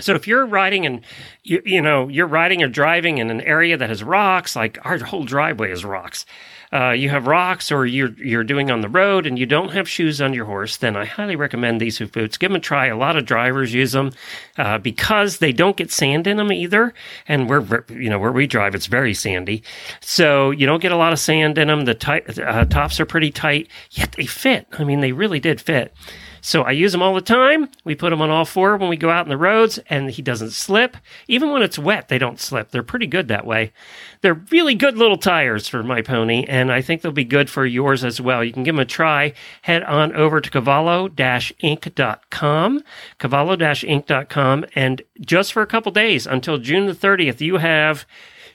So 0.00 0.16
if 0.16 0.26
you're 0.26 0.44
riding 0.44 0.86
and 0.86 1.02
you, 1.44 1.62
you 1.64 1.80
know 1.80 2.08
you're 2.08 2.26
riding 2.26 2.64
or 2.64 2.68
driving 2.68 3.18
in 3.18 3.30
an 3.30 3.40
area 3.42 3.76
that 3.76 3.88
has 3.88 4.02
rocks, 4.02 4.56
like 4.56 4.76
our 4.84 4.98
whole 4.98 5.24
driveway 5.24 5.70
is 5.70 5.84
rocks, 5.84 6.26
uh, 6.72 6.90
you 6.90 7.08
have 7.10 7.28
rocks, 7.28 7.70
or 7.70 7.86
you're 7.86 8.10
you're 8.14 8.42
doing 8.42 8.72
on 8.72 8.80
the 8.80 8.88
road 8.88 9.24
and 9.24 9.38
you 9.38 9.46
don't 9.46 9.72
have 9.72 9.88
shoes 9.88 10.20
on 10.20 10.34
your 10.34 10.46
horse, 10.46 10.78
then 10.78 10.96
I 10.96 11.04
highly 11.04 11.36
recommend 11.36 11.80
these 11.80 11.98
hoof 11.98 12.10
boots. 12.10 12.36
Give 12.36 12.50
them 12.50 12.56
a 12.56 12.60
try. 12.60 12.86
A 12.86 12.96
lot 12.96 13.16
of 13.16 13.24
drivers 13.24 13.72
use 13.72 13.92
them 13.92 14.10
uh, 14.58 14.78
because 14.78 15.38
they 15.38 15.52
don't 15.52 15.76
get 15.76 15.92
sand 15.92 16.26
in 16.26 16.38
them 16.38 16.50
either. 16.50 16.92
And 17.28 17.48
we're 17.48 17.84
you 17.88 18.10
know 18.10 18.18
where 18.18 18.32
we 18.32 18.48
drive, 18.48 18.74
it's 18.74 18.86
very 18.86 19.14
sandy, 19.14 19.62
so 20.00 20.50
you 20.50 20.66
don't 20.66 20.82
get 20.82 20.90
a 20.90 20.96
lot 20.96 21.12
of 21.12 21.20
sand 21.20 21.56
in 21.56 21.68
them. 21.68 21.84
The 21.84 21.94
tight, 21.94 22.36
uh, 22.36 22.64
tops 22.64 22.98
are 22.98 23.06
pretty 23.06 23.30
tight, 23.30 23.68
yet 23.92 24.10
they 24.10 24.26
fit. 24.26 24.66
I 24.72 24.82
mean, 24.82 24.98
they 24.98 25.12
really 25.12 25.38
did 25.38 25.60
fit. 25.60 25.94
So 26.44 26.62
I 26.62 26.70
use 26.72 26.92
them 26.92 27.00
all 27.00 27.14
the 27.14 27.22
time. 27.22 27.70
We 27.84 27.94
put 27.94 28.10
them 28.10 28.20
on 28.20 28.28
all 28.28 28.44
four 28.44 28.76
when 28.76 28.90
we 28.90 28.98
go 28.98 29.08
out 29.08 29.24
in 29.24 29.30
the 29.30 29.38
roads, 29.38 29.78
and 29.88 30.10
he 30.10 30.20
doesn't 30.20 30.50
slip. 30.50 30.98
Even 31.26 31.50
when 31.50 31.62
it's 31.62 31.78
wet, 31.78 32.08
they 32.08 32.18
don't 32.18 32.38
slip. 32.38 32.70
They're 32.70 32.82
pretty 32.82 33.06
good 33.06 33.28
that 33.28 33.46
way. 33.46 33.72
They're 34.20 34.34
really 34.34 34.74
good 34.74 34.98
little 34.98 35.16
tires 35.16 35.68
for 35.68 35.82
my 35.82 36.02
pony, 36.02 36.44
and 36.46 36.70
I 36.70 36.82
think 36.82 37.00
they'll 37.00 37.12
be 37.12 37.24
good 37.24 37.48
for 37.48 37.64
yours 37.64 38.04
as 38.04 38.20
well. 38.20 38.44
You 38.44 38.52
can 38.52 38.62
give 38.62 38.74
them 38.74 38.82
a 38.82 38.84
try. 38.84 39.32
Head 39.62 39.84
on 39.84 40.14
over 40.14 40.42
to 40.42 40.50
cavallo-inc.com, 40.50 42.82
cavallo-inc.com, 43.18 44.66
and 44.74 45.02
just 45.22 45.54
for 45.54 45.62
a 45.62 45.66
couple 45.66 45.92
days 45.92 46.26
until 46.26 46.58
June 46.58 46.84
the 46.84 46.92
30th, 46.92 47.40
you 47.40 47.56
have 47.56 48.04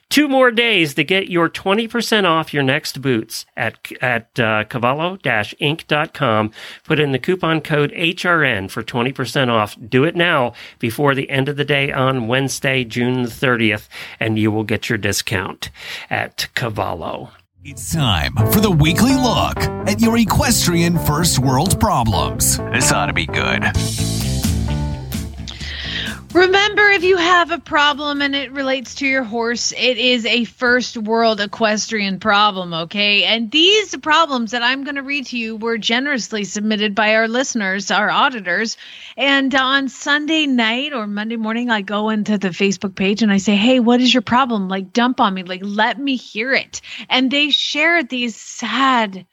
two 0.10 0.28
more 0.28 0.52
days 0.52 0.94
to 0.96 1.04
get 1.04 1.30
your 1.30 1.50
20% 1.50 2.26
off 2.26 2.54
your 2.54 2.64
next 2.64 3.02
boots 3.02 3.46
at, 3.56 3.92
at 4.02 4.40
uh, 4.40 4.64
cavallo-inc.com. 4.66 6.52
Put 6.84 7.00
in 7.00 7.12
the 7.12 7.20
coupon 7.20 7.62
code 7.62 7.92
HRN 7.92 8.70
for 8.70 8.84
20% 8.84 9.50
off. 9.50 9.78
Do 9.88 10.04
it 10.04 10.16
now 10.16 10.54
before 10.80 11.16
the 11.16 11.30
end 11.30 11.48
of 11.50 11.58
the 11.58 11.66
day 11.66 11.92
on 11.92 12.28
Wednesday, 12.28 12.84
June 12.84 13.24
the 13.24 13.30
30th, 13.30 13.88
and 14.20 14.38
you 14.38 14.52
will 14.52 14.64
get 14.64 14.90
your 14.90 14.98
discount 14.98 15.70
at 16.10 16.48
Cavallo. 16.56 17.32
It's 17.64 17.94
time 17.94 18.36
for 18.52 18.62
the 18.62 18.72
weekly 18.72 19.16
look 19.16 19.58
at 19.88 20.00
your 20.00 20.18
equestrian 20.18 20.98
first 20.98 21.40
world 21.40 21.80
problems. 21.80 22.58
This 22.58 22.92
ought 22.92 23.08
to 23.08 23.14
be 23.14 23.26
good. 23.26 23.64
Remember, 26.34 26.88
if 26.90 27.04
you 27.04 27.18
have 27.18 27.50
a 27.50 27.58
problem 27.58 28.22
and 28.22 28.36
it 28.36 28.52
relates 28.52 28.96
to 28.96 29.08
your 29.08 29.24
horse, 29.24 29.72
it 29.72 29.98
is 29.98 30.28
a 30.28 30.44
first 30.44 30.96
world 30.96 31.42
equestrian 31.42 32.20
problem, 32.20 32.72
okay? 32.72 33.24
And 33.24 33.50
these 33.50 33.96
problems 33.98 34.52
that 34.52 34.62
I'm 34.62 34.84
going 34.84 34.98
to 34.98 35.02
read 35.02 35.26
to 35.28 35.40
you 35.40 35.56
were 35.56 35.80
generously 35.80 36.44
submitted 36.44 36.94
by 36.94 37.16
our 37.16 37.28
listeners, 37.28 37.90
our 37.90 38.12
auditors. 38.12 38.78
And 39.18 39.54
on 39.56 39.90
Sunday 39.90 40.46
night 40.46 40.94
or 40.94 41.08
Monday 41.08 41.36
morning, 41.36 41.72
I 41.72 41.82
go 41.82 42.10
into 42.10 42.38
the 42.38 42.50
Facebook 42.50 42.94
page 42.94 43.24
and 43.24 43.32
I 43.32 43.38
say, 43.38 43.56
Hey, 43.56 43.80
what 43.80 44.00
is 44.00 44.14
your 44.14 44.22
problem? 44.22 44.70
Like, 44.70 44.94
dump 44.94 45.20
on 45.20 45.34
me, 45.34 45.42
like, 45.42 45.62
let 45.64 45.98
me 45.98 46.16
hear 46.16 46.54
it. 46.54 46.82
And 47.10 47.32
they 47.32 47.50
share 47.50 48.04
these 48.04 48.36
sad, 48.36 49.26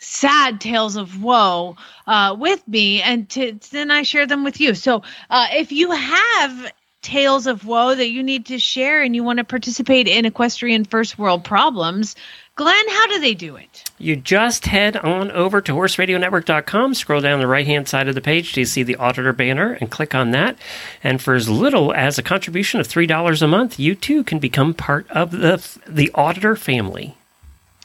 sad 0.00 0.60
tales 0.60 0.96
of 0.96 1.22
woe 1.22 1.76
uh, 2.06 2.34
with 2.38 2.66
me, 2.66 3.00
and 3.02 3.28
to, 3.30 3.58
then 3.70 3.90
I 3.90 4.02
share 4.02 4.26
them 4.26 4.42
with 4.42 4.60
you. 4.60 4.74
So 4.74 5.02
uh, 5.28 5.46
if 5.52 5.70
you 5.70 5.92
have 5.92 6.72
tales 7.02 7.46
of 7.46 7.64
woe 7.64 7.94
that 7.94 8.10
you 8.10 8.22
need 8.22 8.46
to 8.46 8.58
share 8.58 9.02
and 9.02 9.14
you 9.14 9.22
want 9.24 9.38
to 9.38 9.44
participate 9.44 10.06
in 10.06 10.26
equestrian 10.26 10.84
first 10.84 11.18
world 11.18 11.44
problems, 11.44 12.14
Glenn, 12.56 12.88
how 12.90 13.06
do 13.06 13.20
they 13.20 13.32
do 13.32 13.56
it? 13.56 13.84
You 13.96 14.16
just 14.16 14.66
head 14.66 14.96
on 14.98 15.30
over 15.30 15.62
to 15.62 15.72
horseradionetwork.com, 15.72 16.92
scroll 16.94 17.22
down 17.22 17.40
the 17.40 17.46
right 17.46 17.66
hand 17.66 17.88
side 17.88 18.08
of 18.08 18.14
the 18.14 18.20
page 18.20 18.52
to 18.52 18.66
see 18.66 18.82
the 18.82 18.96
auditor 18.96 19.32
banner 19.32 19.78
and 19.80 19.90
click 19.90 20.14
on 20.14 20.32
that. 20.32 20.58
And 21.02 21.22
for 21.22 21.34
as 21.34 21.48
little 21.48 21.94
as 21.94 22.18
a 22.18 22.22
contribution 22.22 22.78
of 22.78 22.88
$3 22.88 23.42
a 23.42 23.46
month, 23.46 23.78
you 23.78 23.94
too 23.94 24.24
can 24.24 24.38
become 24.38 24.74
part 24.74 25.10
of 25.10 25.30
the, 25.30 25.66
the 25.86 26.10
auditor 26.14 26.54
family. 26.54 27.16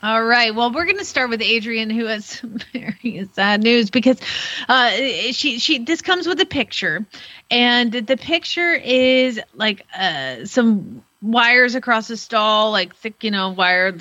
All 0.06 0.24
right. 0.24 0.54
Well, 0.54 0.72
we're 0.72 0.86
going 0.86 1.00
to 1.00 1.04
start 1.04 1.32
with 1.32 1.42
Adrian, 1.42 1.90
who 1.90 2.06
has 2.06 2.26
some 2.40 2.60
very 2.72 3.28
sad 3.34 3.64
news 3.64 3.90
because 3.90 4.20
uh, 4.70 4.92
she 5.32 5.58
she 5.58 5.80
this 5.80 6.04
comes 6.04 6.28
with 6.28 6.40
a 6.40 6.46
picture, 6.46 7.04
and 7.50 7.92
the 7.92 8.16
picture 8.16 8.74
is 8.76 9.42
like 9.56 9.84
uh, 9.98 10.46
some 10.46 11.04
wires 11.24 11.74
across 11.74 12.08
the 12.08 12.18
stall, 12.18 12.70
like 12.70 12.96
thick, 12.96 13.24
you 13.24 13.32
know, 13.32 13.50
wire. 13.50 13.98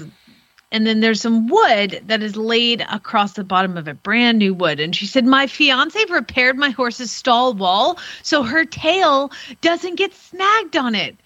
And 0.71 0.87
then 0.87 1.01
there's 1.01 1.23
some 1.23 1.49
wood 1.49 2.03
that 2.09 2.23
is 2.23 2.37
laid 2.37 2.83
across 2.83 3.33
the 3.33 3.45
bottom 3.45 3.79
of 3.79 3.89
it, 3.89 4.03
brand 4.03 4.39
new 4.39 4.53
wood. 4.53 4.81
And 4.81 4.95
she 4.95 5.07
said, 5.07 5.25
My 5.25 5.47
fiance 5.47 6.05
repaired 6.11 6.59
my 6.59 6.69
horse's 6.69 7.13
stall 7.13 7.55
wall 7.55 7.99
so 8.23 8.43
her 8.43 8.67
tail 8.67 9.31
doesn't 9.63 9.95
get 9.95 10.13
snagged 10.13 10.77
on 10.77 10.95
it. 10.95 11.17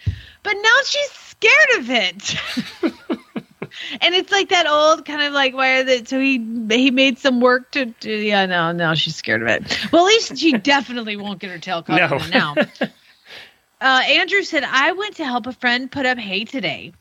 But 0.45 0.53
now 0.53 0.79
she's 0.85 1.11
scared 1.11 1.79
of 1.79 1.91
it. 1.91 3.19
and 4.01 4.15
it's 4.15 4.31
like 4.33 4.49
that 4.49 4.67
old 4.67 5.05
kind 5.05 5.23
of 5.23 5.33
like 5.33 5.55
wire 5.55 5.83
that 5.85 6.09
so 6.09 6.19
he 6.21 6.39
he 6.71 6.91
made 6.91 7.19
some 7.19 7.41
work 7.41 7.71
to, 7.73 7.87
to 8.01 8.11
yeah 8.11 8.47
no 8.47 8.73
no 8.73 8.95
she's 8.95 9.17
scared 9.17 9.43
of 9.43 9.49
it 9.49 9.79
well 9.93 10.05
at 10.05 10.09
least 10.09 10.37
she 10.39 10.53
definitely 10.53 11.17
won't 11.17 11.39
get 11.41 11.51
her 11.51 11.59
tail 11.59 11.83
caught 11.83 11.99
No. 11.99 12.19
now 12.31 12.55
Uh, 13.81 14.03
Andrew 14.09 14.43
said, 14.43 14.65
I 14.65 14.91
went 14.91 15.15
to 15.19 15.25
help 15.25 15.47
a 15.47 15.53
friend 15.53 15.89
put 15.89 16.05
up 16.05 16.19
hay 16.19 16.45
today. 16.45 16.93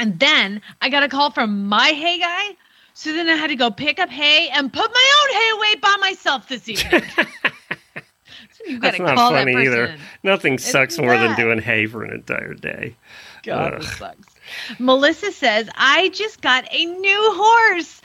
And 0.00 0.18
then 0.18 0.60
I 0.82 0.88
got 0.88 1.04
a 1.04 1.08
call 1.08 1.30
from 1.30 1.66
my 1.68 1.90
hay 1.90 2.18
guy. 2.18 2.56
So 2.94 3.12
then 3.12 3.28
I 3.28 3.36
had 3.36 3.46
to 3.50 3.54
go 3.54 3.70
pick 3.70 4.00
up 4.00 4.08
hay 4.08 4.48
and 4.48 4.72
put 4.72 4.90
my 4.90 5.12
own 5.22 5.36
hay 5.36 5.50
away 5.56 5.74
by 5.76 5.96
myself 6.00 6.48
this 6.48 6.68
evening. 6.68 7.00
you 8.66 8.80
That's 8.80 8.98
gotta 8.98 9.02
not 9.04 9.16
call 9.16 9.30
that 9.34 9.42
funny 9.42 9.52
person 9.54 9.72
either. 9.72 9.84
in. 9.86 10.00
Nothing 10.24 10.58
sucks 10.58 10.98
more 10.98 11.16
than 11.16 11.36
doing 11.36 11.60
hay 11.60 11.86
for 11.86 12.02
an 12.02 12.12
entire 12.12 12.54
day. 12.54 12.96
God, 13.44 13.74
Ugh. 13.74 13.82
sucks. 13.84 14.33
Melissa 14.78 15.32
says, 15.32 15.68
I 15.74 16.08
just 16.10 16.40
got 16.40 16.66
a 16.70 16.84
new 16.84 17.32
horse. 17.34 18.00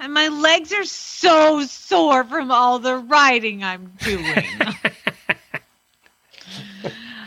And 0.00 0.12
my 0.12 0.28
legs 0.28 0.72
are 0.72 0.84
so 0.84 1.64
sore 1.64 2.24
from 2.24 2.50
all 2.50 2.78
the 2.78 2.96
riding 2.96 3.62
I'm 3.64 3.92
doing. 3.98 4.26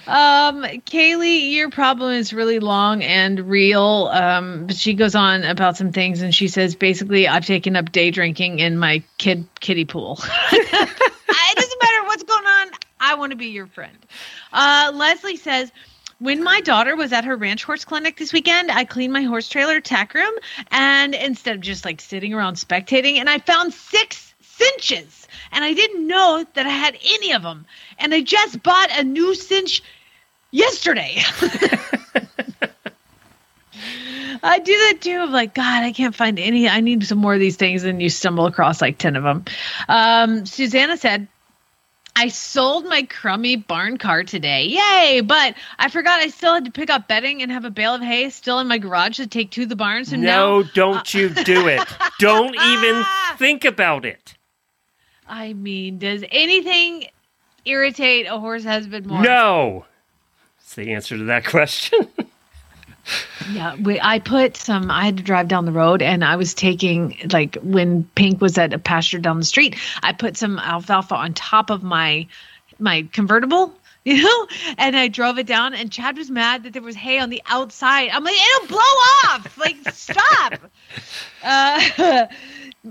um, 0.07 0.63
Kaylee, 0.85 1.53
your 1.53 1.69
problem 1.69 2.13
is 2.13 2.33
really 2.33 2.59
long 2.59 3.03
and 3.03 3.39
real. 3.49 4.09
Um, 4.11 4.67
but 4.67 4.75
she 4.75 4.93
goes 4.93 5.15
on 5.15 5.43
about 5.43 5.77
some 5.77 5.91
things 5.91 6.21
and 6.21 6.35
she 6.35 6.47
says 6.47 6.75
basically 6.75 7.27
I've 7.27 7.45
taken 7.45 7.75
up 7.75 7.91
day 7.91 8.11
drinking 8.11 8.59
in 8.59 8.77
my 8.77 9.01
kid 9.17 9.47
kiddie 9.59 9.85
pool. 9.85 10.19
it 10.51 11.55
doesn't 11.55 11.81
matter 11.81 12.05
what's 12.05 12.23
going 12.23 12.45
on. 12.45 12.67
I 12.99 13.15
want 13.15 13.31
to 13.31 13.37
be 13.37 13.47
your 13.47 13.67
friend. 13.67 13.97
Uh, 14.51 14.91
Leslie 14.93 15.37
says, 15.37 15.71
when 16.19 16.43
my 16.43 16.61
daughter 16.61 16.95
was 16.95 17.13
at 17.13 17.25
her 17.25 17.35
ranch 17.35 17.63
horse 17.63 17.85
clinic 17.85 18.17
this 18.17 18.33
weekend, 18.33 18.71
I 18.71 18.85
cleaned 18.85 19.13
my 19.13 19.23
horse 19.23 19.47
trailer 19.49 19.79
tack 19.79 20.13
room 20.13 20.33
and 20.71 21.13
instead 21.13 21.55
of 21.55 21.61
just 21.61 21.85
like 21.85 22.01
sitting 22.01 22.33
around 22.33 22.55
spectating, 22.55 23.17
and 23.17 23.29
I 23.29 23.39
found 23.39 23.73
six 23.73 24.33
cinches. 24.41 25.27
And 25.51 25.63
I 25.63 25.73
didn't 25.73 26.07
know 26.07 26.45
that 26.53 26.65
I 26.65 26.69
had 26.69 26.97
any 27.05 27.33
of 27.33 27.43
them. 27.43 27.65
And 27.99 28.13
I 28.13 28.21
just 28.21 28.61
bought 28.63 28.89
a 28.97 29.03
new 29.03 29.35
cinch 29.35 29.83
yesterday. 30.51 31.17
I 34.43 34.59
do 34.59 34.71
that 34.71 34.97
too. 35.01 35.17
I'm 35.19 35.31
like, 35.31 35.53
God, 35.53 35.83
I 35.83 35.91
can't 35.91 36.15
find 36.15 36.39
any. 36.39 36.67
I 36.67 36.81
need 36.81 37.03
some 37.05 37.17
more 37.17 37.33
of 37.33 37.39
these 37.39 37.55
things. 37.55 37.83
And 37.83 38.01
you 38.01 38.09
stumble 38.09 38.45
across 38.45 38.81
like 38.81 38.97
10 38.97 39.15
of 39.15 39.23
them. 39.23 39.45
Um, 39.87 40.45
Susanna 40.45 40.97
said, 40.97 41.27
I 42.19 42.29
sold 42.29 42.85
my 42.85 43.03
crummy 43.03 43.57
barn 43.57 43.99
car 43.99 44.23
today. 44.23 44.63
Yay! 44.65 45.21
But 45.21 45.53
I 45.77 45.87
forgot 45.87 46.19
I 46.19 46.29
still 46.29 46.55
had 46.55 46.65
to 46.65 46.71
pick 46.71 46.89
up 46.89 47.07
bedding 47.07 47.43
and 47.43 47.51
have 47.51 47.63
a 47.63 47.69
bale 47.69 47.93
of 47.93 48.01
hay 48.01 48.31
still 48.31 48.59
in 48.59 48.67
my 48.67 48.79
garage 48.79 49.17
to 49.17 49.27
take 49.27 49.51
to 49.51 49.67
the 49.67 49.75
barn. 49.75 50.03
So 50.03 50.15
no, 50.15 50.61
now 50.61 50.69
don't 50.73 51.15
uh, 51.15 51.17
you 51.19 51.29
do 51.29 51.67
it. 51.67 51.87
Don't 52.19 52.55
even 52.55 53.05
think 53.37 53.65
about 53.65 54.03
it. 54.03 54.33
I 55.27 55.53
mean, 55.53 55.99
does 55.99 56.23
anything 56.31 57.05
irritate 57.65 58.25
a 58.25 58.39
horse 58.39 58.63
husband 58.63 59.05
more? 59.05 59.21
No. 59.21 59.85
That's 60.57 60.73
the 60.73 60.93
answer 60.93 61.17
to 61.17 61.25
that 61.25 61.45
question. 61.49 62.07
Yeah, 63.49 63.75
we, 63.75 63.99
I 64.01 64.19
put 64.19 64.57
some. 64.57 64.91
I 64.91 65.05
had 65.05 65.17
to 65.17 65.23
drive 65.23 65.47
down 65.47 65.65
the 65.65 65.71
road, 65.71 66.01
and 66.01 66.23
I 66.23 66.35
was 66.35 66.53
taking 66.53 67.17
like 67.31 67.57
when 67.61 68.03
Pink 68.15 68.41
was 68.41 68.57
at 68.57 68.73
a 68.73 68.79
pasture 68.79 69.19
down 69.19 69.39
the 69.39 69.45
street. 69.45 69.75
I 70.03 70.13
put 70.13 70.37
some 70.37 70.59
alfalfa 70.59 71.15
on 71.15 71.33
top 71.33 71.69
of 71.69 71.83
my 71.83 72.27
my 72.79 73.07
convertible, 73.11 73.73
you 74.03 74.21
know, 74.21 74.47
and 74.77 74.95
I 74.95 75.07
drove 75.07 75.37
it 75.37 75.47
down. 75.47 75.73
And 75.73 75.91
Chad 75.91 76.17
was 76.17 76.29
mad 76.29 76.63
that 76.63 76.73
there 76.73 76.81
was 76.81 76.95
hay 76.95 77.19
on 77.19 77.29
the 77.29 77.41
outside. 77.47 78.09
I'm 78.11 78.23
like, 78.23 78.35
it'll 78.55 78.67
blow 78.67 78.79
off. 78.79 79.57
Like, 79.57 79.77
stop. 79.93 80.59
Uh, 81.43 82.25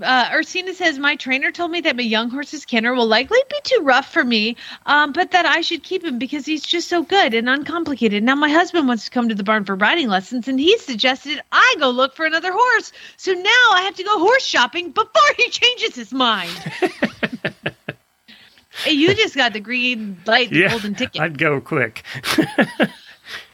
uh, 0.03 0.29
Ursina 0.29 0.73
says, 0.73 0.99
My 0.99 1.15
trainer 1.15 1.51
told 1.51 1.71
me 1.71 1.81
that 1.81 1.95
my 1.95 2.03
young 2.03 2.29
horse's 2.29 2.65
canter 2.65 2.93
will 2.93 3.07
likely 3.07 3.39
be 3.49 3.57
too 3.63 3.81
rough 3.81 4.11
for 4.11 4.23
me, 4.23 4.55
um, 4.85 5.13
but 5.13 5.31
that 5.31 5.45
I 5.45 5.61
should 5.61 5.83
keep 5.83 6.03
him 6.03 6.17
because 6.19 6.45
he's 6.45 6.63
just 6.63 6.87
so 6.87 7.03
good 7.03 7.33
and 7.33 7.49
uncomplicated. 7.49 8.23
Now, 8.23 8.35
my 8.35 8.49
husband 8.49 8.87
wants 8.87 9.05
to 9.05 9.11
come 9.11 9.29
to 9.29 9.35
the 9.35 9.43
barn 9.43 9.65
for 9.65 9.75
riding 9.75 10.07
lessons, 10.07 10.47
and 10.47 10.59
he 10.59 10.77
suggested 10.77 11.41
I 11.51 11.75
go 11.79 11.89
look 11.89 12.15
for 12.15 12.25
another 12.25 12.51
horse. 12.51 12.91
So 13.17 13.33
now 13.33 13.65
I 13.71 13.81
have 13.83 13.95
to 13.95 14.03
go 14.03 14.19
horse 14.19 14.45
shopping 14.45 14.91
before 14.91 15.21
he 15.37 15.49
changes 15.49 15.95
his 15.95 16.13
mind. 16.13 16.51
Hey, 18.83 18.91
you 18.91 19.15
just 19.15 19.35
got 19.35 19.53
the 19.53 19.59
green 19.59 20.17
light, 20.27 20.51
yeah. 20.51 20.69
golden 20.69 20.93
ticket. 20.93 21.19
I'd 21.19 21.37
go 21.39 21.59
quick. 21.59 22.03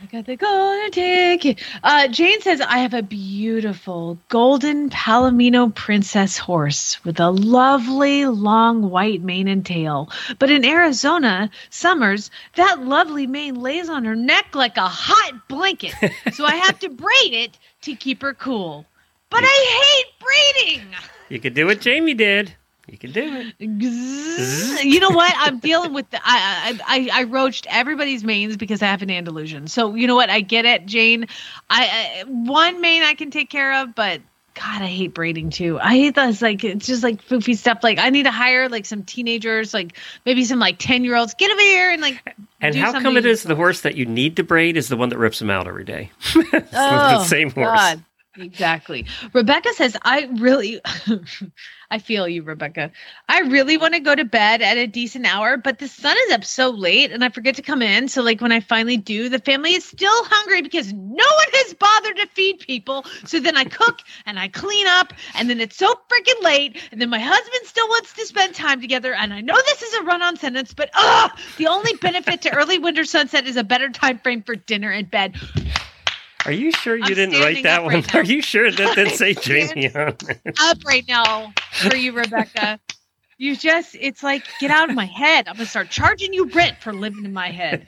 I 0.04 0.06
got 0.08 0.26
the 0.26 0.36
golden 0.36 0.92
ticket. 0.92 1.64
Uh, 1.82 2.10
Jane 2.10 2.42
says, 2.42 2.60
I 2.60 2.80
have 2.80 2.94
a 2.94 3.02
beautiful 3.02 4.18
golden 4.28 4.90
Palomino 4.90 5.74
princess 5.74 6.38
horse 6.38 7.02
with 7.06 7.22
a 7.22 7.30
lovely 7.30 8.26
long 8.26 8.90
white 8.90 9.22
mane 9.22 9.48
and 9.48 9.66
tail. 9.66 10.10
But 10.40 10.50
in 10.50 10.66
Arizona 10.66 11.50
summers, 11.70 12.32
that 12.56 12.84
lovely 12.84 13.28
mane 13.28 13.56
lays 13.56 13.88
on 13.88 14.04
her 14.04 14.16
neck 14.16 14.56
like 14.56 14.76
a 14.76 14.90
hot 14.90 15.48
blanket. 15.48 15.94
so 16.34 16.44
I 16.44 16.56
have 16.56 16.80
to 16.80 16.90
braid 16.90 17.34
it 17.34 17.58
to 17.84 17.96
keep 17.96 18.24
her 18.24 18.34
cool. 18.34 18.86
But 19.30 19.46
I 19.46 20.04
hate 20.04 20.76
braiding. 20.76 20.88
you 21.30 21.40
could 21.40 21.54
do 21.54 21.66
what 21.66 21.80
Jamie 21.80 22.14
did. 22.14 22.54
You 22.88 22.98
can 22.98 23.12
do 23.14 23.22
it. 23.60 24.84
You 24.86 25.00
know 25.00 25.10
what? 25.12 25.34
I'm 25.38 25.60
dealing 25.60 25.94
with 25.94 26.10
the. 26.10 26.20
I, 26.24 26.78
I 26.86 27.10
I 27.22 27.24
roached 27.24 27.66
everybody's 27.70 28.24
manes 28.26 28.58
because 28.58 28.82
I 28.82 28.88
have 28.88 29.02
an 29.02 29.10
Andalusian. 29.10 29.68
So 29.68 29.96
you 29.96 30.06
know 30.06 30.16
what? 30.16 30.30
I 30.30 30.42
get 30.42 30.66
it, 30.66 30.86
Jane. 30.86 31.28
I, 31.70 31.86
I 32.20 32.24
one 32.28 32.82
mane 32.82 33.04
I 33.04 33.14
can 33.14 33.32
take 33.32 33.50
care 33.50 33.74
of, 33.82 33.96
but 33.96 34.20
God, 34.56 34.82
I 34.82 34.88
hate 34.88 35.14
braiding 35.14 35.50
too. 35.50 35.80
I 35.80 35.92
hate 35.96 36.16
those 36.16 36.42
like 36.42 36.64
it's 36.64 36.86
just 36.86 37.04
like 37.04 37.24
foofy 37.26 37.58
stuff. 37.58 37.80
Like 37.84 38.00
I 38.00 38.10
need 38.10 38.24
to 38.24 38.32
hire 38.32 38.68
like 38.68 38.86
some 38.86 39.04
teenagers, 39.04 39.74
like 39.74 39.98
maybe 40.26 40.44
some 40.44 40.60
like 40.60 40.78
ten 40.78 41.06
year 41.06 41.16
olds. 41.16 41.34
Get 41.36 41.52
over 41.52 41.62
here 41.62 41.90
and 41.90 42.02
like. 42.02 42.36
And 42.62 42.76
how 42.76 42.92
come 42.92 43.18
it 43.18 43.26
is 43.26 43.44
the 43.44 43.56
horse 43.56 43.82
that 43.82 43.96
you 43.96 44.06
need 44.06 44.36
to 44.38 44.44
braid 44.44 44.78
is 44.78 44.90
the 44.90 44.98
one 44.98 45.10
that 45.10 45.18
rips 45.18 45.40
them 45.40 45.50
out 45.50 45.68
every 45.68 45.86
day? 45.86 46.12
Oh, 46.76 47.20
the 47.20 47.24
same 47.24 47.50
horse. 47.50 47.80
God. 47.80 48.04
Exactly. 48.36 49.06
Rebecca 49.32 49.74
says, 49.74 49.96
I 50.02 50.28
really, 50.34 50.82
I 51.92 52.00
feel 52.00 52.28
you, 52.28 52.42
Rebecca. 52.42 52.92
I 53.30 53.42
really 53.42 53.78
want 53.78 53.94
to 53.94 54.00
go 54.00 54.16
to 54.16 54.26
bed 54.26 54.64
at 54.64 54.78
a 54.78 54.88
decent 54.88 55.32
hour, 55.32 55.56
but 55.58 55.78
the 55.78 55.88
sun 55.88 56.18
is 56.26 56.34
up 56.34 56.44
so 56.44 56.72
late 56.72 57.12
and 57.12 57.24
I 57.24 57.30
forget 57.30 57.56
to 57.58 57.62
come 57.62 57.84
in. 57.84 58.08
So, 58.08 58.24
like, 58.24 58.42
when 58.42 58.52
I 58.52 58.60
finally 58.60 58.98
do, 58.98 59.30
the 59.30 59.38
family 59.38 59.74
is 59.74 59.86
still 59.86 60.24
hungry 60.26 60.64
because 60.64 60.92
no 60.92 60.98
one 60.98 61.48
has 61.54 61.76
bothered 61.76 62.16
to 62.18 62.28
feed 62.28 62.60
people. 62.60 63.06
So 63.26 63.40
then 63.40 63.56
I 63.56 63.66
cook 63.66 64.00
and 64.26 64.40
I 64.40 64.48
clean 64.48 64.88
up, 64.88 65.14
and 65.36 65.48
then 65.48 65.62
it's 65.62 65.78
so 65.78 65.94
freaking 65.94 66.42
late. 66.42 66.82
And 66.92 67.00
then 67.00 67.10
my 67.10 67.20
husband 67.20 67.66
still 67.66 67.88
wants 67.88 68.14
to 68.14 68.26
spend 68.26 68.56
time 68.56 68.82
together. 68.82 69.14
And 69.14 69.32
I 69.32 69.42
know 69.42 69.56
this 69.68 69.84
is 69.84 69.94
a 69.94 70.04
run 70.04 70.24
on 70.24 70.38
sentence, 70.38 70.74
but 70.74 70.90
ugh, 70.96 71.32
the 71.58 71.68
only 71.68 71.94
benefit 71.98 72.42
to 72.44 72.56
early 72.56 72.80
winter 72.80 73.06
sunset 73.06 73.46
is 73.46 73.58
a 73.58 73.64
better 73.64 73.90
time 73.90 74.18
frame 74.18 74.42
for 74.42 74.56
dinner 74.56 74.90
and 74.90 75.10
bed. 75.12 75.36
Are 76.46 76.52
you 76.52 76.72
sure 76.72 76.96
you 76.96 77.04
I'm 77.04 77.14
didn't 77.14 77.40
write 77.40 77.64
that 77.64 77.84
one? 77.84 77.94
right. 77.96 78.16
Are 78.16 78.24
you 78.24 78.42
sure 78.42 78.70
that 78.70 78.96
didn't 78.96 79.16
say. 79.16 79.34
Jamie 79.42 79.94
on 79.96 80.16
it? 80.30 80.58
up 80.60 80.78
right 80.86 81.06
now 81.08 81.54
for 81.72 81.96
you, 81.96 82.12
Rebecca. 82.12 82.80
You 83.38 83.56
just, 83.56 83.96
it's 84.00 84.24
like, 84.24 84.46
get 84.60 84.72
out 84.72 84.90
of 84.90 84.96
my 84.96 85.06
head. 85.06 85.48
I'm 85.48 85.56
going 85.56 85.66
to 85.66 85.70
start 85.70 85.90
charging 85.90 86.34
you 86.34 86.50
rent 86.50 86.78
for 86.82 86.94
living 86.94 87.26
in 87.26 87.34
my 87.34 87.50
head. 87.50 87.88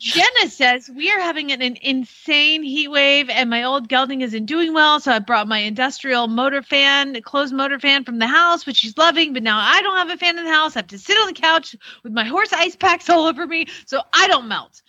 Jenna 0.00 0.48
says, 0.48 0.88
We 0.88 1.10
are 1.10 1.18
having 1.18 1.50
an, 1.50 1.60
an 1.60 1.76
insane 1.82 2.62
heat 2.62 2.88
wave, 2.88 3.28
and 3.30 3.50
my 3.50 3.64
old 3.64 3.88
gelding 3.88 4.20
isn't 4.20 4.46
doing 4.46 4.72
well. 4.72 5.00
So 5.00 5.10
I 5.10 5.18
brought 5.18 5.48
my 5.48 5.58
industrial 5.58 6.28
motor 6.28 6.62
fan, 6.62 7.20
closed 7.22 7.52
motor 7.52 7.80
fan 7.80 8.04
from 8.04 8.20
the 8.20 8.28
house, 8.28 8.64
which 8.64 8.76
she's 8.76 8.96
loving. 8.96 9.32
But 9.32 9.42
now 9.42 9.58
I 9.58 9.82
don't 9.82 9.96
have 9.96 10.10
a 10.10 10.16
fan 10.16 10.38
in 10.38 10.44
the 10.44 10.52
house. 10.52 10.76
I 10.76 10.80
have 10.80 10.86
to 10.88 10.98
sit 10.98 11.16
on 11.18 11.26
the 11.26 11.32
couch 11.32 11.74
with 12.04 12.12
my 12.12 12.24
horse 12.24 12.52
ice 12.52 12.76
packs 12.76 13.10
all 13.10 13.26
over 13.26 13.46
me 13.46 13.66
so 13.86 14.00
I 14.12 14.28
don't 14.28 14.46
melt. 14.46 14.82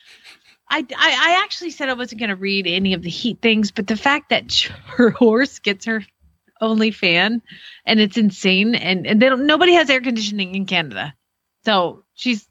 I, 0.70 0.80
I, 0.80 0.86
I 0.88 1.44
actually 1.44 1.72
said 1.72 1.90
I 1.90 1.94
wasn't 1.94 2.20
going 2.20 2.30
to 2.30 2.36
read 2.36 2.68
any 2.68 2.94
of 2.94 3.02
the 3.02 3.10
heat 3.10 3.42
things, 3.42 3.72
but 3.72 3.88
the 3.88 3.98
fact 3.98 4.30
that 4.30 4.54
her 4.86 5.10
horse 5.10 5.60
gets 5.60 5.86
her 5.86 6.04
only 6.62 6.92
fan 6.92 7.42
and 7.86 8.00
it's 8.00 8.18
insane 8.18 8.76
and, 8.76 9.08
and 9.08 9.22
they 9.22 9.30
don't 9.30 9.46
nobody 9.46 9.74
has 9.74 9.90
air 9.90 10.02
conditioning 10.02 10.56
in 10.56 10.66
Canada. 10.66 11.14
So 11.64 12.04
she's 12.14 12.48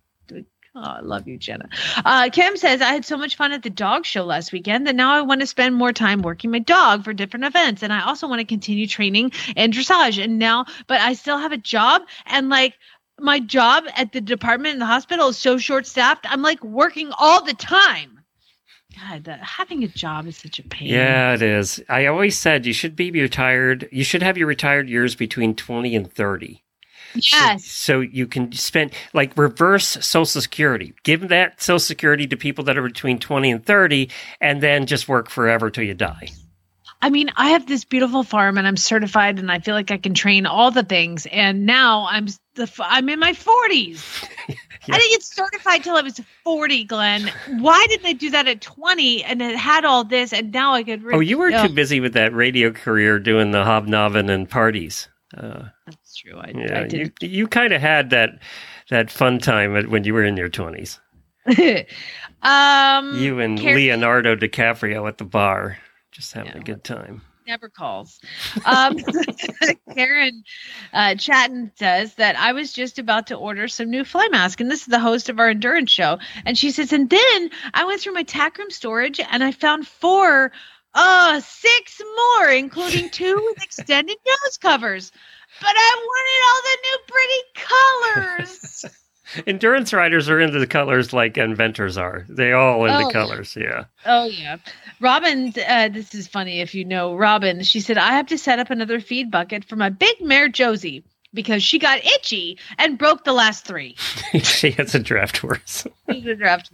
Oh, 0.81 0.81
I 0.81 1.01
love 1.01 1.27
you, 1.27 1.39
Jenna. 1.39 1.69
Uh, 2.05 2.29
Kim 2.31 2.57
says, 2.57 2.81
I 2.81 2.93
had 2.93 3.05
so 3.05 3.17
much 3.17 3.35
fun 3.35 3.51
at 3.51 3.65
the 3.65 3.71
dog 3.71 4.05
show 4.05 4.25
last 4.25 4.53
weekend 4.53 4.87
that 4.87 4.95
now 4.95 5.13
I 5.13 5.23
want 5.23 5.41
to 5.41 5.47
spend 5.47 5.75
more 5.75 5.93
time 5.93 6.23
working 6.23 6.53
my 6.53 6.61
dog 6.61 7.03
for 7.03 7.13
different 7.13 7.47
events. 7.47 7.83
And 7.83 7.93
I 7.93 8.03
also 8.03 8.29
want 8.29 8.41
to 8.41 8.45
continue 8.45 8.87
training 8.87 9.33
and 9.57 9.73
dressage. 9.73 10.23
And 10.23 10.39
now, 10.39 10.67
but 10.87 11.01
I 11.01 11.15
still 11.15 11.39
have 11.39 11.51
a 11.51 11.57
job 11.57 12.03
and 12.27 12.49
like 12.49 12.79
my 13.19 13.41
job 13.41 13.85
at 13.97 14.13
the 14.13 14.21
department 14.21 14.75
in 14.75 14.79
the 14.79 14.87
hospital 14.87 15.29
is 15.29 15.39
so 15.39 15.59
short 15.59 15.87
staffed. 15.87 16.27
I'm 16.29 16.43
like 16.43 16.63
working 16.63 17.11
all 17.19 17.45
the 17.45 17.55
time. 17.55 18.21
God, 18.99 19.25
the, 19.25 19.37
having 19.37 19.85
a 19.85 19.89
job 19.89 20.27
is 20.27 20.37
such 20.37 20.59
a 20.59 20.63
pain. 20.63 20.89
Yeah, 20.89 21.35
it 21.35 21.43
is. 21.43 21.83
I 21.89 22.07
always 22.07 22.39
said 22.39 22.67
you 22.67 22.73
should 22.73 22.97
be 22.97 23.11
retired. 23.11 23.89
You 23.93 24.03
should 24.03 24.23
have 24.23 24.39
your 24.39 24.47
retired 24.47 24.89
years 24.89 25.15
between 25.15 25.55
20 25.55 25.95
and 25.95 26.13
30. 26.13 26.63
Yes. 27.15 27.65
So 27.65 28.01
you 28.01 28.27
can 28.27 28.53
spend 28.53 28.93
like 29.15 29.37
reverse 29.37 29.87
Social 29.87 30.27
Security. 30.27 30.95
Give 31.05 31.29
that 31.29 31.61
Social 31.61 31.79
Security 31.79 32.27
to 32.27 32.37
people 32.37 32.65
that 32.65 32.79
are 32.79 32.83
between 32.83 33.19
20 33.19 33.51
and 33.51 33.65
30 33.65 34.11
and 34.41 34.63
then 34.63 34.87
just 34.87 35.09
work 35.09 35.31
forever 35.31 35.71
till 35.71 35.85
you 35.85 35.95
die. 35.95 36.29
I 37.01 37.11
mean, 37.11 37.31
I 37.37 37.51
have 37.51 37.67
this 37.67 37.85
beautiful 37.85 38.25
farm 38.25 38.59
and 38.59 38.67
I'm 38.67 38.77
certified 38.77 39.39
and 39.39 39.53
I 39.53 39.61
feel 39.61 39.75
like 39.75 39.91
I 39.93 39.99
can 39.99 40.15
train 40.15 40.47
all 40.47 40.71
the 40.73 40.83
things. 40.83 41.27
And 41.27 41.65
now 41.65 42.07
I'm 42.11 42.27
the 42.57 42.65
f- 42.65 42.81
I'm 42.83 43.09
in 43.09 43.21
my 43.21 43.33
40s. 43.33 44.25
I 44.91 44.97
didn't 44.99 45.11
get 45.11 45.23
certified 45.23 45.85
till 45.85 45.97
I 45.97 46.01
was 46.03 46.21
40, 46.45 46.85
Glenn. 46.85 47.31
Why 47.59 47.87
did 47.89 48.03
they 48.03 48.15
do 48.15 48.31
that 48.31 48.49
at 48.49 48.61
20 48.63 49.23
and 49.23 49.41
it 49.43 49.55
had 49.57 49.85
all 49.85 50.03
this 50.03 50.33
and 50.33 50.51
now 50.53 50.73
I 50.73 50.83
could? 50.83 51.03
re- 51.05 51.15
Oh, 51.15 51.21
you 51.21 51.39
were 51.39 51.51
too 51.53 51.69
busy 51.69 52.01
with 52.01 52.15
that 52.15 52.33
radio 52.35 52.73
career 52.73 53.19
doing 53.21 53.51
the 53.53 53.65
hobnobbing 53.65 54.29
and 54.31 54.49
parties. 54.51 55.09
Uh, 55.37 55.65
That's 55.87 56.17
true. 56.17 56.39
I, 56.39 56.53
yeah, 56.57 56.79
I 56.79 56.83
you 56.85 56.89
did. 56.89 57.13
you 57.21 57.47
kind 57.47 57.73
of 57.75 57.81
had 57.83 58.11
that 58.11 58.31
that 58.89 59.11
fun 59.11 59.39
time 59.39 59.75
when 59.91 60.03
you 60.05 60.15
were 60.15 60.25
in 60.25 60.37
your 60.39 60.49
twenties. 60.49 60.99
um, 62.43 63.15
You 63.19 63.41
and 63.41 63.59
Carrie- 63.59 63.75
Leonardo 63.89 64.37
DiCaprio 64.37 65.07
at 65.09 65.19
the 65.19 65.25
bar, 65.25 65.77
just 66.13 66.33
having 66.33 66.53
Yeah. 66.53 66.59
a 66.59 66.65
good 66.65 66.85
time. 66.85 67.23
never 67.47 67.71
calls. 67.71 68.21
Um, 68.67 68.99
Karen 69.95 70.45
uh, 70.93 71.15
Chaton 71.15 71.73
says 71.77 72.15
that 72.17 72.37
I 72.39 72.53
was 72.53 72.75
just 72.75 72.99
about 72.99 73.29
to 73.29 73.37
order 73.37 73.69
some 73.69 73.89
new 73.89 74.05
fly 74.05 74.29
mask, 74.31 74.61
and 74.61 74.71
this 74.71 74.81
is 74.83 74.87
the 74.89 74.99
host 75.01 75.31
of 75.31 75.39
our 75.41 75.49
endurance 75.49 75.91
show. 75.91 76.19
And 76.45 76.59
she 76.59 76.71
says, 76.73 76.93
and 76.93 77.09
then 77.09 77.51
I 77.73 77.85
went 77.87 78.03
through 78.03 78.13
my 78.13 78.23
tack 78.25 78.59
room 78.59 78.71
storage 78.71 79.19
and 79.19 79.43
I 79.43 79.53
found 79.53 79.87
four, 79.87 80.53
uh, 80.93 81.41
six 81.41 82.03
more, 82.17 82.51
including 82.51 83.09
two 83.13 83.35
with 83.55 83.63
extended 83.65 84.19
nose 84.27 84.59
covers. 84.59 85.11
But 85.61 85.75
I 85.75 86.07
wanted 86.07 86.41
all 86.49 86.63
the 86.63 86.79
new 86.85 86.99
pretty 87.09 88.45
colors. 88.45 88.85
Endurance 89.47 89.93
riders 89.93 90.29
are 90.29 90.41
into 90.41 90.59
the 90.59 90.67
colors 90.67 91.13
like 91.13 91.35
eventers 91.35 92.01
are. 92.01 92.25
They 92.29 92.53
all 92.53 92.85
into 92.85 93.07
Oh. 93.07 93.11
colors. 93.11 93.57
Yeah. 93.57 93.85
Oh 94.07 94.25
yeah, 94.27 94.57
Robin. 95.01 95.53
Uh, 95.69 95.89
this 95.89 96.15
is 96.15 96.27
funny 96.27 96.61
if 96.61 96.75
you 96.75 96.85
know 96.85 97.15
Robin. 97.15 97.63
She 97.63 97.81
said 97.81 97.99
I 97.99 98.13
have 98.13 98.27
to 98.29 98.39
set 98.39 98.59
up 98.59 98.71
another 98.71 99.01
feed 99.01 99.31
bucket 99.31 99.65
for 99.65 99.77
my 99.77 99.89
big 99.91 100.21
mare 100.21 100.49
Josie 100.49 101.05
because 101.35 101.63
she 101.63 101.79
got 101.79 102.05
itchy 102.05 102.59
and 102.79 102.97
broke 102.99 103.25
the 103.25 103.33
last 103.35 103.67
three. 103.67 103.95
she 104.43 104.71
has 104.73 104.95
a 104.95 104.99
draft 104.99 105.37
horse. 105.39 105.87
She's 106.11 106.25
a 106.27 106.35
draft. 106.35 106.71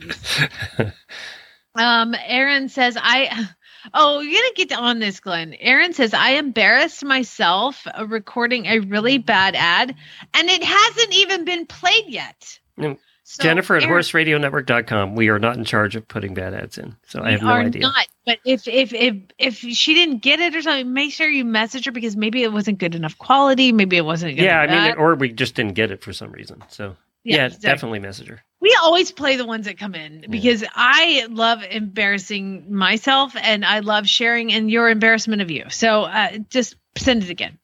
um, 1.75 2.15
Aaron 2.27 2.69
says 2.69 2.97
I. 3.01 3.49
Oh, 3.93 4.21
you're 4.21 4.41
gonna 4.41 4.55
get 4.55 4.73
on 4.73 4.99
this, 4.99 5.21
Glenn. 5.21 5.55
Aaron 5.61 5.93
says 5.93 6.15
I 6.15 6.31
embarrassed 6.33 7.05
myself 7.05 7.87
uh, 7.87 8.07
recording 8.07 8.67
a 8.67 8.79
really 8.81 9.19
bad 9.19 9.55
ad, 9.57 9.95
and 10.33 10.49
it 10.49 10.63
hasn't 10.63 11.15
even 11.15 11.45
been 11.45 11.67
played 11.67 12.07
yet. 12.09 12.59
No. 12.77 12.97
So, 13.27 13.43
Jennifer 13.43 13.77
at 13.77 13.85
Aaron- 13.85 14.03
horseradionetwork.com. 14.03 15.15
We 15.15 15.29
are 15.31 15.39
not 15.39 15.57
in 15.57 15.65
charge 15.65 15.97
of 15.97 16.07
putting 16.07 16.35
bad 16.35 16.53
ads 16.53 16.77
in. 16.77 16.95
So 17.07 17.23
I 17.23 17.31
have 17.31 17.43
no 17.43 17.49
idea. 17.49 17.81
Not, 17.83 18.07
but 18.27 18.39
if 18.45 18.69
if 18.69 18.93
if 18.93 19.17
if 19.39 19.57
she 19.57 19.95
didn't 19.95 20.19
get 20.19 20.41
it 20.41 20.55
or 20.55 20.61
something, 20.61 20.93
make 20.93 21.13
sure 21.13 21.29
you 21.29 21.45
message 21.45 21.87
her 21.87 21.93
because 21.93 22.17
maybe 22.17 22.43
it 22.43 22.53
wasn't 22.53 22.79
good 22.79 22.95
enough 22.95 23.17
quality. 23.17 23.73
Maybe 23.73 23.97
it 23.97 24.05
wasn't. 24.05 24.37
Good 24.37 24.45
yeah, 24.45 24.61
I 24.61 24.89
mean, 24.89 24.99
or 24.99 25.15
we 25.15 25.31
just 25.31 25.55
didn't 25.55 25.73
get 25.73 25.91
it 25.91 26.03
for 26.03 26.13
some 26.13 26.33
reason. 26.33 26.63
So 26.69 26.97
yeah, 27.25 27.47
exactly. 27.47 27.69
definitely 27.71 27.99
message 28.01 28.29
her. 28.29 28.43
We 28.65 28.75
always 28.83 29.13
play 29.13 29.37
the 29.37 29.45
ones 29.45 29.67
that 29.67 29.77
come 29.77 29.95
in 29.95 30.25
because 30.31 30.65
I 30.75 31.27
love 31.29 31.63
embarrassing 31.63 32.75
myself 32.75 33.37
and 33.37 33.63
I 33.63 33.81
love 33.81 34.09
sharing 34.09 34.49
in 34.49 34.71
your 34.71 34.89
embarrassment 34.89 35.43
of 35.43 35.51
you. 35.51 35.67
So 35.69 36.05
uh, 36.05 36.39
just 36.49 36.77
send 36.97 37.25
it 37.25 37.29
again. 37.29 37.59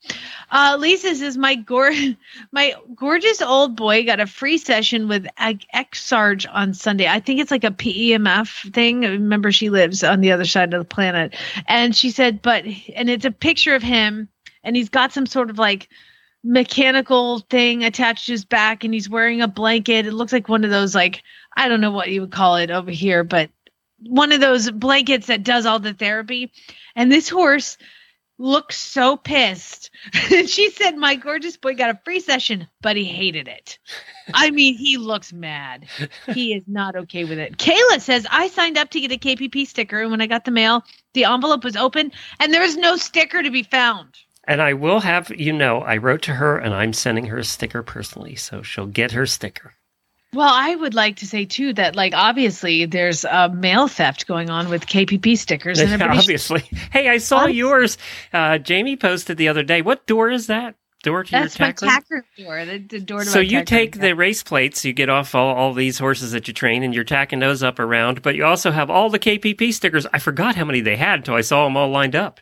Uh, 0.51 0.77
Lisa 0.79 1.15
says 1.15 1.39
my 1.39 1.55
gor- 1.55 1.91
my 2.53 2.75
gorgeous 2.95 3.41
old 3.41 3.77
boy 3.77 4.05
got 4.05 4.21
a 4.21 4.27
free 4.27 4.59
session 4.59 5.09
with 5.09 5.27
X 5.39 6.03
Sarge 6.03 6.47
on 6.47 6.75
Sunday. 6.75 7.09
I 7.09 7.21
think 7.21 7.41
it's 7.41 7.51
like 7.51 7.65
a 7.65 7.71
PEMF 7.71 8.71
thing. 8.75 9.01
Remember, 9.01 9.51
she 9.51 9.71
lives 9.71 10.05
on 10.05 10.21
the 10.21 10.33
other 10.33 10.45
side 10.45 10.75
of 10.75 10.81
the 10.81 10.85
planet, 10.85 11.35
and 11.67 11.97
she 11.97 12.11
said, 12.11 12.43
but 12.43 12.67
and 12.95 13.09
it's 13.09 13.25
a 13.25 13.31
picture 13.31 13.75
of 13.75 13.83
him, 13.83 14.29
and 14.63 14.77
he's 14.77 14.91
got 14.91 15.15
some 15.15 15.25
sort 15.25 15.49
of 15.49 15.59
like 15.59 15.89
mechanical 16.43 17.41
thing 17.41 17.85
attached 17.85 18.27
to 18.27 18.33
his 18.33 18.45
back 18.45 18.85
and 18.85 18.95
he's 18.95 19.11
wearing 19.11 19.43
a 19.43 19.49
blanket. 19.49 20.07
It 20.07 20.13
looks 20.13 20.33
like 20.33 20.49
one 20.49 20.65
of 20.65 20.71
those 20.71 20.95
like 20.95 21.23
I 21.57 21.69
don't 21.69 21.81
know 21.81 21.91
what 21.91 22.11
you 22.11 22.23
would 22.23 22.33
call 22.33 22.57
it 22.57 22.71
over 22.71 22.91
here, 22.91 23.25
but 23.25 23.51
one 23.99 24.33
of 24.33 24.41
those 24.41 24.71
blankets 24.71 25.27
that 25.27 25.43
does 25.43 25.67
all 25.67 25.79
the 25.79 25.93
therapy. 25.93 26.53
And 26.97 27.11
this 27.11 27.29
horse 27.29 27.77
looks 28.39 28.79
so 28.79 29.17
pissed. 29.17 29.91
she 30.13 30.71
said 30.71 30.97
my 30.97 31.15
gorgeous 31.15 31.59
boy 31.59 31.75
got 31.75 31.91
a 31.91 32.01
free 32.05 32.21
session, 32.21 32.67
but 32.81 32.97
he 32.97 33.05
hated 33.05 33.47
it. 33.47 33.79
I 34.33 34.51
mean, 34.51 34.79
he 34.79 34.97
looks 34.97 35.33
mad. 35.33 35.87
He 36.29 36.55
is 36.55 36.65
not 36.67 36.97
okay 36.97 37.25
with 37.25 37.39
it. 37.39 37.59
Kayla 37.59 38.01
says 38.01 38.27
I 38.31 38.49
signed 38.49 38.79
up 38.79 38.91
to 38.91 39.01
get 39.01 39.13
a 39.13 39.19
KPP 39.19 39.67
sticker 39.67 40.01
and 40.01 40.11
when 40.11 40.23
I 40.23 40.27
got 40.27 40.47
the 40.47 40.51
mail, 40.51 40.85
the 41.13 41.25
envelope 41.25 41.65
was 41.65 41.77
open 41.77 42.13
and 42.39 42.55
there 42.55 42.63
was 42.63 42.77
no 42.77 42.97
sticker 42.97 43.43
to 43.43 43.51
be 43.51 43.63
found. 43.63 44.17
And 44.51 44.61
I 44.61 44.73
will 44.75 44.99
have 44.99 45.31
you 45.31 45.53
know, 45.53 45.81
I 45.83 45.97
wrote 45.99 46.23
to 46.23 46.35
her 46.35 46.59
and 46.59 46.75
I'm 46.75 46.93
sending 46.93 47.27
her 47.27 47.39
a 47.39 47.45
sticker 47.45 47.85
personally, 47.85 48.35
so 48.35 48.63
she'll 48.63 48.87
get 48.87 49.13
her 49.13 49.25
sticker. 49.25 49.75
Well, 50.33 50.53
I 50.53 50.75
would 50.75 50.93
like 50.93 51.17
to 51.19 51.27
say 51.27 51.45
too 51.45 51.73
that 51.75 51.95
like 51.95 52.15
obviously 52.15 52.85
there's 52.85 53.25
a 53.25 53.49
mail 53.49 53.87
theft 53.87 54.27
going 54.27 54.51
on 54.51 54.69
with 54.69 54.87
KPP 54.87 55.39
stickers 55.39 55.79
and 55.79 55.91
everybody 55.93 56.19
Obviously. 56.19 56.63
Hey, 56.93 57.09
I 57.09 57.19
saw 57.19 57.39
Obviously. 57.43 57.59
yours. 57.59 57.99
Uh, 58.33 58.59
Jamie 58.59 58.97
posted 58.97 59.37
the 59.37 59.47
other 59.47 59.63
day. 59.63 59.83
What 59.83 60.07
door 60.09 60.31
is 60.31 60.49
that? 60.49 60.75
Door 61.05 61.25
to 61.25 61.31
that's 61.31 61.59
your 61.59 61.67
tack 61.69 61.81
room? 61.81 61.91
tack 61.91 62.05
room 62.11 62.23
door. 62.37 62.65
The, 62.65 62.79
the 62.79 63.01
door 63.01 63.21
to 63.21 63.25
So 63.27 63.39
you 63.39 63.65
take 63.65 63.95
room. 63.95 64.03
the 64.03 64.13
race 64.17 64.43
plates, 64.43 64.85
you 64.85 64.93
get 64.93 65.09
off 65.09 65.35
all, 65.35 65.55
all 65.55 65.73
these 65.75 65.99
horses 65.99 66.33
that 66.33 66.49
you 66.49 66.55
train, 66.55 66.83
and 66.83 66.93
you're 66.95 67.05
tacking 67.05 67.39
those 67.39 67.63
up 67.63 67.79
around. 67.79 68.21
But 68.23 68.35
you 68.35 68.45
also 68.45 68.71
have 68.73 68.91
all 68.91 69.11
the 69.11 69.19
KPP 69.21 69.73
stickers. 69.73 70.07
I 70.13 70.19
forgot 70.19 70.57
how 70.57 70.65
many 70.65 70.81
they 70.81 70.97
had 70.97 71.21
until 71.21 71.37
I 71.37 71.41
saw 71.41 71.65
them 71.65 71.77
all 71.77 71.89
lined 71.89 72.17
up. 72.17 72.41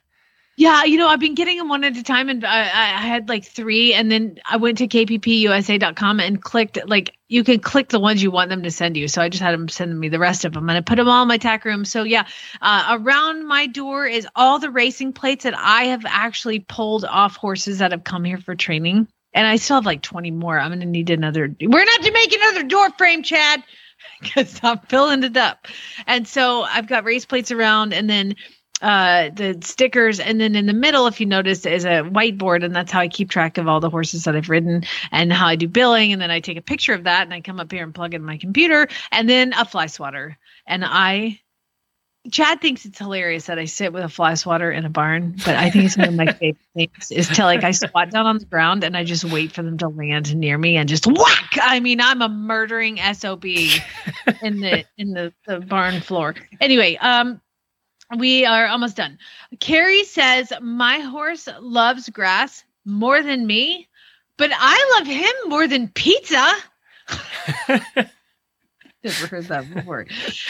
Yeah, 0.59 0.83
you 0.83 0.99
know, 0.99 1.07
I've 1.07 1.21
been 1.21 1.37
getting 1.37 1.57
them 1.57 1.69
one 1.69 1.85
at 1.85 1.97
a 1.97 2.03
time, 2.03 2.29
and 2.29 2.45
I, 2.45 2.63
I 2.63 3.07
had 3.07 3.29
like 3.29 3.45
three, 3.45 3.95
and 3.95 4.11
then 4.11 4.41
I 4.45 4.57
went 4.57 4.79
to 4.79 4.89
kppusa.com 4.89 6.19
and 6.19 6.43
clicked 6.43 6.81
like 6.89 7.17
you 7.29 7.45
can 7.45 7.61
click 7.61 7.91
the 7.91 8.01
ones 8.01 8.25
you 8.25 8.33
want 8.33 8.51
them 8.51 8.65
to 8.65 8.71
send 8.73 8.97
you. 8.97 9.07
So 9.07 9.23
I 9.23 9.29
just 9.29 9.41
had 9.41 9.53
them 9.53 9.69
send 9.69 10.01
me 10.01 10.09
the 10.09 10.19
rest 10.19 10.45
of 10.45 10.55
them, 10.55 10.69
and 10.69 10.77
I 10.77 10.81
put 10.81 10.97
them 10.97 11.09
all 11.09 11.23
in 11.23 11.29
my 11.29 11.39
tack 11.39 11.65
room. 11.65 11.85
So 11.85 12.03
yeah, 12.03 12.27
uh, 12.61 12.99
around 12.99 13.47
my 13.47 13.69
door 13.69 14.05
is 14.05 14.27
all 14.35 14.59
the 14.59 14.69
racing 14.69 15.13
plates 15.13 15.45
that 15.45 15.55
I 15.57 15.85
have 15.85 16.05
actually 16.05 16.59
pulled 16.59 17.05
off 17.05 17.37
horses 17.37 17.79
that 17.79 17.93
have 17.93 18.03
come 18.03 18.25
here 18.25 18.39
for 18.39 18.57
training, 18.57 19.07
and 19.35 19.47
I 19.47 19.57
still 19.57 19.77
have 19.77 19.87
like 19.87 20.03
twenty 20.03 20.33
more. 20.33 20.59
I'm 20.59 20.73
gonna 20.73 20.87
need 20.87 21.11
another. 21.11 21.55
We're 21.61 21.85
not 21.85 22.03
to 22.03 22.11
make 22.11 22.35
another 22.35 22.65
door 22.65 22.91
frame, 22.99 23.23
Chad, 23.23 23.63
because 24.21 24.59
I'm 24.65 24.81
filling 24.89 25.23
it 25.23 25.37
up, 25.37 25.69
and 26.09 26.27
so 26.27 26.63
I've 26.63 26.89
got 26.89 27.05
race 27.05 27.27
plates 27.27 27.53
around, 27.53 27.93
and 27.95 28.11
then 28.11 28.35
uh 28.81 29.31
the 29.35 29.59
stickers 29.63 30.21
and 30.21 30.41
then 30.41 30.55
in 30.55 30.67
the 30.67 30.73
middle 30.73 31.07
if 31.07 31.21
you 31.21 31.27
notice 31.27 31.67
is 31.67 31.85
a 31.85 32.03
whiteboard 32.03 32.65
and 32.65 32.75
that's 32.75 32.93
how 32.93 33.01
i 33.01 33.09
keep 33.09 33.31
track 33.31 33.59
of 33.59 33.67
all 33.67 33.81
the 33.81 33.91
horses 33.91 34.25
that 34.25 34.37
i've 34.37 34.49
ridden 34.49 34.85
and 35.11 35.33
how 35.33 35.47
i 35.49 35.57
do 35.57 35.67
billing 35.67 36.13
and 36.13 36.23
then 36.23 36.31
i 36.31 36.39
take 36.39 36.57
a 36.57 36.63
picture 36.63 36.95
of 36.95 37.05
that 37.05 37.23
and 37.23 37.35
i 37.35 37.41
come 37.41 37.59
up 37.59 37.73
here 37.73 37.83
and 37.83 37.95
plug 37.95 38.15
in 38.15 38.23
my 38.23 38.37
computer 38.37 38.89
and 39.11 39.29
then 39.29 39.53
a 39.55 39.65
fly 39.65 39.87
swatter. 39.87 40.39
And 40.67 40.85
i 40.85 41.41
chad 42.31 42.61
thinks 42.61 42.85
it's 42.85 42.99
hilarious 42.99 43.47
that 43.47 43.59
i 43.59 43.65
sit 43.65 43.93
with 43.93 44.05
a 44.05 44.09
fly 44.09 44.35
swatter 44.35 44.71
in 44.71 44.85
a 44.85 44.91
barn 44.91 45.35
but 45.45 45.57
i 45.57 45.71
think 45.71 45.85
it's 45.85 45.97
one 45.97 46.09
of 46.09 46.15
my 46.15 46.27
favorite 46.33 46.59
things 46.75 47.11
is 47.11 47.29
to 47.29 47.45
like 47.45 47.65
i 47.65 47.71
squat 47.71 48.11
down 48.11 48.27
on 48.27 48.39
the 48.39 48.45
ground 48.45 48.85
and 48.85 48.97
i 48.97 49.05
just 49.05 49.25
wait 49.25 49.51
for 49.53 49.63
them 49.63 49.79
to 49.79 49.89
land 49.89 50.35
near 50.37 50.59
me 50.59 50.77
and 50.77 50.89
just 50.89 51.07
whack! 51.07 51.59
I 51.61 51.81
mean 51.81 52.01
i'm 52.01 52.21
a 52.21 52.29
murdering 52.29 52.99
sob 53.15 53.45
in 53.45 54.61
the 54.61 54.85
in 54.99 55.13
the, 55.13 55.33
the 55.47 55.61
barn 55.61 56.01
floor. 56.01 56.35
Anyway 56.61 56.97
um 56.97 57.41
we 58.17 58.47
are 58.47 58.67
almost 58.67 58.97
done. 58.97 59.19
Carrie 59.61 60.05
says, 60.05 60.53
My 60.61 61.01
horse 61.01 61.49
loves 61.61 62.09
grass 62.09 62.65
more 62.85 63.23
than 63.23 63.47
me, 63.47 63.89
but 64.37 64.51
I 64.55 64.97
love 64.99 65.07
him 65.07 65.33
more 65.49 65.69
than 65.69 65.89
pizza. 65.89 66.55
Never 69.05 69.27
heard 69.29 69.45
that 69.45 69.73
before. 69.73 70.07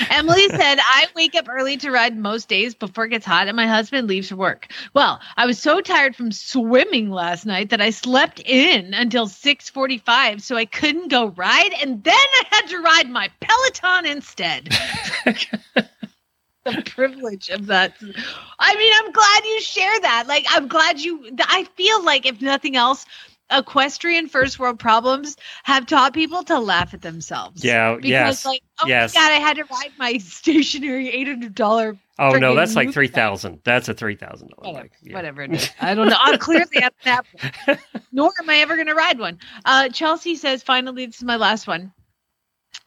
Emily 0.09 0.49
said, 0.49 0.79
I 0.81 1.07
wake 1.15 1.35
up 1.35 1.49
early 1.51 1.77
to 1.79 1.91
ride 1.91 2.17
most 2.17 2.49
days 2.49 2.75
before 2.75 3.05
it 3.05 3.11
gets 3.11 3.27
hot, 3.27 3.47
and 3.47 3.55
my 3.55 3.67
husband 3.67 4.09
leaves 4.09 4.31
for 4.31 4.37
work. 4.37 4.73
Well, 4.95 5.21
I 5.37 5.45
was 5.45 5.59
so 5.59 5.83
tired 5.83 6.17
from 6.17 6.33
swimming 6.33 7.11
last 7.11 7.45
night 7.45 7.69
that 7.71 7.83
I 7.83 7.91
slept 7.91 8.41
in 8.41 8.95
until 8.95 9.27
6:45, 9.27 10.41
so 10.41 10.57
I 10.57 10.65
couldn't 10.65 11.09
go 11.09 11.27
ride, 11.27 11.75
and 11.83 12.03
then 12.03 12.15
I 12.15 12.43
had 12.51 12.69
to 12.69 12.79
ride 12.79 13.11
my 13.11 13.29
Peloton 13.41 14.07
instead. 14.07 14.71
the 16.73 16.83
privilege 16.95 17.49
of 17.51 17.67
that. 17.67 17.95
I 18.59 18.75
mean, 18.77 18.93
I'm 18.97 19.13
glad 19.13 19.45
you 19.45 19.61
share 19.61 20.01
that. 20.01 20.25
Like, 20.27 20.47
I'm 20.51 20.69
glad 20.69 21.01
you. 21.01 21.31
I 21.41 21.65
feel 21.77 22.05
like, 22.05 22.27
if 22.27 22.41
nothing 22.41 22.77
else, 22.77 23.05
equestrian 23.51 24.29
first 24.29 24.59
world 24.59 24.79
problems 24.79 25.37
have 25.65 25.87
taught 25.87 26.13
people 26.13 26.43
to 26.45 26.59
laugh 26.59 26.93
at 26.95 27.03
themselves. 27.03 27.65
Yeah, 27.65 27.95
Because, 27.97 28.09
yes, 28.11 28.47
like, 28.47 28.63
oh 28.83 28.87
yes. 28.87 29.15
my 29.15 29.21
god, 29.21 29.33
I 29.33 29.37
had 29.37 29.57
to 29.57 29.65
ride 29.65 29.93
my 29.99 30.19
stationary 30.19 31.09
eight 31.11 31.27
hundred 31.29 31.55
dollar. 31.55 31.97
Oh 32.19 32.33
no, 32.33 32.55
that's 32.55 32.75
like 32.75 32.93
three 32.93 33.09
thousand. 33.09 33.61
That's 33.65 33.89
a 33.89 33.95
three 33.95 34.17
thousand 34.17 34.51
dollar 34.51 34.73
Whatever. 34.73 34.89
Yeah. 35.03 35.15
whatever 35.15 35.43
it 35.43 35.53
is. 35.55 35.71
I 35.81 35.95
don't 35.95 36.09
know. 36.09 36.17
I'm 36.19 36.39
clearly 36.39 36.83
I 36.83 36.91
don't. 37.05 37.79
Nor 38.13 38.33
am 38.41 38.51
I 38.51 38.57
ever 38.57 38.75
going 38.75 38.89
to 38.89 38.95
ride 38.95 39.19
one. 39.19 39.39
Uh, 39.65 39.89
Chelsea 39.89 40.35
says, 40.35 40.63
finally, 40.63 41.07
this 41.07 41.17
is 41.17 41.25
my 41.25 41.37
last 41.37 41.69
one. 41.69 41.93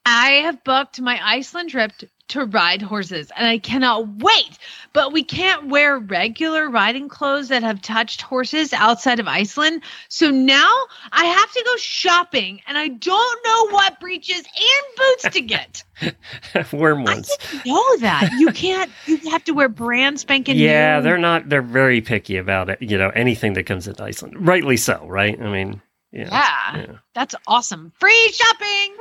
I 0.06 0.32
have 0.44 0.64
booked 0.64 1.00
my 1.00 1.20
Iceland 1.24 1.70
trip 1.70 1.94
to 2.32 2.46
ride 2.46 2.82
horses 2.82 3.32
and 3.38 3.48
I 3.48 3.58
cannot 3.58 4.08
wait. 4.18 4.58
But 4.94 5.14
we 5.14 5.24
can't 5.24 5.68
wear 5.70 5.98
regular 6.00 6.70
riding 6.70 7.08
clothes 7.08 7.48
that 7.48 7.64
have 7.64 7.82
touched 7.82 8.22
horses 8.22 8.74
outside 8.74 9.20
of 9.22 9.28
Iceland. 9.28 9.84
So 10.10 10.30
now 10.30 10.70
I 11.14 11.24
have 11.26 11.52
to 11.54 11.64
go 11.64 11.78
shopping 11.78 12.60
and 12.68 12.78
I 12.78 12.90
don't 12.90 13.46
know 13.46 13.68
what 13.70 14.00
breeches 14.02 14.40
and 14.44 14.98
boots 14.98 15.30
to 15.36 15.42
get. 15.42 15.84
Warm 16.74 17.02
I 17.08 17.14
ones. 17.14 17.32
didn't 17.52 17.66
know 17.68 17.98
that. 17.98 18.30
You 18.38 18.52
can't 18.52 18.92
you 19.06 19.18
have 19.30 19.44
to 19.46 19.54
wear 19.54 19.70
brand 19.70 20.20
spanking 20.20 20.58
Yeah, 20.58 20.98
new. 20.98 21.04
they're 21.04 21.18
not. 21.18 21.48
They're 21.48 21.62
very 21.62 22.02
picky 22.02 22.38
about 22.38 22.70
it. 22.70 22.82
You 22.82 22.98
know, 22.98 23.10
anything 23.10 23.54
that 23.54 23.66
comes 23.66 23.88
into 23.88 24.04
Iceland, 24.04 24.46
rightly 24.46 24.78
so, 24.78 25.06
right? 25.08 25.40
I 25.40 25.50
mean, 25.50 25.82
yeah, 26.12 26.28
Yeah. 26.32 26.78
yeah. 26.82 26.96
That's 27.14 27.36
awesome. 27.48 27.94
Free 28.00 28.32
shopping. 28.34 28.96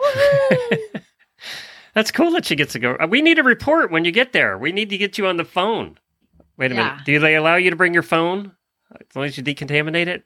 That's 2.00 2.10
cool 2.12 2.30
that 2.30 2.46
she 2.46 2.56
gets 2.56 2.72
to 2.72 2.78
go. 2.78 2.96
uh, 2.98 3.06
We 3.10 3.20
need 3.20 3.38
a 3.38 3.42
report 3.42 3.90
when 3.90 4.06
you 4.06 4.10
get 4.10 4.32
there. 4.32 4.56
We 4.56 4.72
need 4.72 4.88
to 4.88 4.96
get 4.96 5.18
you 5.18 5.26
on 5.26 5.36
the 5.36 5.44
phone. 5.44 5.98
Wait 6.56 6.72
a 6.72 6.74
Yeah. 6.74 6.84
minute. 6.92 7.04
Do 7.04 7.18
they 7.18 7.34
allow 7.34 7.56
you 7.56 7.68
to 7.68 7.76
bring 7.76 7.92
your 7.92 8.02
phone 8.02 8.52
as 8.98 9.14
long 9.14 9.26
as 9.26 9.36
you 9.36 9.42
decontaminate 9.44 10.06
it? 10.06 10.24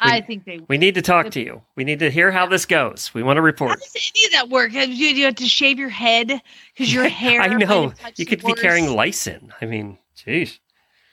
I 0.00 0.20
think 0.20 0.44
they 0.44 0.58
We 0.66 0.76
need 0.76 0.96
to 0.96 1.02
talk 1.02 1.30
to 1.30 1.40
you. 1.40 1.62
We 1.76 1.84
need 1.84 2.00
to 2.00 2.10
hear 2.10 2.32
how 2.32 2.46
this 2.46 2.66
goes. 2.66 3.14
We 3.14 3.22
want 3.22 3.36
to 3.36 3.42
How 3.42 3.46
report. 3.46 3.78
does 3.78 3.94
any 4.16 4.26
of 4.26 4.32
that 4.32 4.48
work? 4.48 4.72
You, 4.72 4.80
you 4.80 5.24
have 5.26 5.36
to 5.36 5.46
shave 5.46 5.78
your 5.78 5.88
head 5.88 6.42
because 6.74 6.92
your 6.92 7.08
hair. 7.08 7.42
I 7.42 7.46
know. 7.46 7.92
You 8.16 8.26
could 8.26 8.40
be 8.40 8.46
horse. 8.46 8.60
carrying 8.60 8.86
lysine. 8.86 9.50
I 9.62 9.66
mean, 9.66 9.98
jeez. 10.16 10.58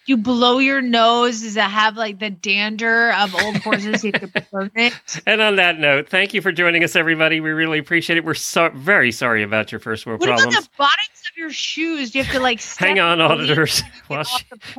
You 0.08 0.18
blow 0.18 0.60
your 0.60 0.82
nose. 0.82 1.42
Does 1.42 1.58
it 1.58 1.62
have 1.62 1.98
like 1.98 2.20
the 2.20 2.30
dander 2.30 3.12
of 3.14 3.34
old 3.36 3.58
horses? 3.58 4.04
you 4.04 4.12
have 4.14 4.52
burn 4.52 4.72
it. 4.76 4.94
And 5.26 5.42
on 5.42 5.56
that 5.56 5.80
note, 5.80 6.10
thank 6.10 6.34
you 6.34 6.42
for 6.42 6.52
joining 6.52 6.84
us, 6.84 6.96
everybody. 6.96 7.40
We 7.40 7.50
really 7.52 7.80
appreciate 7.80 8.18
it. 8.18 8.24
We're 8.24 8.36
so 8.36 8.70
very 8.70 9.12
sorry 9.12 9.42
about 9.42 9.72
your 9.72 9.80
first 9.80 10.06
world 10.06 10.20
What 10.20 10.28
problems. 10.28 10.54
about 10.54 10.64
the 10.64 10.70
bottoms 10.78 11.24
of 11.32 11.38
your 11.38 11.50
shoes? 11.50 12.12
Do 12.12 12.20
you 12.20 12.24
have 12.24 12.34
to 12.34 12.40
like 12.40 12.62
Hang 12.78 13.00
on, 13.00 13.20
auditors. 13.20 13.82
While 14.08 14.26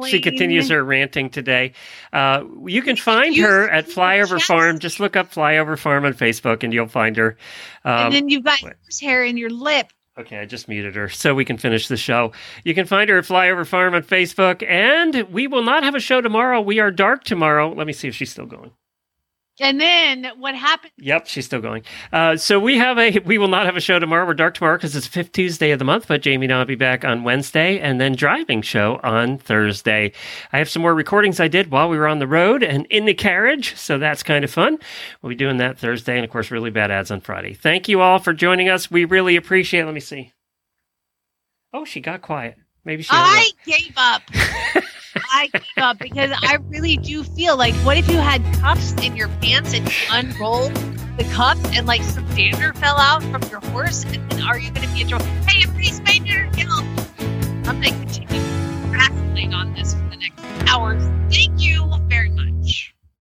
she, 0.07 0.21
continues 0.21 0.69
her 0.69 0.85
ranting 0.85 1.31
today. 1.31 1.73
Uh, 2.13 2.45
you 2.65 2.83
can 2.83 2.97
find 2.97 3.35
use 3.35 3.45
her 3.47 3.69
at 3.69 3.89
Flyover 3.89 4.37
chest. 4.37 4.47
Farm. 4.47 4.79
Just 4.79 5.01
look 5.01 5.17
up 5.17 5.33
Flyover 5.33 5.77
Farm 5.77 6.05
on 6.05 6.15
Facebook 6.15 6.63
and 6.63 6.73
you'll 6.73 6.87
find 6.87 7.17
her. 7.17 7.37
Um, 7.85 8.07
and 8.07 8.15
then 8.15 8.29
you've 8.29 8.45
got 8.45 8.61
horsehair 8.61 9.25
in 9.25 9.37
your 9.37 9.51
lip. 9.51 9.93
Okay, 10.19 10.39
I 10.39 10.47
just 10.47 10.67
muted 10.67 10.97
her 10.97 11.11
so 11.11 11.35
we 11.35 11.45
can 11.45 11.59
finish 11.59 11.89
the 11.89 11.97
show. 11.97 12.33
You 12.65 12.75
can 12.75 12.87
find 12.87 13.11
her 13.11 13.19
at 13.19 13.25
Flyover 13.25 13.67
Farm 13.67 13.95
on 13.95 14.03
Facebook, 14.03 14.67
and 14.67 15.29
we 15.31 15.47
will 15.47 15.63
not 15.63 15.85
have 15.85 15.95
a 15.95 16.01
show 16.01 16.23
tomorrow. 16.23 16.61
We 16.61 16.79
are 16.79 16.91
dark 16.91 17.23
tomorrow. 17.25 17.71
Let 17.73 17.87
me 17.87 17.93
see 17.93 18.09
if 18.09 18.15
she's 18.15 18.31
still 18.31 18.47
going. 18.47 18.71
And 19.59 19.81
then 19.81 20.27
what 20.37 20.55
happened? 20.55 20.93
Yep, 20.99 21.27
she's 21.29 21.47
still 21.47 21.63
going. 21.63 21.83
Uh, 22.13 22.37
so 22.37 22.61
we 22.61 22.77
have 22.77 22.99
a 22.99 23.19
we 23.21 23.39
will 23.39 23.49
not 23.49 23.65
have 23.65 23.75
a 23.77 23.81
show 23.81 23.99
tomorrow. 23.99 24.27
We're 24.27 24.35
dark 24.35 24.53
tomorrow 24.55 24.77
because 24.77 24.95
it's 24.95 25.07
the 25.07 25.13
fifth 25.13 25.33
Tuesday 25.33 25.71
of 25.71 25.79
the 25.79 25.85
month. 25.85 26.09
But 26.09 26.21
Jamie 26.21 26.45
and 26.45 26.53
I'll 26.53 26.67
be 26.67 26.75
back 26.75 27.07
on 27.07 27.25
Wednesday, 27.25 27.79
and 27.81 27.99
then 27.99 28.15
driving 28.15 28.61
show 28.61 29.01
on 29.03 29.39
Thursday. 29.39 30.13
I 30.53 30.59
have 30.59 30.69
some 30.69 30.83
more 30.83 30.95
recordings 30.95 31.41
I 31.41 31.49
did 31.49 31.71
while 31.71 31.89
we 31.89 31.97
were 31.97 32.07
on 32.07 32.19
the 32.19 32.27
road 32.27 32.63
and 32.63 32.85
in 32.91 33.07
the 33.07 33.15
carriage, 33.15 33.77
so 33.77 33.97
that's 33.99 34.23
kind 34.23 34.45
of 34.45 34.51
fun. 34.51 34.79
We'll 35.23 35.31
be 35.31 35.37
doing 35.37 35.57
that 35.57 35.79
Thursday, 35.79 36.17
and 36.17 36.25
of 36.25 36.31
course, 36.31 36.51
really 36.51 36.71
bad 36.71 36.91
ads 36.91 37.11
on 37.11 37.23
Friday. 37.23 37.55
Thank 37.55 37.89
you 37.89 38.03
all 38.03 38.19
for 38.19 38.35
joining 38.35 38.69
us. 38.69 38.91
We 38.91 39.07
really 39.07 39.37
appreciate. 39.37 39.81
it. 39.81 39.87
Let 39.87 39.95
me 39.95 40.01
see. 40.01 40.33
Oh, 41.73 41.87
she 41.87 42.01
got 42.01 42.21
quiet. 42.21 42.57
Maybe 42.85 43.03
she. 43.03 43.09
I 43.13 43.51
gave 43.65 43.95
up. 43.97 44.23
I 45.33 45.49
gave 45.53 45.63
up 45.79 45.99
because 45.99 46.31
I 46.43 46.59
really 46.69 46.97
do 46.97 47.23
feel 47.23 47.57
like 47.57 47.75
what 47.77 47.97
if 47.97 48.09
you 48.09 48.19
had 48.19 48.43
cuffs 48.61 48.93
in 49.03 49.17
your 49.17 49.29
pants 49.41 49.75
and 49.75 49.87
you 49.87 49.95
unrolled 50.11 50.75
the 51.17 51.25
cuffs 51.33 51.65
and 51.77 51.87
like 51.87 52.03
some 52.03 52.27
dander 52.35 52.73
fell 52.75 52.99
out 52.99 53.23
from 53.25 53.43
your 53.51 53.61
horse 53.71 54.05
and 54.05 54.31
then 54.31 54.43
are 54.43 54.59
you 54.59 54.71
going 54.71 54.87
to 54.87 54.95
be 54.95 55.03
in 55.03 55.09
trouble? 55.09 55.27
Hey, 55.47 55.63
everybody, 55.63 55.91
spay 55.91 56.27
your 56.27 56.51
kill. 56.53 56.73
I'm 57.69 57.81
going 57.81 57.83
to 57.83 57.91
continue 57.91 58.93
wrestling 58.93 59.55
on 59.55 59.75
this 59.75 59.95
for 59.95 60.09
the 60.11 60.17
next 60.17 60.71
hours. 60.71 61.03
Thank 61.33 61.61
you 61.61 61.91
very 62.09 62.31
much. 62.31 62.96